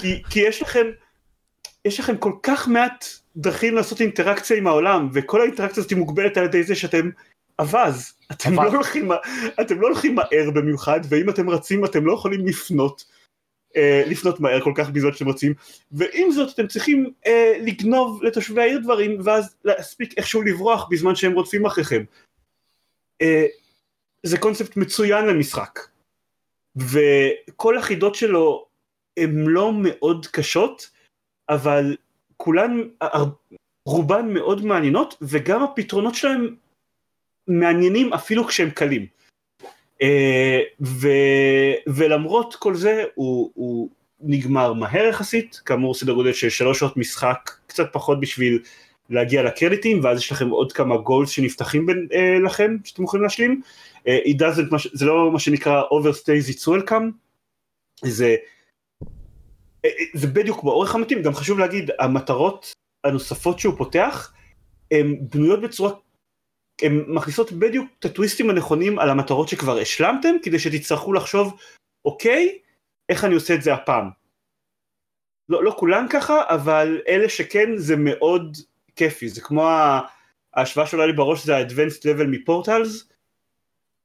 כי, 0.00 0.22
כי 0.30 0.40
יש 0.40 0.62
לכם 0.62 0.86
יש 1.84 2.00
לכם 2.00 2.16
כל 2.16 2.32
כך 2.42 2.68
מעט 2.68 3.04
דרכים 3.36 3.74
לעשות 3.74 4.00
אינטראקציה 4.00 4.56
עם 4.56 4.66
העולם 4.66 5.08
וכל 5.12 5.40
האינטראקציה 5.40 5.80
הזאת 5.80 5.92
מוגבלת 5.92 6.36
על 6.36 6.44
ידי 6.44 6.62
זה 6.62 6.74
שאתם 6.74 7.10
אווז. 7.58 8.12
אתם 8.32 8.54
לא 8.54 8.68
הולכים 8.68 9.10
אתם 9.60 9.80
לא 9.80 9.86
הולכים 9.86 10.14
מהר 10.14 10.50
במיוחד 10.54 11.00
ואם 11.08 11.30
אתם 11.30 11.50
רצים 11.50 11.84
אתם 11.84 12.06
לא 12.06 12.12
יכולים 12.12 12.46
לפנות 12.46 13.04
אה, 13.76 14.02
לפנות 14.06 14.40
מהר 14.40 14.60
כל 14.60 14.72
כך 14.74 14.90
בזאת 14.90 15.14
שאתם 15.14 15.26
רוצים 15.26 15.54
ועם 15.92 16.30
זאת 16.30 16.54
אתם 16.54 16.66
צריכים 16.66 17.10
אה, 17.26 17.58
לגנוב 17.60 18.22
לתושבי 18.22 18.60
העיר 18.60 18.78
דברים 18.78 19.18
ואז 19.24 19.54
להספיק 19.64 20.14
איכשהו 20.16 20.42
לברוח 20.42 20.88
בזמן 20.90 21.14
שהם 21.14 21.32
רודפים 21.32 21.66
אחריכם 21.66 22.02
זה 24.22 24.38
קונספט 24.38 24.76
מצוין 24.76 25.26
למשחק. 25.26 25.78
וכל 26.76 27.78
החידות 27.78 28.14
שלו 28.14 28.66
הן 29.16 29.44
לא 29.46 29.72
מאוד 29.72 30.26
קשות 30.26 30.90
אבל 31.48 31.96
כולן 32.36 32.80
רובן 33.86 34.34
מאוד 34.34 34.64
מעניינות 34.64 35.14
וגם 35.22 35.62
הפתרונות 35.62 36.14
שלהם 36.14 36.54
מעניינים 37.48 38.12
אפילו 38.12 38.46
כשהם 38.46 38.70
קלים. 38.70 39.06
אה, 40.02 40.60
ו, 40.80 41.08
ולמרות 41.86 42.54
כל 42.54 42.74
זה 42.74 43.04
הוא, 43.14 43.50
הוא 43.54 43.88
נגמר 44.20 44.72
מהר 44.72 45.04
יחסית 45.04 45.60
כאמור 45.64 45.94
סדר 45.94 46.12
גודל 46.12 46.32
של 46.32 46.50
שלוש 46.50 46.78
שעות 46.78 46.96
משחק 46.96 47.50
קצת 47.66 47.92
פחות 47.92 48.20
בשביל 48.20 48.62
להגיע 49.10 49.42
לקרדיטים 49.42 50.04
ואז 50.04 50.18
יש 50.18 50.32
לכם 50.32 50.48
עוד 50.48 50.72
כמה 50.72 50.96
גולס 50.96 51.30
שנפתחים 51.30 51.86
בין, 51.86 52.08
אה, 52.12 52.38
לכם 52.44 52.76
שאתם 52.84 53.04
יכולים 53.04 53.24
להשלים. 53.24 53.60
אה, 54.08 54.18
it 54.18 54.36
doesn't, 54.36 54.88
זה 54.92 55.06
לא 55.06 55.32
מה 55.32 55.38
שנקרא 55.38 55.82
overstays 55.82 56.54
its 56.54 56.68
welcome, 56.68 57.12
זה, 58.04 58.36
אה, 59.84 59.90
אה, 59.90 60.04
זה 60.14 60.26
בדיוק 60.26 60.64
באורך 60.64 60.94
המתאים, 60.94 61.22
גם 61.22 61.34
חשוב 61.34 61.58
להגיד 61.58 61.90
המטרות 61.98 62.72
הנוספות 63.04 63.58
שהוא 63.58 63.74
פותח 63.78 64.34
הן 64.90 65.16
בנויות 65.28 65.60
בצורה, 65.60 65.92
הן 66.82 67.04
מכניסות 67.08 67.52
בדיוק 67.52 67.90
את 67.98 68.04
הטוויסטים 68.04 68.50
הנכונים 68.50 68.98
על 68.98 69.10
המטרות 69.10 69.48
שכבר 69.48 69.78
השלמתם 69.78 70.34
כדי 70.42 70.58
שתצטרכו 70.58 71.12
לחשוב 71.12 71.60
אוקיי 72.04 72.58
איך 73.08 73.24
אני 73.24 73.34
עושה 73.34 73.54
את 73.54 73.62
זה 73.62 73.74
הפעם. 73.74 74.10
לא, 75.48 75.64
לא 75.64 75.74
כולן 75.78 76.06
ככה 76.10 76.42
אבל 76.48 77.00
אלה 77.08 77.28
שכן 77.28 77.76
זה 77.76 77.96
מאוד 77.96 78.56
כיפי, 78.96 79.28
זה 79.28 79.40
כמו 79.40 79.68
ההשוואה 80.54 80.86
שעולה 80.86 81.06
לי 81.06 81.12
בראש 81.12 81.44
זה 81.44 81.56
ה-advanced 81.56 82.02
level 82.02 82.26
מפורטלס, 82.28 83.08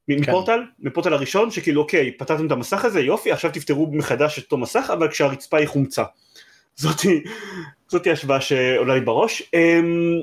מפורטל, 0.08 0.60
כן. 0.60 0.88
מפורטל 0.88 1.14
הראשון, 1.14 1.52
שכאילו 1.52 1.82
אוקיי, 1.82 2.18
פתרתם 2.18 2.46
את 2.46 2.52
המסך 2.52 2.86
הזה, 2.86 3.00
יופי, 3.02 3.32
עכשיו 3.32 3.52
תפתרו 3.52 3.92
מחדש 3.92 4.40
את 4.40 4.44
אותו 4.44 4.58
מסך, 4.58 4.90
אבל 4.94 5.12
כשהרצפה 5.12 5.58
היא 5.58 5.68
חומצה. 5.68 6.04
זאתי, 6.76 7.24
זאתי 7.90 8.12
השוואה 8.12 8.42
שעולה 8.42 8.96
לי 8.96 9.02
בראש, 9.02 9.44
אמ, 9.54 10.14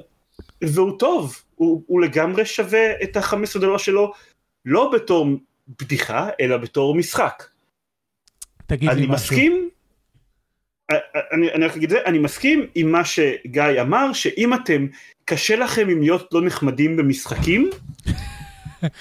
והוא 0.65 0.99
טוב, 0.99 1.43
הוא, 1.55 1.83
הוא 1.87 2.01
לגמרי 2.01 2.47
שווה 2.47 3.03
את 3.03 3.17
ה-15 3.17 3.59
דולר 3.61 3.79
שלו, 3.79 4.13
לא 4.65 4.91
בתור 4.95 5.27
בדיחה, 5.81 6.29
אלא 6.41 6.57
בתור 6.57 6.95
משחק. 6.95 7.45
תגיד 8.67 8.89
לי 8.89 8.95
משהו. 8.95 9.05
אני 9.05 9.15
מסכים 9.15 9.69
אני, 11.33 11.53
אני 11.53 11.67
רק 11.67 11.77
אגיד 11.77 11.91
זה, 11.91 11.99
אני 12.07 12.19
מסכים 12.19 12.67
עם 12.75 12.93
מה 12.93 13.05
שגיא 13.05 13.81
אמר, 13.81 14.13
שאם 14.13 14.55
אתם, 14.55 14.87
קשה 15.25 15.57
לכם 15.57 15.89
עם 15.89 16.01
להיות 16.01 16.29
לא 16.33 16.43
נחמדים 16.43 16.97
במשחקים, 16.97 17.71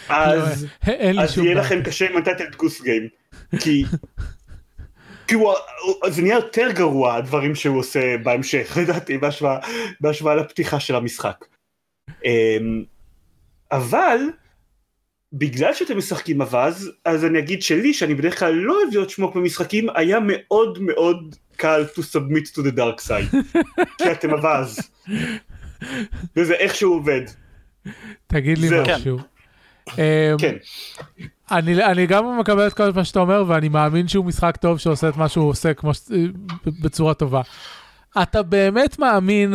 אז, 0.09 0.67
לא, 1.13 1.21
אז 1.21 1.37
יהיה 1.37 1.55
לכם 1.55 1.83
קשה 1.83 2.09
עם 2.09 2.17
נתת 2.17 2.41
את 2.41 2.55
גוס 2.55 2.81
גיים. 2.81 3.07
כי... 3.59 3.83
כי 5.27 5.35
הוא, 5.35 5.53
הוא- 5.85 6.09
זה 6.09 6.21
נהיה 6.21 6.35
יותר 6.35 6.71
גרוע 6.71 7.15
הדברים 7.15 7.55
שהוא 7.55 7.79
עושה 7.79 8.17
בהמשך 8.23 8.71
לדעתי 8.81 9.17
בהשוואה, 9.17 9.59
בהשוואה 10.01 10.35
לפתיחה 10.35 10.79
של 10.79 10.95
המשחק. 10.95 11.45
אמ, 12.25 12.83
אבל 13.71 14.19
בגלל 15.33 15.73
שאתם 15.73 15.97
משחקים 15.97 16.41
אווז 16.41 16.91
אז 17.05 17.25
אני 17.25 17.39
אגיד 17.39 17.61
שלי 17.61 17.93
שאני 17.93 18.15
בדרך 18.15 18.39
כלל 18.39 18.53
לא 18.53 18.73
אוהב 18.73 18.89
להיות 18.91 19.09
שמוק 19.09 19.35
במשחקים 19.35 19.87
היה 19.95 20.17
מאוד 20.21 20.81
מאוד 20.81 21.35
קל 21.57 21.85
to 21.95 21.99
submit 21.99 22.55
to 22.55 22.59
the 22.59 22.77
dark 22.77 23.07
side 23.07 23.35
כי 23.97 24.11
אתם 24.11 24.33
אווז. 24.33 24.79
וזה 26.35 26.53
איכשהו 26.53 26.93
עובד. 26.93 27.21
תגיד 28.27 28.57
לי. 28.57 28.69
משהו. 28.81 29.17
אמ, 29.89 30.37
כן. 30.37 30.55
אני, 31.51 31.85
אני 31.85 32.07
גם 32.07 32.39
מקבל 32.39 32.67
את 32.67 32.73
כל 32.73 32.91
מה 32.95 33.03
שאתה 33.05 33.19
אומר 33.19 33.43
ואני 33.47 33.69
מאמין 33.69 34.07
שהוא 34.07 34.25
משחק 34.25 34.57
טוב 34.57 34.77
שעושה 34.77 35.09
את 35.09 35.17
מה 35.17 35.29
שהוא 35.29 35.49
עושה 35.49 35.73
כמו 35.73 35.93
ש... 35.93 35.99
בצורה 36.81 37.13
טובה. 37.13 37.41
אתה 38.21 38.43
באמת 38.43 38.99
מאמין 38.99 39.53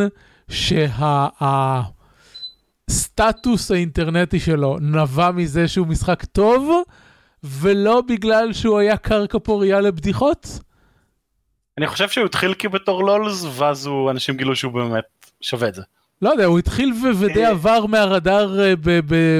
שהסטטוס 2.88 3.70
האינטרנטי 3.70 4.40
שלו 4.40 4.78
נבע 4.80 5.30
מזה 5.30 5.68
שהוא 5.68 5.86
משחק 5.86 6.24
טוב 6.24 6.82
ולא 7.44 8.02
בגלל 8.08 8.52
שהוא 8.52 8.78
היה 8.78 8.96
קרקע 8.96 9.38
פוריה 9.38 9.80
לבדיחות? 9.80 10.58
אני 11.78 11.86
חושב 11.86 12.08
שהוא 12.08 12.26
התחיל 12.26 12.54
כבתור 12.58 13.04
לולס 13.04 13.44
ואז 13.56 13.86
הוא 13.86 14.10
אנשים 14.10 14.36
גילו 14.36 14.56
שהוא 14.56 14.72
באמת 14.72 15.04
שווה 15.40 15.68
את 15.68 15.74
זה. 15.74 15.82
לא 16.22 16.30
יודע, 16.30 16.44
הוא 16.44 16.58
התחיל 16.58 16.92
ודי 17.20 17.44
אה. 17.44 17.50
עבר 17.50 17.86
מהרדאר 17.86 18.60
אה, 18.60 18.74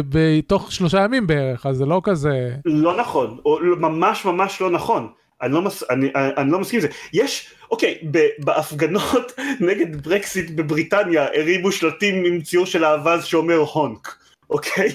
בתוך 0.09 0.73
שלושה 0.73 1.05
ימים 1.05 1.27
בערך, 1.27 1.67
אז 1.67 1.77
זה 1.77 1.87
לא 1.87 2.01
כזה... 2.05 2.55
לא 2.65 2.97
נכון, 2.97 3.39
או 3.45 3.61
לא- 3.61 3.77
ממש 3.77 4.25
ממש 4.25 4.61
לא 4.61 4.71
נכון. 4.71 5.09
אני 5.43 5.53
לא, 5.53 5.63
מס, 5.63 5.83
אני, 5.91 6.11
אני, 6.15 6.31
אני 6.37 6.51
לא 6.51 6.59
מסכים 6.59 6.81
עם 6.81 6.83
זה. 6.83 6.89
יש, 7.13 7.55
אוקיי, 7.71 7.99
ב, 8.11 8.27
בהפגנות 8.39 9.33
נגד 9.69 10.03
ברקסיט 10.03 10.51
בבריטניה 10.51 11.27
הרימו 11.35 11.73
שלטים 11.73 12.25
עם 12.25 12.41
ציור 12.41 12.67
של 12.67 12.85
האווז 12.85 13.25
שאומר 13.25 13.57
הונק, 13.57 14.17
אוקיי? 14.51 14.93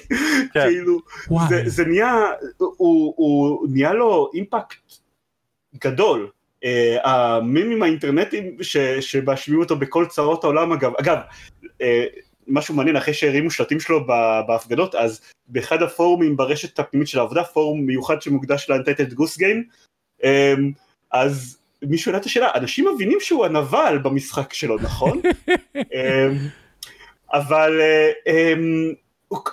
כן. 0.54 0.68
כאילו, 0.70 1.00
וואי. 1.28 1.48
זה, 1.50 1.64
זה 1.66 1.86
נהיה, 1.86 2.16
הוא, 2.58 3.14
הוא 3.18 3.68
נהיה 3.72 3.94
לו 3.94 4.30
אימפקט 4.34 4.78
גדול. 5.84 6.30
Uh, 6.64 7.08
המימים 7.08 7.84
האינטרנטיים 7.84 8.58
ש, 8.62 8.78
שמשמיעים 8.78 9.62
אותו 9.62 9.76
בכל 9.76 10.06
צרות 10.06 10.44
העולם 10.44 10.72
אגב, 10.72 10.92
אגב, 11.00 11.18
uh, 11.64 11.84
משהו 12.48 12.76
מעניין 12.76 12.96
אחרי 12.96 13.14
שהרימו 13.14 13.52
שלטים 13.52 13.80
שלו 13.80 14.08
בהפגנות 14.48 14.96
אז 14.96 15.22
באחד 15.48 15.82
הפורומים 15.82 16.38
ברשת 16.38 16.80
הפנימית 16.80 17.08
של 17.08 17.20
העבודה 17.20 17.44
פורום 17.44 17.82
מיוחד 17.82 18.22
שמוקדש 18.22 18.70
לאנטייטד 18.70 19.14
גוס 19.14 19.38
גיים 19.38 19.64
אז 21.12 21.58
מישהו 21.82 22.10
העלה 22.10 22.22
את 22.22 22.26
השאלה 22.26 22.52
אנשים 22.56 22.88
מבינים 22.96 23.18
שהוא 23.22 23.46
הנבל 23.46 23.98
במשחק 24.04 24.54
שלו 24.54 24.78
נכון? 24.78 25.22
אמ, 25.78 26.38
אבל 27.34 27.82
אה, 27.82 28.12
אמ, 28.28 28.94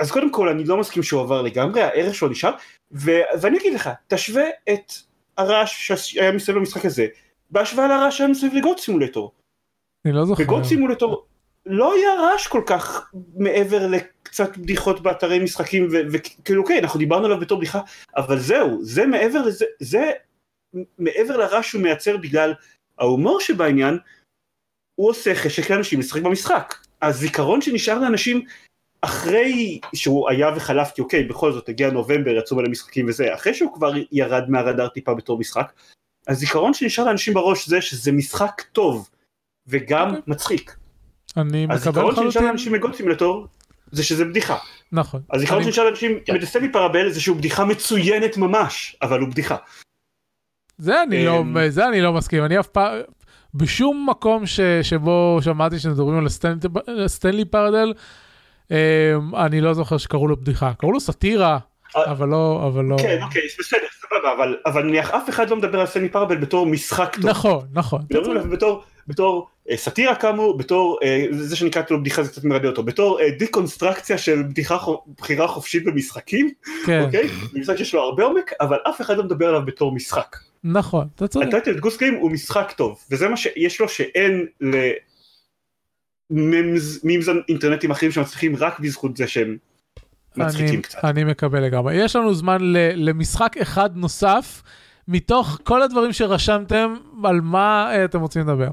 אז 0.00 0.10
קודם 0.10 0.32
כל 0.32 0.48
אני 0.48 0.64
לא 0.64 0.76
מסכים 0.76 1.02
שהוא 1.02 1.20
עבר 1.20 1.42
לגמרי 1.42 1.82
הערך 1.82 2.14
שלו 2.14 2.28
נשאר 2.28 2.52
ו- 2.92 3.20
ואני 3.40 3.58
אגיד 3.58 3.74
לך 3.74 3.90
תשווה 4.08 4.44
את 4.72 4.92
הרעש 5.40 5.92
שהיה 5.92 6.32
מסביב 6.32 6.56
למשחק 6.56 6.84
הזה 6.84 7.06
בהשוואה 7.50 7.88
לרעש 7.88 8.18
שהיה 8.18 8.30
מסביב 8.30 8.54
לגוד 8.54 8.78
סימולטור 8.78 9.32
אני 10.04 10.14
לא 10.14 10.24
זוכר. 10.24 10.42
בגוד 10.44 10.64
סימולטור 10.64 11.26
לא 11.66 11.94
היה 11.94 12.14
רעש 12.20 12.46
כל 12.46 12.62
כך 12.66 13.12
מעבר 13.36 13.86
לקצת 13.86 14.56
בדיחות 14.56 15.00
באתרי 15.00 15.38
משחקים 15.38 15.88
וכאילו 16.12 16.64
כן 16.64 16.78
אנחנו 16.82 16.98
דיברנו 16.98 17.26
עליו 17.26 17.40
בתור 17.40 17.58
בדיחה 17.58 17.80
אבל 18.16 18.38
זהו 18.38 18.78
זה 18.84 19.06
מעבר 19.06 19.42
לזה 19.42 19.64
זה 19.80 20.10
מעבר 20.98 21.36
לרעש 21.36 21.68
שהוא 21.68 21.82
מייצר 21.82 22.16
בגלל 22.16 22.54
ההומור 22.98 23.40
שבעניין 23.40 23.98
הוא 24.94 25.10
עושה 25.10 25.34
חשק 25.34 25.70
לאנשים 25.70 26.00
לשחק 26.00 26.22
במשחק 26.22 26.74
הזיכרון 27.02 27.60
שנשאר 27.60 27.98
לאנשים 27.98 28.44
אחרי 29.02 29.80
שהוא 29.94 30.30
היה 30.30 30.50
וחלף 30.56 30.90
כי 30.94 31.00
אוקיי 31.02 31.24
בכל 31.24 31.52
זאת 31.52 31.68
הגיע 31.68 31.90
נובמבר 31.90 32.30
יצאו 32.30 32.56
מלא 32.56 32.68
משחקים 32.68 33.06
וזה 33.08 33.34
אחרי 33.34 33.54
שהוא 33.54 33.74
כבר 33.74 33.92
ירד 34.12 34.44
מהרדאר 34.50 34.88
טיפה 34.88 35.14
בתור 35.14 35.38
משחק 35.38 35.72
הזיכרון 36.28 36.74
שנשאר 36.74 37.04
לאנשים 37.04 37.34
בראש 37.34 37.68
זה 37.68 37.80
שזה 37.80 38.12
משחק 38.12 38.62
טוב 38.72 39.10
וגם 39.66 40.08
אוקיי. 40.08 40.22
מצחיק 40.26 40.76
אני 41.36 41.66
מקבל 41.66 41.74
הזיכרון 41.76 42.14
שנשאר. 42.14 42.42
לאנשים 42.42 42.72
מגוד 42.72 42.94
סימולטור 42.94 43.46
זה 43.92 44.02
שזה 44.04 44.24
בדיחה. 44.24 44.56
נכון. 44.92 45.20
הזיכרון 45.32 45.62
אני- 45.62 45.70
שנשאר 45.72 45.84
לאנשים 45.84 46.18
כן. 46.24 46.34
בדסטמי 46.34 46.72
פרבל 46.72 47.10
זה 47.10 47.20
שהוא 47.20 47.36
בדיחה 47.36 47.64
מצוינת 47.64 48.36
ממש, 48.36 48.96
אבל 49.02 49.20
הוא 49.20 49.28
בדיחה. 49.28 49.56
זה 50.78 51.02
אני 51.02 51.24
לא, 51.26 51.40
אמ, 51.40 51.56
זה 51.68 51.88
אני 51.88 52.00
לא 52.00 52.12
מסכים, 52.12 52.44
אני 52.44 52.60
אף 52.60 52.66
פעם, 52.66 52.98
בשום 53.54 54.06
מקום 54.10 54.46
ש, 54.46 54.60
שבו 54.82 55.38
שמעתי 55.42 55.78
שמדברים 55.78 56.18
על 56.18 56.28
סטנלי 57.08 57.44
פרדל, 57.44 57.92
אני 59.36 59.60
לא 59.60 59.74
זוכר 59.74 59.96
שקראו 59.98 60.28
לו 60.28 60.36
בדיחה, 60.36 60.72
קראו 60.78 60.92
לו 60.92 61.00
סאטירה, 61.00 61.58
אה, 61.96 62.10
אבל 62.10 62.28
לא, 62.28 62.64
אבל 62.66 62.84
לא, 62.84 62.96
כן, 62.98 63.18
אוקיי, 63.22 63.42
בסדר, 63.58 63.78
סבבה, 64.00 64.32
אבל- 64.36 64.56
אבל 64.66 64.82
נניח 64.82 65.10
אף 65.10 65.28
אחד 65.28 65.50
לא 65.50 65.56
מדבר 65.56 65.80
על 65.80 65.86
סטנלי 65.86 66.08
פרבל 66.08 66.36
בתור 66.36 66.66
משחק 66.66 67.16
טוב. 67.16 67.30
נכון, 67.30 67.66
נכון, 67.72 68.02
מדברים 68.10 68.30
עליו 68.30 68.50
בתור, 68.50 68.82
בתור 69.08 69.48
אה, 69.70 69.76
סאטירה 69.76 70.14
כאמור, 70.14 70.58
בתור, 70.58 70.98
אה, 71.02 71.26
זה 71.30 71.56
שנקרא 71.56 71.82
לו 71.90 72.00
בדיחה 72.00 72.22
זה 72.22 72.30
קצת 72.30 72.44
מרדה 72.44 72.68
אותו, 72.68 72.82
בתור 72.82 73.20
אה, 73.20 73.30
דיקונסטרקציה 73.30 74.18
של 74.18 74.42
בדיחה 74.42 74.78
בחירה 75.18 75.48
חופשית 75.48 75.84
במשחקים, 75.84 76.50
כן, 76.86 77.02
אוקיי? 77.06 77.28
זה 77.52 77.58
משחק 77.60 77.76
שיש 77.76 77.94
לו 77.94 78.00
הרבה 78.02 78.24
עומק, 78.24 78.50
אבל 78.60 78.76
אף 78.88 79.00
אחד 79.00 79.16
לא 79.16 79.24
מדבר 79.24 79.48
עליו 79.48 79.62
בתור 79.66 79.92
משחק. 79.94 80.36
נכון, 80.64 81.06
אתה 81.16 81.28
צודק, 81.28 81.46
הטייטל 81.46 81.78
גוס 81.78 81.98
גיים 81.98 82.14
הוא 82.14 82.30
משחק 82.30 82.72
טוב 82.76 82.98
וזה 83.10 83.28
מה 83.28 83.36
שיש 83.36 83.80
לו 83.80 83.88
שאין 83.88 84.46
למימס 86.30 87.28
אינטרנטים 87.48 87.90
אחרים 87.90 88.12
שמצליחים 88.12 88.56
רק 88.56 88.80
בזכות 88.80 89.16
זה 89.16 89.26
שהם 89.26 89.56
אני, 90.36 90.44
מצחיקים 90.44 90.82
קצת. 90.82 91.04
אני 91.04 91.24
מקבל 91.24 91.60
לגמרי, 91.60 91.94
יש 91.94 92.16
לנו 92.16 92.34
זמן 92.34 92.58
ל, 92.60 92.76
למשחק 93.08 93.56
אחד 93.56 93.96
נוסף, 93.96 94.62
מתוך 95.08 95.58
כל 95.64 95.82
הדברים 95.82 96.12
שרשמתם, 96.12 96.94
על 97.24 97.40
מה 97.40 97.90
אה, 97.92 98.04
אתם 98.04 98.20
רוצים 98.20 98.42
לדבר? 98.42 98.70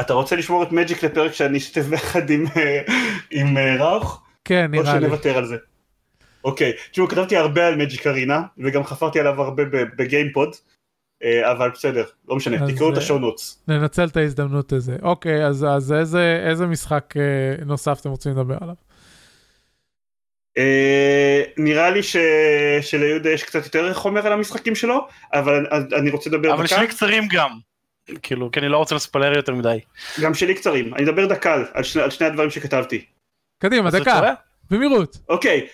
אתה 0.00 0.12
רוצה 0.12 0.36
לשמור 0.36 0.62
את 0.62 0.72
מג'יק 0.72 1.04
לפרק 1.04 1.32
שאני 1.32 1.58
אשתף 1.58 1.82
ביחד 1.82 2.30
עם, 2.30 2.44
אה, 2.56 2.82
עם 3.30 3.56
אה, 3.56 3.76
ראוך? 3.76 4.22
כן, 4.44 4.70
או 4.76 4.82
נראה 4.82 4.94
לי, 4.94 5.00
שנוותר 5.00 5.38
על 5.38 5.46
זה? 5.46 5.56
אוקיי, 6.44 6.72
תשמעו 6.90 7.08
כתבתי 7.08 7.36
הרבה 7.36 7.66
על 7.66 7.76
מג'יק 7.76 8.06
ארינה 8.06 8.42
וגם 8.58 8.84
חפרתי 8.84 9.20
עליו 9.20 9.42
הרבה 9.42 9.62
בגיימפוד 9.96 10.56
אבל 11.24 11.70
בסדר 11.70 12.04
לא 12.28 12.36
משנה 12.36 12.72
תקראו 12.72 12.90
את 12.90 12.94
אה, 12.96 13.02
השואו 13.02 13.18
נוטס. 13.18 13.62
ננצל 13.68 14.04
את 14.04 14.16
ההזדמנות 14.16 14.72
הזה. 14.72 14.96
אוקיי, 15.02 15.46
אז, 15.46 15.66
אז 15.70 15.92
איזה, 15.92 16.42
איזה 16.50 16.66
משחק 16.66 17.14
אה, 17.16 17.22
נוסף 17.64 18.00
אתם 18.00 18.10
רוצים 18.10 18.32
לדבר 18.32 18.56
עליו? 18.60 18.74
אה, 20.58 21.42
נראה 21.56 21.90
לי 21.90 22.02
ש... 22.02 22.16
שליהודה 22.80 23.30
יש 23.30 23.42
קצת 23.42 23.64
יותר 23.64 23.94
חומר 23.94 24.26
על 24.26 24.32
המשחקים 24.32 24.74
שלו 24.74 25.06
אבל 25.32 25.66
אני- 25.72 25.96
אני 25.96 26.10
רוצה 26.10 26.30
לדבר 26.30 26.54
אבל 26.54 26.66
דקה. 26.66 26.76
שלי 26.76 26.86
קצרים 26.86 27.28
גם. 27.32 27.50
כאילו, 28.22 28.50
כי 28.50 28.60
אני 28.60 28.68
לא 28.68 28.76
רוצה 28.78 28.94
לספלר 28.94 29.36
יותר 29.36 29.54
מדי. 29.54 29.78
גם 30.22 30.34
שלי 30.34 30.54
קצרים, 30.54 30.94
אני 30.94 31.04
אדבר 31.04 31.26
דקה 31.26 31.64
על, 31.72 31.82
שני, 31.82 32.02
על 32.02 32.10
שני 32.10 32.26
הדברים 32.26 32.50
שכתבתי. 32.50 33.04
קדימה, 33.58 33.90
דקה? 33.90 34.34
במהירות. 34.70 35.16
אוקיי, 35.28 35.66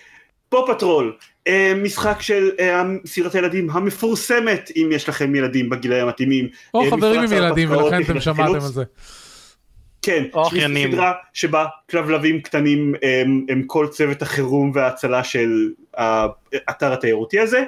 פו 0.49 0.67
פטרול, 0.67 1.17
אה, 1.17 1.36
משחק 1.75 2.21
של 2.21 2.51
אה, 2.59 2.83
סדרת 3.05 3.35
הילדים 3.35 3.69
המפורסמת, 3.69 4.71
אם 4.75 4.89
יש 4.91 5.09
לכם 5.09 5.35
ילדים 5.35 5.69
בגילאים 5.69 6.03
המתאימים. 6.03 6.47
או 6.73 6.81
אה, 6.81 6.91
חברים 6.91 7.21
עם 7.21 7.33
ילדים, 7.33 7.71
ולכן 7.71 8.01
אתם 8.01 8.19
שמעתם. 8.19 8.55
על 8.55 8.61
זה. 8.61 8.83
כן, 10.01 10.23
שהיא 10.31 10.43
אחיינים. 10.43 10.91
סדרה 10.91 11.13
שבה 11.33 11.65
כלבלבים 11.89 12.41
קטנים 12.41 12.95
הם, 13.03 13.45
הם 13.49 13.63
כל 13.67 13.87
צוות 13.91 14.21
החירום 14.21 14.71
וההצלה 14.75 15.23
של 15.23 15.69
האתר 15.93 16.93
התיירותי 16.93 17.39
הזה. 17.39 17.63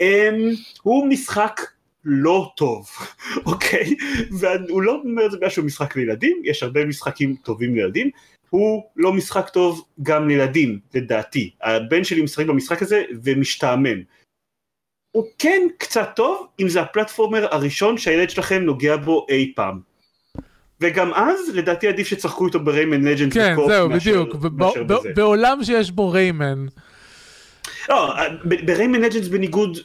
הם, 0.00 0.34
הוא 0.82 1.06
משחק 1.06 1.60
לא 2.04 2.50
טוב, 2.56 2.88
אוקיי? 3.46 3.94
והוא 4.40 4.82
לא 4.82 5.00
אומר 5.04 5.26
את 5.26 5.30
זה 5.30 5.36
בגלל 5.36 5.50
שהוא 5.50 5.64
משחק 5.64 5.96
לילדים, 5.96 6.42
יש 6.44 6.62
הרבה 6.62 6.84
משחקים 6.84 7.34
טובים 7.42 7.74
לילדים. 7.74 8.10
הוא 8.50 8.82
לא 8.96 9.12
משחק 9.12 9.48
טוב 9.48 9.84
גם 10.02 10.28
לילדים, 10.28 10.78
לדעתי. 10.94 11.50
הבן 11.62 12.04
שלי 12.04 12.22
משחק 12.22 12.46
במשחק 12.46 12.82
הזה 12.82 13.02
ומשתעמם. 13.24 14.02
הוא 15.12 15.24
כן 15.38 15.66
קצת 15.78 16.08
טוב 16.16 16.46
אם 16.60 16.68
זה 16.68 16.80
ה 16.80 16.86
platformer 16.86 17.46
הראשון 17.54 17.98
שהילד 17.98 18.30
שלכם 18.30 18.62
נוגע 18.62 18.96
בו 18.96 19.26
אי 19.28 19.52
פעם. 19.56 19.80
וגם 20.80 21.14
אז 21.14 21.38
לדעתי 21.54 21.88
עדיף 21.88 22.06
שתשחקו 22.06 22.46
איתו 22.46 22.60
ב 22.60 22.66
Rayman 22.66 23.04
Legends 23.04 23.32
כן, 23.32 23.54
זהו, 23.66 23.88
בדיוק. 23.88 24.34
ב- 24.34 24.62
מאשר 24.62 24.84
ב-. 24.84 24.94
בעולם 25.14 25.64
שיש 25.64 25.90
בו 25.90 26.10
Rayman, 26.10 26.66
לא, 27.90 28.14
ב 28.66 28.71
Rayman 28.71 29.00
Legends 29.00 29.28
בניגוד 29.28 29.78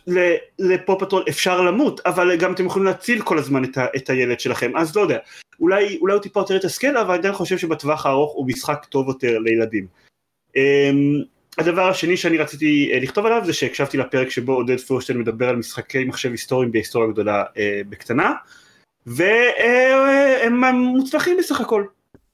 ל 0.60 0.70
Paw 0.70 1.00
Patrol 1.00 1.24
אפשר 1.30 1.62
למות, 1.62 2.02
אבל 2.06 2.36
גם 2.38 2.54
אתם 2.54 2.66
יכולים 2.66 2.86
להציל 2.86 3.22
כל 3.22 3.38
הזמן 3.38 3.64
את, 3.64 3.78
ה- 3.78 3.88
את 3.96 4.10
הילד 4.10 4.40
שלכם, 4.40 4.78
אז 4.78 4.96
לא 4.96 5.02
יודע. 5.02 5.18
אולי, 5.60 5.98
אולי 6.02 6.14
הוא 6.14 6.22
טיפה 6.22 6.40
יותר 6.40 6.56
יתסכל, 6.56 6.98
אבל 6.98 7.14
עדיין 7.14 7.34
חושב 7.34 7.58
שבטווח 7.58 8.06
הארוך 8.06 8.34
הוא 8.34 8.48
משחק 8.48 8.86
טוב 8.90 9.08
יותר 9.08 9.40
לילדים. 9.40 9.88
אמ, 10.56 11.22
הדבר 11.58 11.90
השני 11.90 12.18
שאני 12.18 12.38
רציתי 12.38 12.92
uh, 12.94 13.04
לכתוב 13.04 13.26
עליו 13.26 13.42
זה 13.46 13.54
שהקשבתי 13.54 13.98
לפרק 13.98 14.30
שבו 14.30 14.54
עודד 14.54 14.80
פורשטיין 14.80 15.20
מדבר 15.20 15.50
על 15.50 15.56
משחקי 15.56 16.06
מחשב 16.06 16.32
היסטוריים 16.32 16.72
בהיסטוריה 16.72 17.12
גדולה 17.12 17.44
uh, 17.44 17.58
בקטנה 17.90 18.34
והם 19.06 20.64
uh, 20.64 20.72
מוצלחים 20.72 21.38
בסך 21.38 21.62
הכל. 21.62 21.86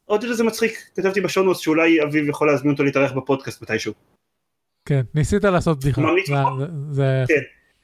עוד 0.05 0.24
יותר 0.24 0.36
זה 0.36 0.43
מצחיק, 0.43 0.89
כתבתי 0.95 1.22
בשונוס 1.22 1.59
שאולי 1.59 2.03
אביב 2.03 2.30
יכול 2.30 2.47
להזמין 2.47 2.72
אותו 2.72 2.84
להתארח 2.84 3.11
בפודקאסט 3.11 3.61
מתישהו. 3.61 3.93
כן, 4.86 5.01
ניסית 5.15 5.43
לעשות 5.43 5.79
בדיחה. 5.79 6.01
ממליץ 6.01 6.27
זה- 6.27 6.34
מאוד. 6.34 6.59
זה- 6.59 6.67
זה... 6.91 7.23
כן. 7.27 7.41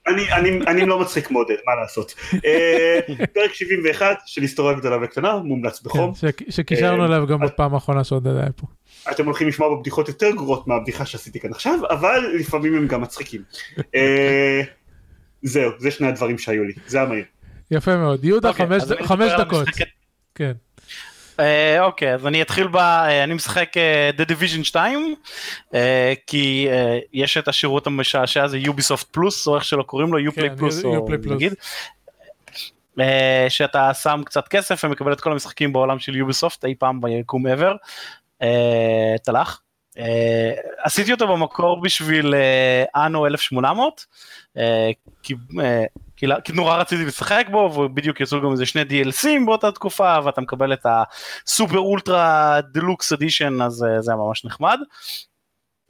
אני, 0.07 0.31
אני, 0.33 0.49
אני 0.67 0.85
לא 0.85 0.99
מצחיק 0.99 1.31
מודד, 1.31 1.55
מה 1.65 1.75
לעשות. 1.81 2.13
אה, 2.45 2.99
פרק 3.33 3.53
71 3.53 4.17
של 4.25 4.41
היסטוריה 4.41 4.73
גדולה 4.77 4.97
וקטנה, 5.03 5.37
מומלץ 5.37 5.81
בחום. 5.81 6.13
כן, 6.13 6.27
שקישרנו 6.49 7.01
אה, 7.01 7.07
אליו 7.07 7.27
גם 7.27 7.43
אז- 7.43 7.49
בפעם 7.49 7.73
האחרונה 7.73 8.03
שעודד 8.03 8.35
היה 8.37 8.51
פה. 8.55 8.67
אתם 9.11 9.25
הולכים 9.25 9.47
לשמוע 9.47 9.75
בבדיחות 9.75 10.07
יותר 10.07 10.31
גרועות 10.31 10.67
מהבדיחה 10.67 11.05
שעשיתי 11.05 11.39
כאן 11.39 11.51
עכשיו, 11.51 11.79
אבל 11.89 12.31
לפעמים 12.39 12.75
הם 12.75 12.87
גם 12.87 13.01
מצחיקים. 13.01 13.41
אה, 13.95 14.61
זהו, 15.43 15.71
זה 15.77 15.91
שני 15.91 16.07
הדברים 16.07 16.37
שהיו 16.37 16.63
לי, 16.63 16.73
זה 16.87 16.97
היה 16.97 17.07
מהיר. 17.07 17.25
יפה 17.71 17.97
מאוד. 17.97 18.25
יהודה, 18.25 18.49
אוקיי, 18.49 18.67
חמש 19.03 19.31
דקות. 19.39 19.67
כן. 20.35 20.53
אה, 21.39 21.83
אוקיי, 21.83 22.13
אז 22.13 22.27
אני 22.27 22.41
אתחיל 22.41 22.67
ב... 22.67 22.75
אה, 22.75 23.23
אני 23.23 23.33
משחק 23.33 23.77
אה, 23.77 24.09
The 24.17 24.29
Division 24.29 24.63
2, 24.63 25.15
אה, 25.73 26.13
כי 26.27 26.67
אה, 26.71 26.99
יש 27.13 27.37
את 27.37 27.47
השירות 27.47 27.87
המשעשע 27.87 28.43
הזה 28.43 28.57
Ubisoft 28.57 29.05
פלוס, 29.11 29.47
או 29.47 29.55
איך 29.55 29.65
שלא 29.65 29.83
קוראים 29.83 30.13
לו, 30.13 30.31
כן, 30.31 30.41
Uplay 30.41 30.57
פלוס, 30.57 30.85
או 30.85 31.07
Plus. 31.07 31.33
נגיד. 31.33 31.53
אה, 32.99 33.45
שאתה 33.49 33.93
שם 33.93 34.21
קצת 34.25 34.47
כסף 34.47 34.81
ומקבל 34.83 35.13
את 35.13 35.21
כל 35.21 35.31
המשחקים 35.31 35.73
בעולם 35.73 35.99
של 35.99 36.11
Ubisoft 36.11 36.59
אי 36.65 36.75
פעם 36.75 37.01
ביקום 37.01 37.47
ever. 37.47 37.75
אה, 38.41 39.15
תלך. 39.23 39.59
אה, 39.97 40.51
עשיתי 40.83 41.11
אותו 41.11 41.27
במקור 41.27 41.81
בשביל 41.81 42.33
אנו 42.95 43.25
1800, 43.25 44.05
אה, 44.57 44.89
כי 45.23 45.33
אה, 45.61 45.85
כי 46.17 46.25
כי 46.43 46.53
נורא 46.53 46.77
רציתי 46.77 47.05
לשחק 47.05 47.47
בו 47.51 47.57
ובדיוק 47.57 48.21
יצאו 48.21 48.41
גם 48.41 48.51
איזה 48.51 48.65
שני 48.65 48.81
DLCים 48.81 49.45
באותה 49.45 49.71
תקופה 49.71 50.17
ואתה 50.23 50.41
מקבל 50.41 50.73
את 50.73 50.85
הסופר 50.85 51.79
אולטרה 51.79 52.59
דלוקס 52.73 53.13
אדישן 53.13 53.61
אז 53.61 53.83
אה, 53.83 54.01
זה 54.01 54.11
היה 54.11 54.17
ממש 54.17 54.45
נחמד. 54.45 54.79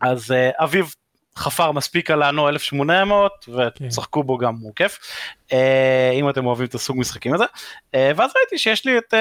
אז 0.02 0.32
אה, 0.32 0.50
אביב 0.64 0.94
חפר 1.36 1.72
מספיק 1.72 2.12
על 2.12 2.22
האנו 2.22 2.50
1800 2.50 3.32
ושחקו 3.88 4.24
בו 4.24 4.38
גם 4.38 4.56
הוא 4.62 4.72
כיף. 4.76 5.00
אה, 5.54 6.12
אם 6.14 6.30
אתם 6.30 6.46
אוהבים 6.46 6.66
את 6.66 6.76
הסוג 6.76 6.98
משחקים 7.00 7.34
הזה. 7.34 7.46
ואז 7.94 8.32
ראיתי 8.38 8.58
שיש 8.58 8.86
לי 8.86 8.98
את 8.98 9.14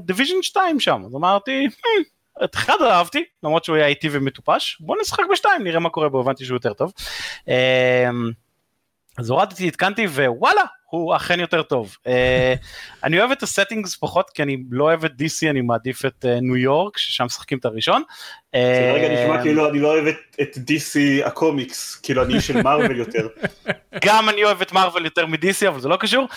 Division 0.00 0.42
2 0.42 0.80
שם. 0.80 1.02
אז 1.06 1.14
אמרתי 1.14 1.68
"המ, 1.70 2.44
את 2.44 2.54
אחד 2.54 2.76
אהבתי 2.82 3.24
למרות 3.42 3.64
שהוא 3.64 3.76
היה 3.76 3.86
איטי 3.86 4.08
ומטופש. 4.12 4.76
בוא 4.80 4.96
נשחק 5.00 5.22
בשתיים 5.32 5.64
נראה 5.64 5.80
מה 5.80 5.90
קורה 5.90 6.08
בו 6.08 6.20
הבנתי 6.20 6.44
שהוא 6.44 6.56
יותר 6.56 6.72
טוב. 6.72 6.92
אה, 9.18 9.22
אז 9.22 9.30
הורדתי 9.30 9.68
התקנתי 9.68 10.06
ווואלה 10.06 10.62
הוא 10.90 11.16
אכן 11.16 11.40
יותר 11.40 11.62
טוב. 11.62 11.96
אה, 12.06 12.54
אני 13.04 13.20
אוהב 13.20 13.30
את 13.30 13.42
ה 13.42 13.48
settings 13.48 13.96
פחות 13.96 14.30
כי 14.30 14.42
אני 14.42 14.56
לא 14.70 14.84
אוהב 14.84 15.04
את 15.04 15.12
DC 15.12 15.50
אני 15.50 15.60
מעדיף 15.60 16.04
את 16.04 16.24
אה, 16.24 16.38
ניו 16.40 16.56
יורק 16.56 16.98
ששם 16.98 17.24
משחקים 17.24 17.58
את 17.58 17.64
הראשון. 17.64 18.02
זה 18.54 18.92
רגע 18.94 19.06
אה, 19.08 19.24
נשמע 19.24 19.42
כאילו 19.42 19.70
אני 19.70 19.78
לא 19.80 19.88
אוהב 19.88 20.06
את- 20.06 20.36
את 20.42 20.56
DC 20.56 21.26
הקומיקס, 21.26 21.94
כאילו 22.02 22.22
אני 22.24 22.40
של 22.40 22.62
מארוול 22.62 22.96
יותר. 22.96 23.28
גם 24.04 24.28
אני 24.28 24.44
אוהב 24.44 24.62
את 24.62 24.72
מארוול 24.72 25.04
יותר 25.04 25.26
מ-DC 25.26 25.68
אבל 25.68 25.80
זה 25.80 25.88
לא 25.88 25.96
קשור. 25.96 26.28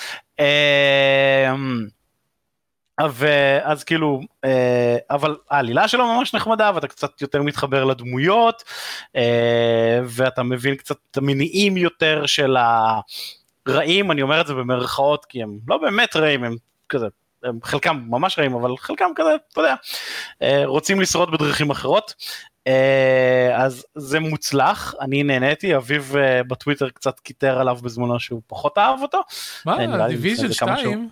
אה, 3.00 3.08
ו- 3.12 3.58
אז 3.64 3.84
כאילו 3.84 4.22
אה, 4.46 4.98
אבל 5.10 5.36
העלילה 5.50 5.88
שלו 5.88 6.08
ממש 6.08 6.34
נחמדה 6.34 6.72
ואתה 6.76 6.88
קצת 6.88 7.22
יותר 7.22 7.42
מתחבר 7.42 7.84
לדמויות 7.84 8.64
אה, 9.16 10.00
ואתה 10.06 10.44
מבין 10.44 10.76
קצת 10.76 10.98
את 11.12 11.18
המניעים 11.18 11.78
יותר 11.78 12.26
של 12.26 12.58
הרעים 13.68 14.12
אני 14.12 14.22
אומר 14.22 14.42
את 14.42 14.48
זה 14.48 14.54
במרכאות 14.54 15.26
כי 15.26 15.44
הם 15.44 15.58
לא 15.68 15.78
באמת 15.78 16.16
רעים 16.16 16.44
הם 16.44 16.56
כזה 16.90 17.08
הם 17.44 17.60
חלקם 17.64 18.04
ממש 18.10 18.40
רעים 18.40 18.54
אבל 18.54 18.78
חלקם 18.78 19.10
כזה 19.16 19.36
אתה 19.52 19.62
יודע 19.62 19.76
אה, 20.42 20.62
רוצים 20.66 21.02
לשרוד 21.02 21.32
בדרכים 21.32 21.70
אחרות. 21.70 22.14
אז 23.56 23.86
זה 23.96 24.20
מוצלח 24.20 24.94
אני 25.02 25.24
נהניתי 25.24 25.76
אביב 25.76 26.16
בטוויטר 26.48 26.90
קצת 26.90 27.20
קיטר 27.20 27.60
עליו 27.60 27.76
בזמנו 27.76 28.20
שהוא 28.20 28.42
פחות 28.48 28.78
אהב 28.78 29.02
אותו. 29.02 29.22
מה, 29.66 29.78
כמה 30.60 30.78
2? 30.78 31.10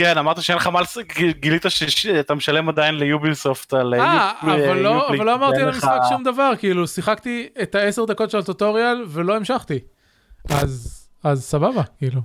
כן 0.00 0.18
אמרת 0.18 0.42
שאין 0.42 0.58
לך 0.58 0.66
מה 0.66 0.80
לס... 0.80 0.98
גילית 1.40 1.62
שאתה 1.68 2.34
משלם 2.34 2.68
עדיין 2.68 2.94
ליוביסופט 2.94 3.74
על 3.74 3.94
אה, 3.94 4.32
יופ- 4.42 4.44
אבל 4.44 4.78
לא 4.78 5.08
אבל 5.08 5.24
לא 5.26 5.34
אמרתי 5.34 5.60
על 5.60 5.68
המשחק 5.68 5.98
שום 6.08 6.22
דבר, 6.24 6.52
כאילו 6.58 6.86
שיחקתי 6.86 7.48
את 7.62 7.74
העשר 7.74 8.04
דקות 8.04 8.30
של 8.30 8.38
הטוטוריאל 8.38 9.04
ולא 9.08 9.36
המשכתי. 9.36 9.78
אז 10.50 11.06
אז 11.24 11.42
סבבה, 11.44 11.82
כאילו. 11.98 12.20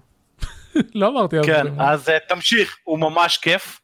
לא 0.95 1.07
אמרתי 1.09 1.37
על 1.37 1.43
זה. 1.43 1.51
כן 1.51 1.65
אז 1.79 2.09
אה, 2.09 2.17
תמשיך 2.27 2.77
הוא 2.83 2.99
ממש 2.99 3.37
כיף. 3.37 3.79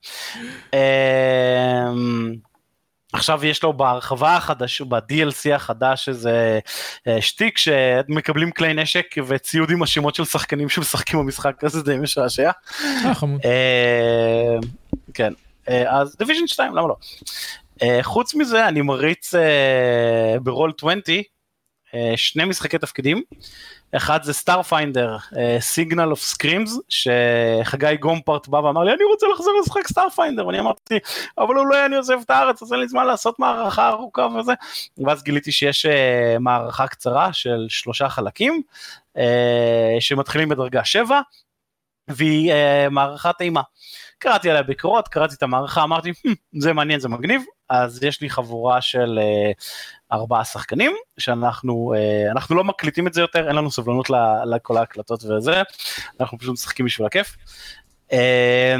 עכשיו 3.13 3.45
יש 3.45 3.63
לו 3.63 3.73
בהרחבה 3.73 4.35
החדש, 4.35 4.81
ב-DLC 4.81 5.55
החדש 5.55 6.09
איזה 6.09 6.59
אה, 7.07 7.21
שטיק 7.21 7.57
שמקבלים 7.57 8.51
כלי 8.51 8.73
נשק 8.73 9.15
וציוד 9.27 9.71
עם 9.71 9.83
השמות 9.83 10.15
של 10.15 10.25
שחקנים 10.25 10.69
שמשחקים 10.69 11.19
במשחק 11.19 11.63
הזה 11.63 11.83
די 11.83 11.97
משעשע. 11.97 12.51
אה, 13.05 13.15
חמוד. 13.15 13.41
אה, 13.45 14.57
כן, 15.13 15.33
אה, 15.69 15.99
אז 15.99 16.15
Division 16.15 16.47
2, 16.47 16.75
למה 16.75 16.87
לא? 16.87 16.95
חוץ 18.01 18.35
מזה, 18.35 18.67
אני 18.67 18.81
מריץ 18.81 19.33
ברול 20.43 20.71
20 20.77 21.01
אה, 21.09 21.21
שני 22.15 22.45
משחקי 22.45 22.77
תפקידים. 22.77 23.21
אחד 23.95 24.23
זה 24.23 24.33
Starfinder, 24.33 25.17
Signal 25.59 26.11
of 26.11 26.21
Screams, 26.21 26.77
שחגי 26.89 27.97
גומפרט 27.99 28.47
בא 28.47 28.57
ואמר 28.57 28.83
לי, 28.83 28.93
אני 28.93 29.03
רוצה 29.03 29.27
לחזור 29.33 29.53
לשחק 29.61 29.87
Starfinder, 29.87 30.47
ואני 30.47 30.59
אמרתי, 30.59 30.99
אבל 31.37 31.57
אולי 31.57 31.85
אני 31.85 31.95
עוזב 31.95 32.17
את 32.25 32.29
הארץ, 32.29 32.61
אז 32.61 32.73
אין 32.73 32.79
לי 32.81 32.87
זמן 32.87 33.05
לעשות 33.05 33.39
מערכה 33.39 33.89
ארוכה 33.89 34.27
וזה. 34.39 34.53
ואז 35.05 35.23
גיליתי 35.23 35.51
שיש 35.51 35.85
אה, 35.85 36.35
מערכה 36.39 36.87
קצרה 36.87 37.33
של 37.33 37.65
שלושה 37.69 38.09
חלקים, 38.09 38.61
אה, 39.17 39.97
שמתחילים 39.99 40.49
בדרגה 40.49 40.85
7, 40.85 41.21
והיא 42.07 42.51
אה, 42.51 42.87
מערכת 42.89 43.35
אימה. 43.41 43.61
קראתי 44.19 44.49
עליה 44.49 44.63
ביקורות, 44.63 45.07
קראתי 45.07 45.35
את 45.35 45.43
המערכה, 45.43 45.83
אמרתי, 45.83 46.09
"Hmm, 46.11 46.59
זה 46.59 46.73
מעניין, 46.73 46.99
זה 46.99 47.09
מגניב, 47.09 47.43
אז 47.71 48.03
יש 48.03 48.21
לי 48.21 48.29
חבורה 48.29 48.81
של 48.81 49.19
אה, 49.21 49.51
ארבעה 50.11 50.45
שחקנים, 50.45 50.91
שאנחנו 51.17 51.93
אה, 51.97 52.31
אנחנו 52.31 52.55
לא 52.55 52.63
מקליטים 52.63 53.07
את 53.07 53.13
זה 53.13 53.21
יותר, 53.21 53.47
אין 53.47 53.55
לנו 53.55 53.71
סבלנות 53.71 54.07
לכל 54.45 54.77
ההקלטות 54.77 55.23
וזה, 55.23 55.61
אנחנו 56.19 56.37
פשוט 56.37 56.53
משחקים 56.53 56.85
בשביל 56.85 57.07
הכיף. 57.07 57.37
אה, 58.11 58.75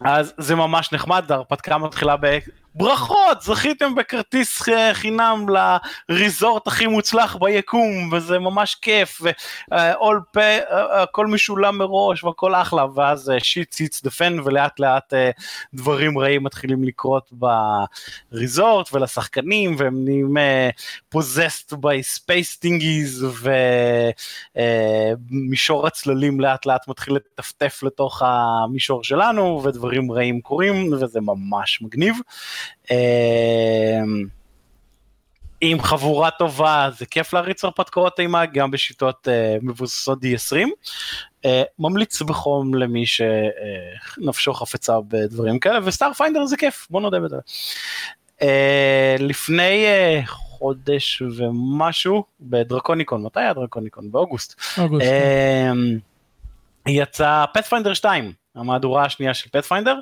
אז 0.00 0.34
זה 0.38 0.54
ממש 0.54 0.92
נחמד, 0.92 1.32
ההרפתקה 1.32 1.78
מתחילה. 1.78 2.16
ברכות, 2.74 3.42
זכיתם 3.42 3.94
בכרטיס 3.94 4.62
חינם 4.92 5.46
לריזורט 6.08 6.66
הכי 6.66 6.86
מוצלח 6.86 7.36
ביקום, 7.36 8.12
וזה 8.12 8.38
ממש 8.38 8.74
כיף, 8.74 9.20
ועול 9.70 10.20
פה, 10.32 10.40
אה, 10.40 11.02
הכל 11.02 11.26
משולם 11.26 11.78
מראש 11.78 12.24
והכל 12.24 12.54
אחלה, 12.54 12.86
ואז 12.94 13.32
שיט 13.38 13.72
סיטס 13.72 14.02
דפן 14.02 14.36
ולאט 14.44 14.80
לאט 14.80 15.14
אה, 15.14 15.30
דברים 15.74 16.18
רעים 16.18 16.44
מתחילים 16.44 16.84
לקרות 16.84 17.32
בריזורט 18.32 18.94
ולשחקנים, 18.94 19.74
והם 19.78 20.04
נהיים 20.04 20.36
פוזסט 21.08 21.72
space 21.72 22.64
thingies, 22.64 23.24
ומישור 25.30 25.86
הצללים 25.86 26.40
לאט 26.40 26.66
לאט 26.66 26.88
מתחיל 26.88 27.14
לטפטף 27.14 27.82
לתוך 27.82 28.22
המישור 28.24 29.04
שלנו, 29.04 29.62
ודברים 29.64 30.12
רעים 30.12 30.40
קורים, 30.40 30.92
וזה 30.92 31.20
ממש 31.20 31.82
מגניב. 31.82 32.16
אמ, 32.90 34.26
עם 35.64 35.82
חבורה 35.82 36.30
טובה 36.30 36.88
זה 36.98 37.06
כיף 37.06 37.32
להריץ 37.32 37.64
הרפתקאות 37.64 38.20
אימה 38.20 38.46
גם 38.46 38.70
בשיטות 38.70 39.28
אה, 39.28 39.64
מבוססות 39.64 40.18
D20. 40.18 40.56
אה, 41.46 41.48
ממליץ 41.78 42.22
בחום 42.22 42.74
למי 42.74 43.04
שנפשו 43.06 44.54
חפצה 44.54 44.96
בדברים 45.08 45.58
כאלה 45.58 45.78
ו 45.84 45.90
Starfinder 45.90 46.46
זה 46.46 46.56
כיף 46.56 46.86
בוא 46.90 47.00
נודה 47.00 47.20
בזה. 47.20 47.36
אה, 48.40 48.44
לפני 49.18 49.86
אה, 49.86 50.26
חודש 50.62 51.22
ומשהו 51.36 52.24
בדרקוניקון 52.40 53.22
מתי 53.22 53.40
היה 53.40 53.52
דרקוניקון 53.52 54.12
באוגוסט. 54.12 54.60
אוגוסט. 54.78 55.06
אמ, 55.06 55.98
יצא 56.86 57.44
פת'פיינדר 57.54 57.94
2 57.94 58.32
המהדורה 58.54 59.04
השנייה 59.04 59.34
של 59.34 59.50
פת'פיינדר. 59.50 60.00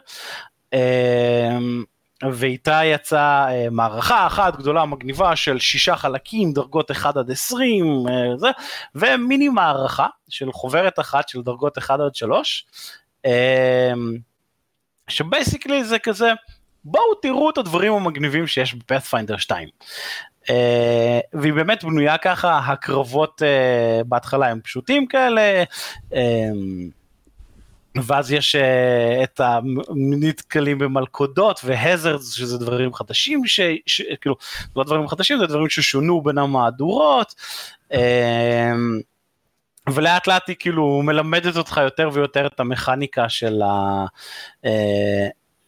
ואיתה 2.32 2.80
יצאה 2.84 3.52
אה, 3.52 3.70
מערכה 3.70 4.26
אחת 4.26 4.56
גדולה 4.56 4.84
מגניבה 4.84 5.36
של 5.36 5.58
שישה 5.58 5.96
חלקים 5.96 6.52
דרגות 6.52 6.90
1 6.90 7.16
עד 7.16 7.30
20 7.30 8.06
אה, 8.08 8.36
זה, 8.36 8.48
ומיני 8.94 9.48
מערכה 9.48 10.06
של 10.28 10.52
חוברת 10.52 10.98
אחת 10.98 11.28
של 11.28 11.42
דרגות 11.42 11.78
1 11.78 12.00
עד 12.00 12.14
3 12.14 12.66
שבייסיקלי 15.08 15.84
זה 15.84 15.98
כזה 15.98 16.32
בואו 16.84 17.14
תראו 17.22 17.50
את 17.50 17.58
הדברים 17.58 17.92
המגניבים 17.92 18.46
שיש 18.46 18.74
בפאת'פיינדר 18.74 19.36
2. 19.36 19.68
אה, 20.50 21.20
והיא 21.32 21.52
באמת 21.52 21.84
בנויה 21.84 22.18
ככה, 22.18 22.58
הקרבות 22.58 23.42
אה, 23.42 24.00
בהתחלה 24.06 24.48
הם 24.48 24.60
פשוטים 24.60 25.06
כאלה, 25.06 25.62
אה, 26.12 26.48
ואז 27.96 28.32
יש 28.32 28.56
uh, 28.56 29.24
את 29.24 29.40
הנתקלים 29.40 30.78
במלכודות 30.78 31.60
והזרדס 31.64 32.32
שזה 32.32 32.58
דברים 32.58 32.94
חדשים 32.94 33.46
ש... 33.46 33.60
ש... 33.86 34.02
כאילו 34.20 34.36
לא 34.76 34.84
דברים 34.84 35.08
חדשים 35.08 35.38
זה 35.38 35.46
דברים 35.46 35.68
ששונו 35.68 36.22
בין 36.22 36.38
המהדורות 36.38 37.34
uh, 37.92 37.96
ולאט 39.90 40.26
לאט 40.26 40.48
היא 40.48 40.56
כאילו 40.58 41.02
מלמדת 41.02 41.56
אותך 41.56 41.80
יותר 41.84 42.10
ויותר 42.12 42.46
את 42.46 42.60
המכניקה 42.60 43.28
של 43.28 43.62
ה... 43.62 44.04
אה, 44.64 44.68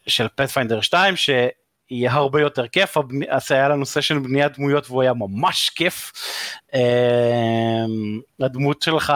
של 0.06 0.28
Pathfinder 0.34 0.80
2 0.80 1.14
שיהיה 1.16 2.12
הרבה 2.12 2.40
יותר 2.40 2.68
כיף, 2.68 2.96
אז 3.28 3.52
היה 3.52 3.68
לנו 3.68 3.86
סשן 3.86 4.22
בניית 4.22 4.56
דמויות 4.56 4.90
והוא 4.90 5.02
היה 5.02 5.12
ממש 5.14 5.70
כיף. 5.70 6.12
אה, 6.72 6.76
הדמות 8.40 8.82
שלך 8.82 9.12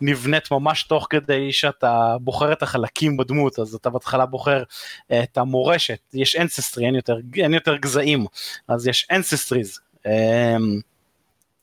נבנית 0.00 0.50
ממש 0.50 0.82
תוך 0.82 1.06
כדי 1.10 1.52
שאתה 1.52 2.16
בוחר 2.20 2.52
את 2.52 2.62
החלקים 2.62 3.16
בדמות, 3.16 3.58
אז 3.58 3.74
אתה 3.74 3.90
בהתחלה 3.90 4.26
בוחר 4.26 4.62
אה, 5.10 5.22
את 5.22 5.38
המורשת, 5.38 5.98
יש 6.14 6.36
ancestry, 6.36 6.86
אין 6.86 6.94
יותר, 6.94 7.16
אין 7.36 7.54
יותר 7.54 7.76
גזעים, 7.76 8.26
אז 8.68 8.86
יש 8.86 9.06
ancestries. 9.10 9.78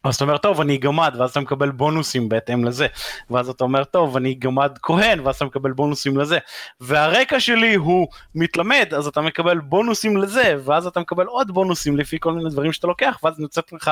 אז 0.04 0.16
אתה 0.16 0.24
אומר 0.24 0.38
טוב 0.38 0.62
אני 0.62 0.78
גמד 0.78 1.16
ואז 1.20 1.30
אתה 1.32 1.40
מקבל 1.40 1.72
בונוסים 1.72 2.30
בהתאם 2.30 2.66
לזה 2.66 2.88
ואז 3.30 3.50
אתה 3.50 3.64
אומר 3.64 3.84
טוב 3.84 4.18
אני 4.18 4.34
גמד 4.34 4.78
כהן 4.82 5.20
ואז 5.20 5.36
אתה 5.36 5.46
מקבל 5.46 5.72
בונוסים 5.72 6.18
לזה 6.18 6.38
והרקע 6.82 7.40
שלי 7.40 7.76
הוא 7.76 8.08
מתלמד 8.36 8.94
אז 8.98 9.08
אתה 9.08 9.22
מקבל 9.22 9.60
בונוסים 9.60 10.18
לזה 10.18 10.56
ואז 10.66 10.88
אתה 10.88 11.00
מקבל 11.00 11.26
עוד 11.26 11.52
בונוסים 11.52 11.98
לפי 11.98 12.18
כל 12.20 12.34
מיני 12.34 12.50
דברים 12.50 12.74
שאתה 12.74 12.88
לוקח 12.88 13.20
ואז 13.24 13.40
נוצאת 13.40 13.74
לך 13.74 13.92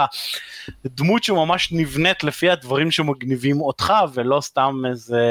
דמות 0.86 1.24
שממש 1.24 1.72
נבנית 1.72 2.24
לפי 2.24 2.50
הדברים 2.50 2.92
שמגניבים 2.92 3.62
אותך 3.62 3.94
ולא 4.14 4.42
סתם 4.42 4.82
איזה 4.90 5.22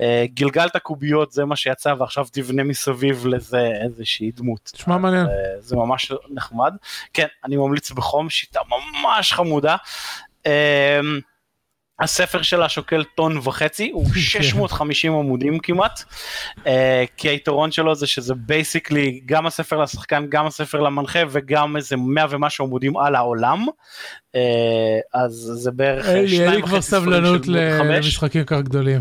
אה, 0.00 0.24
גלגלת 0.34 0.76
קוביות 0.76 1.32
זה 1.32 1.44
מה 1.44 1.56
שיצא 1.56 1.94
ועכשיו 1.98 2.26
תבנה 2.32 2.64
מסביב 2.64 3.26
לזה 3.26 3.70
איזושהי 3.84 4.30
דמות. 4.30 4.60
תשמע 4.74 4.98
מעניין. 4.98 5.26
אה, 5.26 5.32
זה 5.58 5.76
ממש 5.76 6.12
נחמד 6.30 6.72
כן 7.12 7.26
אני 7.44 7.56
ממליץ 7.56 7.90
בחום 7.90 8.30
שיטה 8.30 8.60
ממש 8.68 9.32
חמודה. 9.32 9.76
Um, 10.46 10.50
הספר 12.00 12.42
שלה 12.42 12.68
שוקל 12.68 13.04
טון 13.04 13.38
וחצי, 13.44 13.90
הוא 13.92 14.06
650 14.14 15.12
עמודים 15.12 15.58
כמעט, 15.58 16.04
uh, 16.56 16.66
כי 17.16 17.28
היתרון 17.28 17.72
שלו 17.72 17.94
זה 17.94 18.06
שזה 18.06 18.34
basically 18.34 19.20
גם 19.26 19.46
הספר 19.46 19.82
לשחקן, 19.82 20.26
גם 20.28 20.46
הספר 20.46 20.80
למנחה 20.80 21.18
וגם 21.30 21.76
איזה 21.76 21.96
100 21.96 22.26
ומשהו 22.30 22.66
עמודים 22.66 22.96
על 22.96 23.14
העולם, 23.14 23.66
uh, 23.68 24.38
אז 25.14 25.32
זה 25.54 25.70
בערך 25.70 26.06
אין 26.06 26.24
לי 26.50 26.62
כבר 26.62 26.80
סבלנות 26.80 27.46
למשחקים 27.46 28.44
כך 28.44 28.58
גדולים. 28.58 29.00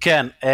כן, 0.00 0.26
uh, 0.40 0.46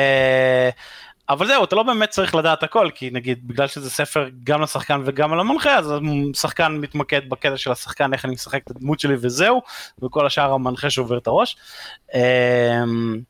אבל 1.31 1.47
זהו, 1.47 1.65
אתה 1.65 1.77
לא 1.77 1.83
באמת 1.83 2.11
צריך 2.11 2.35
לדעת 2.35 2.63
הכל, 2.63 2.91
כי 2.95 3.11
נגיד 3.11 3.49
בגלל 3.49 3.67
שזה 3.67 3.91
ספר 3.91 4.29
גם 4.45 4.63
לשחקן 4.63 5.03
וגם 5.05 5.33
על 5.33 5.41
המנחה, 5.41 5.79
אז 5.79 5.93
השחקן 6.35 6.73
מתמקד 6.73 7.29
בקטע 7.29 7.57
של 7.57 7.73
השחקן, 7.73 8.13
איך 8.13 8.25
אני 8.25 8.33
משחק 8.33 8.63
את 8.65 8.71
הדמות 8.71 9.01
שלי 9.01 9.15
וזהו, 9.21 9.63
וכל 10.03 10.27
השאר 10.27 10.53
המנחה 10.53 10.91
שובר 10.91 11.19
את 11.19 11.27
הראש. 11.27 11.57
אמ, 12.15 13.21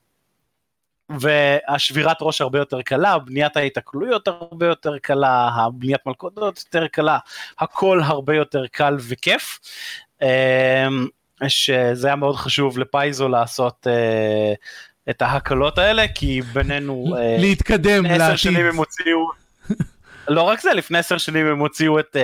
והשבירת 1.08 2.16
ראש 2.20 2.40
הרבה 2.40 2.58
יותר 2.58 2.82
קלה, 2.82 3.18
בניית 3.18 3.56
ההיתקלויות 3.56 4.28
הרבה 4.28 4.66
יותר 4.66 4.98
קלה, 4.98 5.48
הבניית 5.48 6.06
מלכודות 6.06 6.58
יותר 6.58 6.86
קלה, 6.86 7.18
הכל 7.58 8.00
הרבה 8.04 8.34
יותר 8.34 8.66
קל 8.66 8.96
וכיף. 9.08 9.58
אמ, 10.22 11.08
שזה 11.46 12.06
היה 12.06 12.16
מאוד 12.16 12.36
חשוב 12.36 12.78
לפייזו 12.78 13.28
לעשות 13.28 13.86
אה, 13.86 14.54
את 15.10 15.22
ההקלות 15.22 15.78
האלה, 15.78 16.08
כי 16.14 16.42
בינינו... 16.52 17.16
אה, 17.18 17.36
להתקדם 17.38 18.04
לעתיד. 18.04 18.20
עשר 18.20 18.36
שנים 18.36 18.66
הם 18.66 18.76
הוציאו... 18.76 19.30
לא 20.28 20.42
רק 20.42 20.60
זה, 20.60 20.72
לפני 20.72 20.98
עשר 20.98 21.18
שנים 21.18 21.46
הם 21.46 21.58
הוציאו 21.58 22.00
את... 22.00 22.16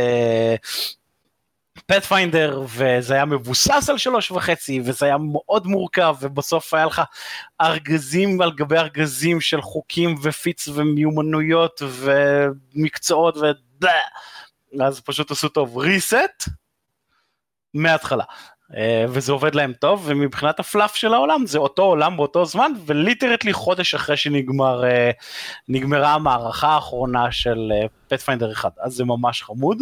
פאת'פיינדר 1.86 2.62
uh, 2.62 2.66
וזה 2.68 3.14
היה 3.14 3.24
מבוסס 3.24 3.86
על 3.88 3.98
שלוש 3.98 4.30
וחצי 4.30 4.80
וזה 4.84 5.06
היה 5.06 5.16
מאוד 5.18 5.66
מורכב 5.66 6.16
ובסוף 6.20 6.74
היה 6.74 6.86
לך 6.86 7.02
ארגזים 7.60 8.40
על 8.40 8.52
גבי 8.52 8.76
ארגזים 8.76 9.40
של 9.40 9.60
חוקים 9.60 10.14
ופיץ 10.22 10.68
ומיומנויות 10.68 11.82
ומקצועות 11.82 13.36
ו... 13.36 13.46
אז 14.80 15.00
פשוט 15.00 15.30
עשו 15.30 15.48
טוב 15.48 15.78
reset 15.78 16.50
מההתחלה. 17.74 18.24
אה, 18.76 19.04
וזה 19.08 19.32
עובד 19.32 19.54
להם 19.54 19.72
טוב 19.72 20.02
ומבחינת 20.06 20.60
הפלאף 20.60 20.94
של 20.94 21.14
העולם 21.14 21.46
זה 21.46 21.58
אותו 21.58 21.82
עולם 21.82 22.16
באותו 22.16 22.44
זמן 22.44 22.72
וליטרטלי 22.86 23.52
חודש 23.52 23.94
אחרי 23.94 24.16
שנגמר 24.16 24.84
אה, 24.84 26.14
המערכה 26.14 26.68
האחרונה 26.68 27.32
של 27.32 27.72
Pathfinder 28.08 28.48
אה, 28.48 28.52
1 28.52 28.72
אז 28.78 28.92
זה 28.92 29.04
ממש 29.04 29.42
חמוד. 29.42 29.78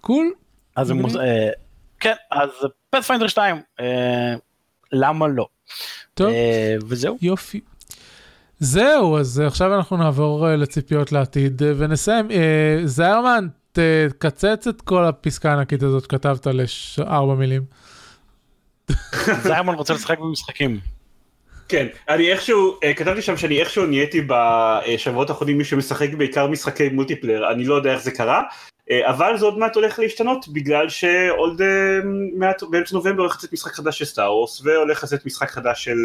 Cool. 0.00 0.32
אז 0.76 0.90
מוז... 0.90 1.18
כן 2.00 2.14
אז 2.30 2.50
Pathfinder 2.90 3.26
2 3.26 3.62
למה 4.92 5.26
לא. 5.28 5.46
טוב. 6.14 6.32
וזהו. 6.88 7.18
יופי. 7.22 7.60
זהו 8.58 9.18
אז 9.18 9.40
עכשיו 9.46 9.74
אנחנו 9.74 9.96
נעבור 9.96 10.48
לציפיות 10.48 11.12
לעתיד 11.12 11.62
ונסיים 11.76 12.28
זיירמן 12.84 13.48
תקצץ 14.08 14.66
את 14.66 14.80
כל 14.80 15.04
הפסקה 15.04 15.50
הענקית 15.50 15.82
הזאת 15.82 16.04
שכתבת 16.04 16.46
לארבע 16.98 17.34
מילים. 17.34 17.62
זיירמן 19.42 19.74
רוצה 19.74 19.94
לשחק 19.94 20.18
במשחקים. 20.18 20.80
כן, 21.68 21.86
אני 22.08 22.32
איכשהו, 22.32 22.78
אה, 22.84 22.94
כתבתי 22.94 23.22
שם 23.22 23.36
שאני 23.36 23.60
איכשהו 23.60 23.86
נהייתי 23.86 24.26
בשבועות 24.26 25.30
האחרונים 25.30 25.58
מי 25.58 25.64
שמשחק 25.64 26.14
בעיקר 26.14 26.46
משחקי 26.46 26.88
multiplayer, 26.88 27.50
אני 27.50 27.64
לא 27.64 27.74
יודע 27.74 27.92
איך 27.92 28.02
זה 28.02 28.10
קרה, 28.10 28.42
אה, 28.90 29.10
אבל 29.10 29.38
זה 29.38 29.44
עוד 29.44 29.58
מעט 29.58 29.76
הולך 29.76 29.98
להשתנות 29.98 30.48
בגלל 30.48 30.88
שעוד 30.88 31.62
אה, 31.62 32.00
מעט 32.36 32.62
באמצע 32.62 32.94
נובמבר 32.94 33.22
הולך 33.22 33.36
לצאת 33.36 33.52
משחק 33.52 33.72
חדש 33.72 33.98
של 33.98 34.04
Star 34.04 34.32
Wars 34.34 34.60
והולך 34.64 35.04
לצאת 35.04 35.26
משחק 35.26 35.50
חדש 35.50 35.84
של 35.84 35.98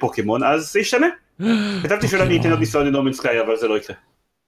פוקימון, 0.00 0.44
אז 0.44 0.72
זה 0.72 0.80
ישתנה. 0.80 1.08
כתבתי 1.82 2.08
שאולי 2.08 2.24
אני 2.24 2.40
אתן 2.40 2.50
עוד 2.50 2.60
ניסיון 2.60 2.86
ל 2.86 2.89
No 2.89 2.96
Man's 2.96 3.12
Sky 3.12 3.40
אבל 3.40 3.56
זה 3.56 3.68
לא 3.68 3.76
יקרה. 3.76 3.96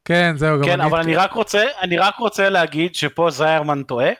כן 0.04 0.34
זהו 0.36 0.64
כן 0.64 0.80
אבל 0.80 1.00
אני 1.00 1.16
רק 1.16 1.32
רוצה 1.32 1.64
אני 1.82 1.98
רק 1.98 2.16
רוצה 2.18 2.48
להגיד 2.48 2.94
שפה 2.94 3.30
זיירמן 3.30 3.82
טועה 3.82 4.10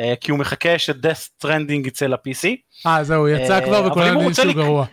אה, 0.00 0.14
כי 0.20 0.30
הוא 0.30 0.38
מחכה 0.38 0.78
ש 0.78 0.92
Death 0.92 1.28
Stranding 1.38 1.86
יצא 1.86 2.06
ל-PC. 2.06 2.48
אה 2.86 3.04
זהו 3.04 3.28
יצא 3.28 3.54
אה, 3.54 3.60
כבר 3.60 3.86
וכולם 3.86 4.12
יודעים 4.12 4.34
שהוא 4.34 4.52
גרוע. 4.52 4.86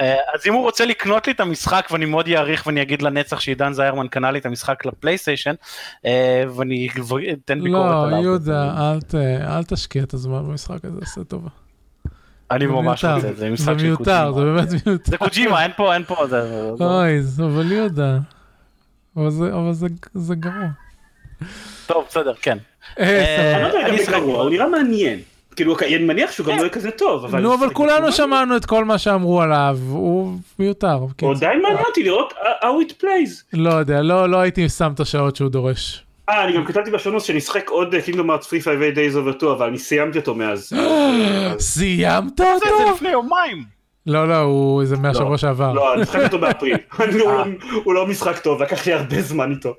אה, 0.00 0.16
אז 0.34 0.46
אם 0.46 0.52
הוא 0.52 0.62
רוצה 0.62 0.84
לקנות 0.84 1.26
לי 1.26 1.32
את 1.32 1.40
המשחק 1.40 1.88
ואני 1.90 2.04
מאוד 2.04 2.28
אעריך 2.28 2.66
ואני 2.66 2.82
אגיד 2.82 3.02
לנצח 3.02 3.40
שעידן 3.40 3.72
זיירמן 3.72 4.08
קנה 4.08 4.30
לי 4.30 4.38
את 4.38 4.46
המשחק 4.46 4.86
לפלייסטיישן 4.86 5.54
ואני 6.56 6.88
אתן 7.44 7.62
ביקורת 7.62 7.90
לא, 7.90 8.04
עליו. 8.04 8.18
לא 8.18 8.22
יהודה 8.22 8.94
אל 9.48 9.64
תשקיע 9.64 10.02
את 10.02 10.14
הזמן 10.14 10.38
במשחק 10.48 10.84
הזה 10.84 10.98
עושה 11.00 11.24
טובה. 11.24 11.48
אני 12.50 12.66
ממש 12.66 13.04
רוצה 13.04 13.32
זה 13.34 13.50
משחק 13.50 13.78
של 13.78 13.96
קוג'ימה. 13.96 14.32
זה 14.32 14.40
באמת 14.40 14.86
מיותר. 14.86 15.10
זה 15.10 15.18
קוג'ימה 15.18 15.62
אין 15.62 15.70
פה 15.76 15.94
אין 15.94 16.04
פה. 16.04 16.16
אוי 16.80 17.20
אבל 17.44 17.72
יהודה. 17.72 18.18
אבל 19.16 19.30
זה, 19.30 19.52
אבל 19.52 19.72
זה, 19.72 19.86
זה 20.14 20.34
גרוע. 20.34 20.68
טוב, 21.86 22.04
בסדר, 22.08 22.34
כן. 22.42 22.58
אה, 22.98 23.04
אה, 23.04 23.54
אני 23.54 23.62
לא 23.62 23.68
יודע 23.68 23.88
אם 23.88 23.96
זה 24.04 24.12
גרוע, 24.12 24.42
הוא 24.42 24.50
נראה 24.50 24.68
מעניין. 24.68 25.18
כאילו, 25.56 25.76
אני 25.80 25.98
מניח 25.98 26.32
שהוא 26.32 26.46
גם 26.46 26.56
לא 26.56 26.60
יהיה 26.60 26.68
כזה 26.68 26.90
טוב, 26.90 27.24
אבל... 27.24 27.40
נו, 27.40 27.54
אבל 27.54 27.70
כולנו 27.70 28.12
שמענו 28.12 28.56
את 28.56 28.66
כל 28.66 28.84
מה 28.84 28.98
שאמרו 28.98 29.42
עליו, 29.42 29.78
הוא 29.88 30.32
מיותר. 30.58 30.98
הוא 31.20 31.32
עדיין 31.32 31.62
מעניין 31.62 31.84
אותי 31.88 32.02
לראות 32.02 32.32
how 32.62 32.90
it 32.90 33.02
plays. 33.02 33.42
לא 33.52 33.70
יודע, 33.70 34.02
לא, 34.02 34.28
לא 34.28 34.36
הייתי 34.36 34.68
שם 34.68 34.92
את 34.94 35.00
השעות 35.00 35.36
שהוא 35.36 35.50
דורש. 35.50 36.04
אה, 36.28 36.44
אני 36.44 36.52
גם 36.52 36.64
כתבתי 36.64 36.90
בשונוס 36.90 37.24
שאני 37.24 37.38
אשחק 37.38 37.68
עוד 37.70 37.94
קינגדום 38.04 38.30
ארץ 38.30 38.46
3 38.48 38.64
5 38.64 38.74
days 38.74 39.14
over 39.14 39.38
2, 39.38 39.52
אבל 39.52 39.66
אני 39.66 39.78
סיימתי 39.78 40.18
אותו 40.18 40.34
מאז. 40.34 40.72
סיימת 41.58 42.40
אותו? 42.40 42.58
זה 42.58 42.90
לפני 42.94 43.10
יומיים. 43.10 43.64
לא, 44.06 44.28
לא, 44.28 44.38
הוא 44.38 44.84
זה 44.84 44.96
מהשבוע 44.96 45.30
לא. 45.30 45.36
שעבר. 45.36 45.72
לא, 45.72 45.94
אני 45.94 46.02
משחק 46.02 46.20
אותו 46.24 46.38
באפריל. 46.38 46.76
הוא 47.84 47.94
לא 47.94 48.06
משחק 48.06 48.38
טוב, 48.38 48.62
לקח 48.62 48.86
לי 48.86 48.92
הרבה 48.92 49.22
זמן 49.22 49.50
איתו. 49.50 49.74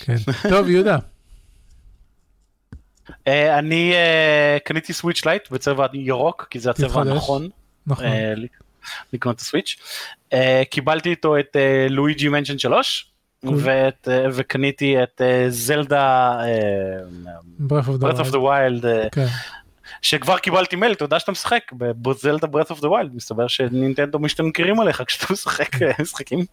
כן. 0.00 0.16
טוב, 0.50 0.68
יהודה. 0.68 0.98
אה, 3.26 3.58
אני 3.58 3.92
אה, 3.92 4.56
קניתי 4.64 4.92
Switch 4.92 5.24
Lite 5.24 5.50
בצבע 5.50 5.86
ירוק, 5.92 6.46
כי 6.50 6.60
זה 6.60 6.70
הצבע 6.70 7.00
הנכון. 7.00 7.48
נכון. 7.86 8.04
אה, 8.04 8.34
לקנות 9.12 9.36
את 9.36 9.40
ה 9.40 9.45
Switch. 9.45 9.76
קיבלתי 10.70 11.10
איתו 11.10 11.38
את 11.38 11.56
Luigi's 11.90 12.28
Mansion 12.28 12.58
3. 12.58 13.12
וקניתי 14.32 15.02
את 15.02 15.20
Zelda 15.48 16.38
Breath 17.68 18.18
of 18.18 18.32
the 18.32 18.38
Wild 18.38 18.86
כן. 19.12 19.26
שכבר 20.02 20.38
קיבלתי 20.38 20.76
מייל, 20.76 20.94
תודה 20.94 21.18
שאתה 21.18 21.32
משחק 21.32 21.72
ב 21.78 21.89
Zelda 21.89 22.46
Breath 22.46 22.70
of 22.70 22.80
the 22.80 22.88
Wild, 22.88 23.14
מסתבר 23.14 23.46
שנינטנדו 23.46 24.18
משתנקרים 24.18 24.80
עליך 24.80 25.02
כשאתה 25.06 25.32
משחק 25.32 25.82
אה, 25.82 25.90
משחקים. 26.00 26.44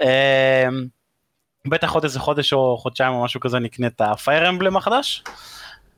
אמ, 0.00 0.06
בטח 1.68 1.92
עוד 1.92 2.04
איזה 2.04 2.20
חודש 2.20 2.52
או 2.52 2.76
חודשיים 2.78 3.12
או 3.12 3.24
משהו 3.24 3.40
כזה 3.40 3.58
נקנה 3.58 3.86
את 3.86 4.00
הפייר 4.00 4.48
אמבלם 4.48 4.76
החדש. 4.76 5.22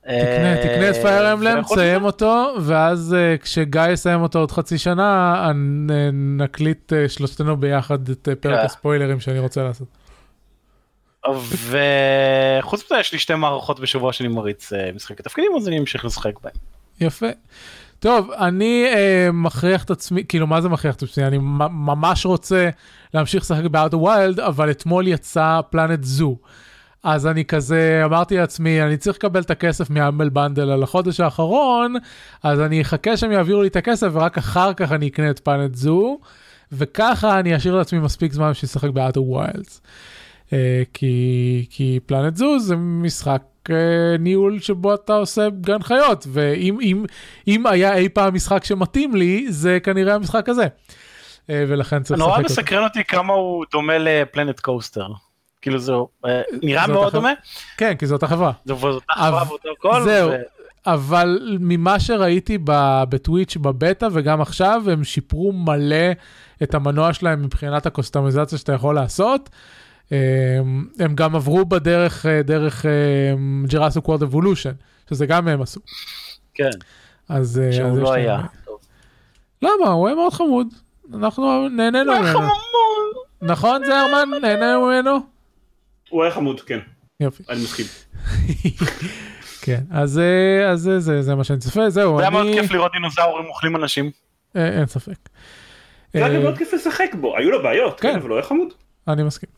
תקנה, 0.02 0.56
תקנה 0.62 0.90
את 0.90 0.94
פייר 0.94 1.32
אמבלם, 1.32 1.62
תסיים 1.62 2.04
אותו, 2.04 2.54
ואז 2.60 3.14
אה, 3.18 3.36
כשגיא 3.38 3.82
יסיים 3.92 4.22
אותו 4.22 4.38
עוד 4.38 4.50
חצי 4.50 4.78
שנה, 4.78 5.52
נקליט 6.12 6.92
אה, 6.92 7.08
שלושתנו 7.08 7.56
ביחד 7.56 8.08
את 8.08 8.28
אה, 8.28 8.34
פרק. 8.34 8.64
הספוילרים 8.64 9.20
שאני 9.20 9.38
רוצה 9.38 9.62
לעשות. 9.62 9.97
וחוץ 11.26 12.84
מזה 12.84 13.00
יש 13.00 13.12
לי 13.12 13.18
שתי 13.18 13.34
מערכות 13.34 13.80
בשבוע 13.80 14.12
שאני 14.12 14.28
מריץ 14.28 14.72
אה, 14.72 14.90
משחקי 14.94 15.22
תפקידים 15.22 15.50
אז 15.56 15.68
אני 15.68 15.78
אמשיך 15.78 16.04
לשחק 16.04 16.40
בהם. 16.42 16.54
יפה. 17.00 17.26
טוב, 17.98 18.30
אני 18.30 18.84
אה, 18.94 19.28
מכריח 19.32 19.84
את 19.84 19.90
עצמי, 19.90 20.24
כאילו 20.28 20.46
מה 20.46 20.60
זה 20.60 20.68
מכריח 20.68 20.94
את 20.94 21.02
עצמי? 21.02 21.24
אני 21.24 21.38
ממש 21.70 22.26
רוצה 22.26 22.68
להמשיך 23.14 23.42
לשחק 23.42 23.64
ב-out 23.64 23.94
wild, 23.94 24.42
אבל 24.46 24.70
אתמול 24.70 25.08
יצא 25.08 25.60
פלנט 25.70 26.04
זו. 26.04 26.36
אז 27.02 27.26
אני 27.26 27.44
כזה 27.44 28.02
אמרתי 28.04 28.36
לעצמי, 28.36 28.82
אני 28.82 28.96
צריך 28.96 29.16
לקבל 29.16 29.40
את 29.40 29.50
הכסף 29.50 29.90
מהמבל 29.90 30.28
בנדל 30.28 30.70
על 30.70 30.82
החודש 30.82 31.20
האחרון, 31.20 31.94
אז 32.42 32.60
אני 32.60 32.82
אחכה 32.82 33.16
שהם 33.16 33.32
יעבירו 33.32 33.62
לי 33.62 33.68
את 33.68 33.76
הכסף 33.76 34.08
ורק 34.12 34.38
אחר 34.38 34.72
כך 34.72 34.92
אני 34.92 35.08
אקנה 35.08 35.30
את 35.30 35.38
פלנט 35.38 35.74
זו, 35.74 36.18
וככה 36.72 37.38
אני 37.40 37.56
אשאיר 37.56 37.76
לעצמי 37.76 37.98
מספיק 37.98 38.32
זמן 38.32 38.50
בשביל 38.50 38.68
לשחק 38.68 38.90
ב-out 38.90 39.16
wilds. 39.16 39.80
אה, 40.52 40.82
כי, 40.92 41.66
כי 41.70 42.00
פלנט 42.06 42.36
זו 42.36 42.58
זה 42.58 42.76
משחק 42.76 43.42
אה, 43.70 43.74
ניהול 44.18 44.58
שבו 44.60 44.94
אתה 44.94 45.14
עושה 45.14 45.48
גן 45.60 45.82
חיות, 45.82 46.26
ואם 46.32 46.78
אם, 46.80 47.04
אם 47.48 47.66
היה 47.66 47.94
אי 47.94 48.08
פעם 48.08 48.34
משחק 48.34 48.64
שמתאים 48.64 49.14
לי, 49.14 49.46
זה 49.52 49.78
כנראה 49.82 50.14
המשחק 50.14 50.48
הזה. 50.48 50.66
אה, 51.50 51.64
ולכן 51.68 52.02
צריך 52.02 52.18
נורא 52.20 52.30
לשחק 52.38 52.50
אותו. 52.50 52.62
מסקרן 52.62 52.84
אותי 52.84 53.04
כמה 53.04 53.32
הוא 53.32 53.64
דומה 53.72 53.98
לפלנט 53.98 54.60
קוסטר. 54.60 55.06
כאילו 55.62 55.78
זה 55.78 55.92
אה, 56.26 56.40
נראה 56.62 56.82
זאת 56.86 56.90
מאוד 56.94 57.06
החברה. 57.06 57.20
דומה. 57.20 57.32
כן, 57.76 57.94
כי 57.94 58.06
זאת 58.06 58.22
החברה. 58.22 58.52
זה 58.64 58.72
אותה 58.72 59.12
חברה 59.14 59.28
אבל- 59.28 59.48
ואותו 59.48 59.68
הכל. 59.78 60.02
זהו. 60.02 60.30
אבל 60.86 61.56
ממה 61.60 62.00
שראיתי 62.00 62.58
בטוויץ' 62.64 63.56
בבטא 63.56 64.08
וגם 64.12 64.40
עכשיו, 64.40 64.82
הם 64.92 65.04
שיפרו 65.04 65.52
מלא 65.52 66.06
את 66.62 66.74
המנוע 66.74 67.12
שלהם 67.12 67.42
מבחינת 67.42 67.86
הקוסטומיזציה 67.86 68.58
שאתה 68.58 68.72
יכול 68.72 68.94
לעשות. 68.94 69.48
הם, 70.10 70.86
הם 70.98 71.14
גם 71.14 71.36
עברו 71.36 71.64
בדרך, 71.64 72.26
אה, 72.26 72.42
דרך 72.42 72.86
Jurassic 73.66 74.08
World 74.08 74.22
Evolution, 74.22 74.72
שזה 75.10 75.26
גם 75.26 75.48
הם 75.48 75.62
עשו. 75.62 75.80
כן, 76.54 76.70
אז 77.28 77.58
אה, 77.58 77.68
אז 77.68 77.74
שהוא 77.74 77.98
לא 77.98 78.12
היה. 78.12 78.40
למה? 79.62 79.90
הוא 79.92 80.06
היה 80.08 80.16
מאוד 80.16 80.32
חמוד. 80.32 80.66
אנחנו 81.14 81.68
נהנינו 81.68 81.98
הוא 82.12 82.12
היה 82.12 82.20
ממנו. 82.22 82.38
חמוד. 82.38 82.52
נכון 83.42 83.82
זיירמן? 83.86 84.40
נהנינו 84.42 84.86
ממנו? 84.86 85.18
הוא 86.10 86.22
היה 86.24 86.32
חמוד, 86.32 86.60
כן, 86.60 86.78
יופי. 87.20 87.42
אני 87.48 87.62
מסכים. 87.62 87.86
כן, 89.62 89.80
אז 89.90 90.18
אה, 90.18 90.70
אז 90.70 90.80
זה- 90.80 91.00
זה 91.00 91.22
זה 91.22 91.34
מה 91.34 91.44
שאני 91.44 91.58
צופה, 91.58 91.90
זהו, 91.90 92.16
זה 92.16 92.22
היה 92.22 92.30
מאוד. 92.30 92.46
כיף 92.54 92.70
לראות 92.70 92.92
דינוזאורים 92.92 93.46
אוכלים 93.46 93.76
אנשים. 93.76 94.10
אין 94.54 94.86
ספק. 94.86 95.28
זה 96.14 96.26
היה 96.26 96.40
מאוד 96.40 96.58
כיף 96.58 96.72
לשחק 96.72 97.10
בו, 97.20 97.36
היו 97.36 97.50
לו 97.50 97.62
בעיות, 97.62 98.00
כן. 98.00 98.12
כן, 98.12 98.18
אבל 98.18 98.28
הוא 98.28 98.36
היה 98.38 98.46
חמוד. 98.46 98.68
אני 99.08 99.22
מסכים. 99.22 99.48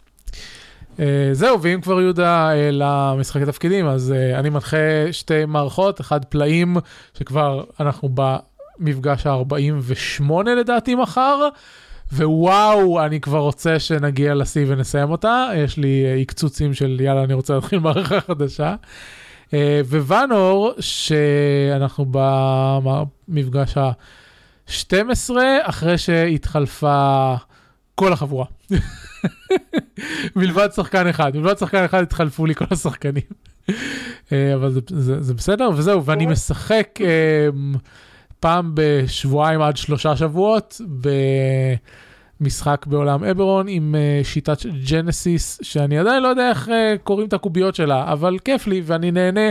Uh, 1.00 1.02
זהו, 1.32 1.62
ואם 1.62 1.80
כבר 1.80 2.00
יהודה 2.00 2.50
uh, 2.52 2.54
למשחקי 2.72 3.46
תפקידים, 3.46 3.86
אז 3.86 4.14
uh, 4.16 4.38
אני 4.38 4.50
מנחה 4.50 4.76
שתי 5.12 5.44
מערכות, 5.44 6.00
אחד 6.00 6.24
פלאים, 6.24 6.76
שכבר 7.18 7.64
אנחנו 7.80 8.08
במפגש 8.14 9.26
ה-48 9.26 10.32
לדעתי 10.56 10.94
מחר, 10.94 11.48
ווואו, 12.12 13.04
אני 13.04 13.20
כבר 13.20 13.38
רוצה 13.38 13.78
שנגיע 13.78 14.34
לשיא 14.34 14.64
ונסיים 14.68 15.10
אותה, 15.10 15.48
יש 15.56 15.76
לי 15.76 16.04
עקצוצים 16.22 16.74
של 16.74 17.00
יאללה, 17.00 17.24
אני 17.24 17.34
רוצה 17.34 17.54
להתחיל 17.54 17.78
מערכה 17.78 18.20
חדשה. 18.20 18.74
וואנור, 19.90 20.72
שאנחנו 20.80 22.06
במפגש 23.28 23.76
ה-12, 23.76 25.30
אחרי 25.62 25.98
שהתחלפה 25.98 27.34
כל 28.00 28.12
החבורה. 28.12 28.46
מלבד 30.36 30.68
שחקן 30.72 31.06
אחד, 31.06 31.36
מלבד 31.36 31.58
שחקן 31.58 31.84
אחד 31.84 32.02
התחלפו 32.02 32.46
לי 32.46 32.54
כל 32.54 32.64
השחקנים. 32.70 33.22
אה, 34.32 34.54
אבל 34.54 34.70
זה, 34.70 34.80
זה, 34.88 35.22
זה 35.22 35.34
בסדר, 35.34 35.70
וזהו, 35.76 36.04
ואני 36.04 36.26
משחק 36.26 36.88
אה, 37.00 37.48
פעם 38.40 38.70
בשבועיים 38.74 39.62
עד 39.62 39.76
שלושה 39.76 40.16
שבועות 40.16 40.80
במשחק 42.40 42.86
בעולם 42.86 43.24
אברון 43.24 43.68
עם 43.68 43.94
אה, 43.94 44.20
שיטת 44.24 44.66
ג'נסיס, 44.90 45.58
שאני 45.62 45.98
עדיין 45.98 46.22
לא 46.22 46.28
יודע 46.28 46.48
איך 46.48 46.70
קוראים 47.04 47.28
את 47.28 47.32
הקוביות 47.32 47.74
שלה, 47.74 48.12
אבל 48.12 48.38
כיף 48.44 48.66
לי 48.66 48.82
ואני 48.84 49.10
נהנה. 49.10 49.50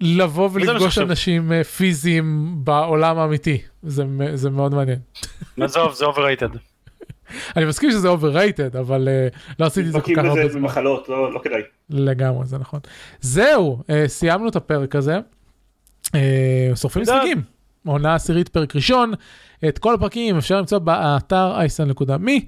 לבוא 0.00 0.48
ולפגוש? 0.52 0.98
אנשים 0.98 1.52
פיזיים 1.76 2.54
בעולם 2.54 3.18
האמיתי, 3.18 3.58
זה, 3.82 4.04
זה 4.34 4.50
מאוד 4.50 4.74
מעניין. 4.74 4.98
עזוב, 5.60 5.92
זה 5.94 6.04
overrated. 6.04 6.73
אני 7.56 7.64
מסכים 7.64 7.90
שזה 7.90 8.08
overrated, 8.12 8.78
אבל 8.80 9.08
uh, 9.32 9.38
לא 9.60 9.66
עשיתי 9.66 9.88
את 9.88 9.92
זה 9.92 10.00
כל 10.00 10.14
כך 10.16 10.24
הרבה 10.24 10.40
בזה 10.40 10.52
זמן. 10.52 10.62
במחלות, 10.62 11.08
לא 11.08 11.32
לא 11.32 11.40
כדאי. 11.44 11.60
לגמרי, 11.90 12.46
זה 12.46 12.58
נכון. 12.58 12.80
זהו, 13.20 13.78
uh, 13.82 13.92
סיימנו 14.06 14.48
את 14.48 14.56
הפרק 14.56 14.96
הזה. 14.96 15.18
Uh, 16.06 16.10
שורפים. 16.74 17.02
משחקים. 17.02 17.42
עונה 17.86 18.14
עשירית 18.14 18.48
פרק 18.48 18.76
ראשון. 18.76 19.12
את 19.68 19.78
כל 19.78 19.94
הפרקים 19.94 20.36
אפשר 20.36 20.58
למצוא 20.58 20.78
באתר 20.78 21.52
אייסל.מי. 21.56 22.46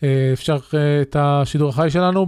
Uh, 0.00 0.04
אפשר 0.32 0.56
uh, 0.56 0.74
את 1.02 1.16
השידור 1.18 1.68
החי 1.68 1.90
שלנו 1.90 2.26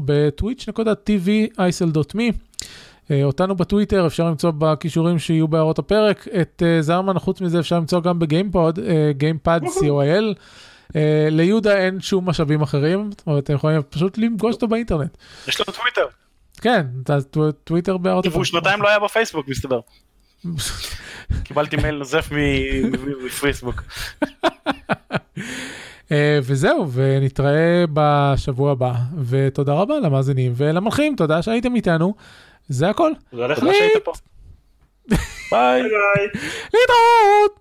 אייסל.מי. 1.59 2.33
Uh, 2.33 3.11
אותנו 3.25 3.57
בטוויטר 3.57 4.07
אפשר 4.07 4.25
למצוא 4.27 4.53
בכישורים 4.59 5.19
שיהיו 5.19 5.49
בהערות 5.49 5.79
הפרק. 5.79 6.29
את 6.41 6.63
זרמן, 6.81 7.19
חוץ 7.19 7.41
מזה 7.41 7.61
אפשר 7.61 7.77
למצוא 7.77 8.01
גם 8.01 8.19
בגיימפוד, 8.19 8.79
GamePad 9.11 9.61
co.il. 9.65 10.39
Uh, 10.95 10.97
ליהודה 11.31 11.77
אין 11.79 12.01
שום 12.01 12.29
משאבים 12.29 12.63
אחרים, 12.63 13.11
זאת 13.11 13.23
אומרת, 13.27 13.45
אתם 13.45 13.53
יכולים 13.55 13.83
פשוט 13.91 14.19
לפגוש 14.19 14.55
אותו 14.55 14.69
באינטרנט. 14.69 15.17
יש 15.49 15.59
לו 15.59 15.65
טוויטר. 15.65 16.07
כן, 16.61 16.87
אתה 17.03 17.23
טו- 17.23 17.53
טוויטר 17.53 17.97
בהערות 17.97 18.27
והוא 18.27 18.45
שנתיים 18.45 18.83
לא 18.83 18.89
היה 18.89 18.99
בפייסבוק 18.99 19.49
מסתבר. 19.49 19.81
קיבלתי 21.45 21.77
מייל 21.77 21.95
נוזף 21.99 22.29
מ- 22.33 22.37
מ- 22.93 23.27
מפייסבוק. 23.27 23.83
אה, 26.13 26.39
וזהו, 26.43 26.91
ונתראה 26.93 27.85
בשבוע 27.93 28.73
הבא, 28.73 28.93
ותודה 29.25 29.73
רבה 29.73 29.95
למאזינים 30.01 30.53
ולמלכים, 30.57 31.17
תודה 31.17 31.43
שהייתם 31.43 31.75
איתנו, 31.77 32.15
זה 32.69 32.91
הכל. 32.91 33.13
תודה 33.31 33.47
לך. 33.47 33.59
שהיית 33.59 34.05
פה. 34.05 34.13
ביי. 35.09 35.83
ביי. 35.83 36.29
להתראות! 36.65 37.61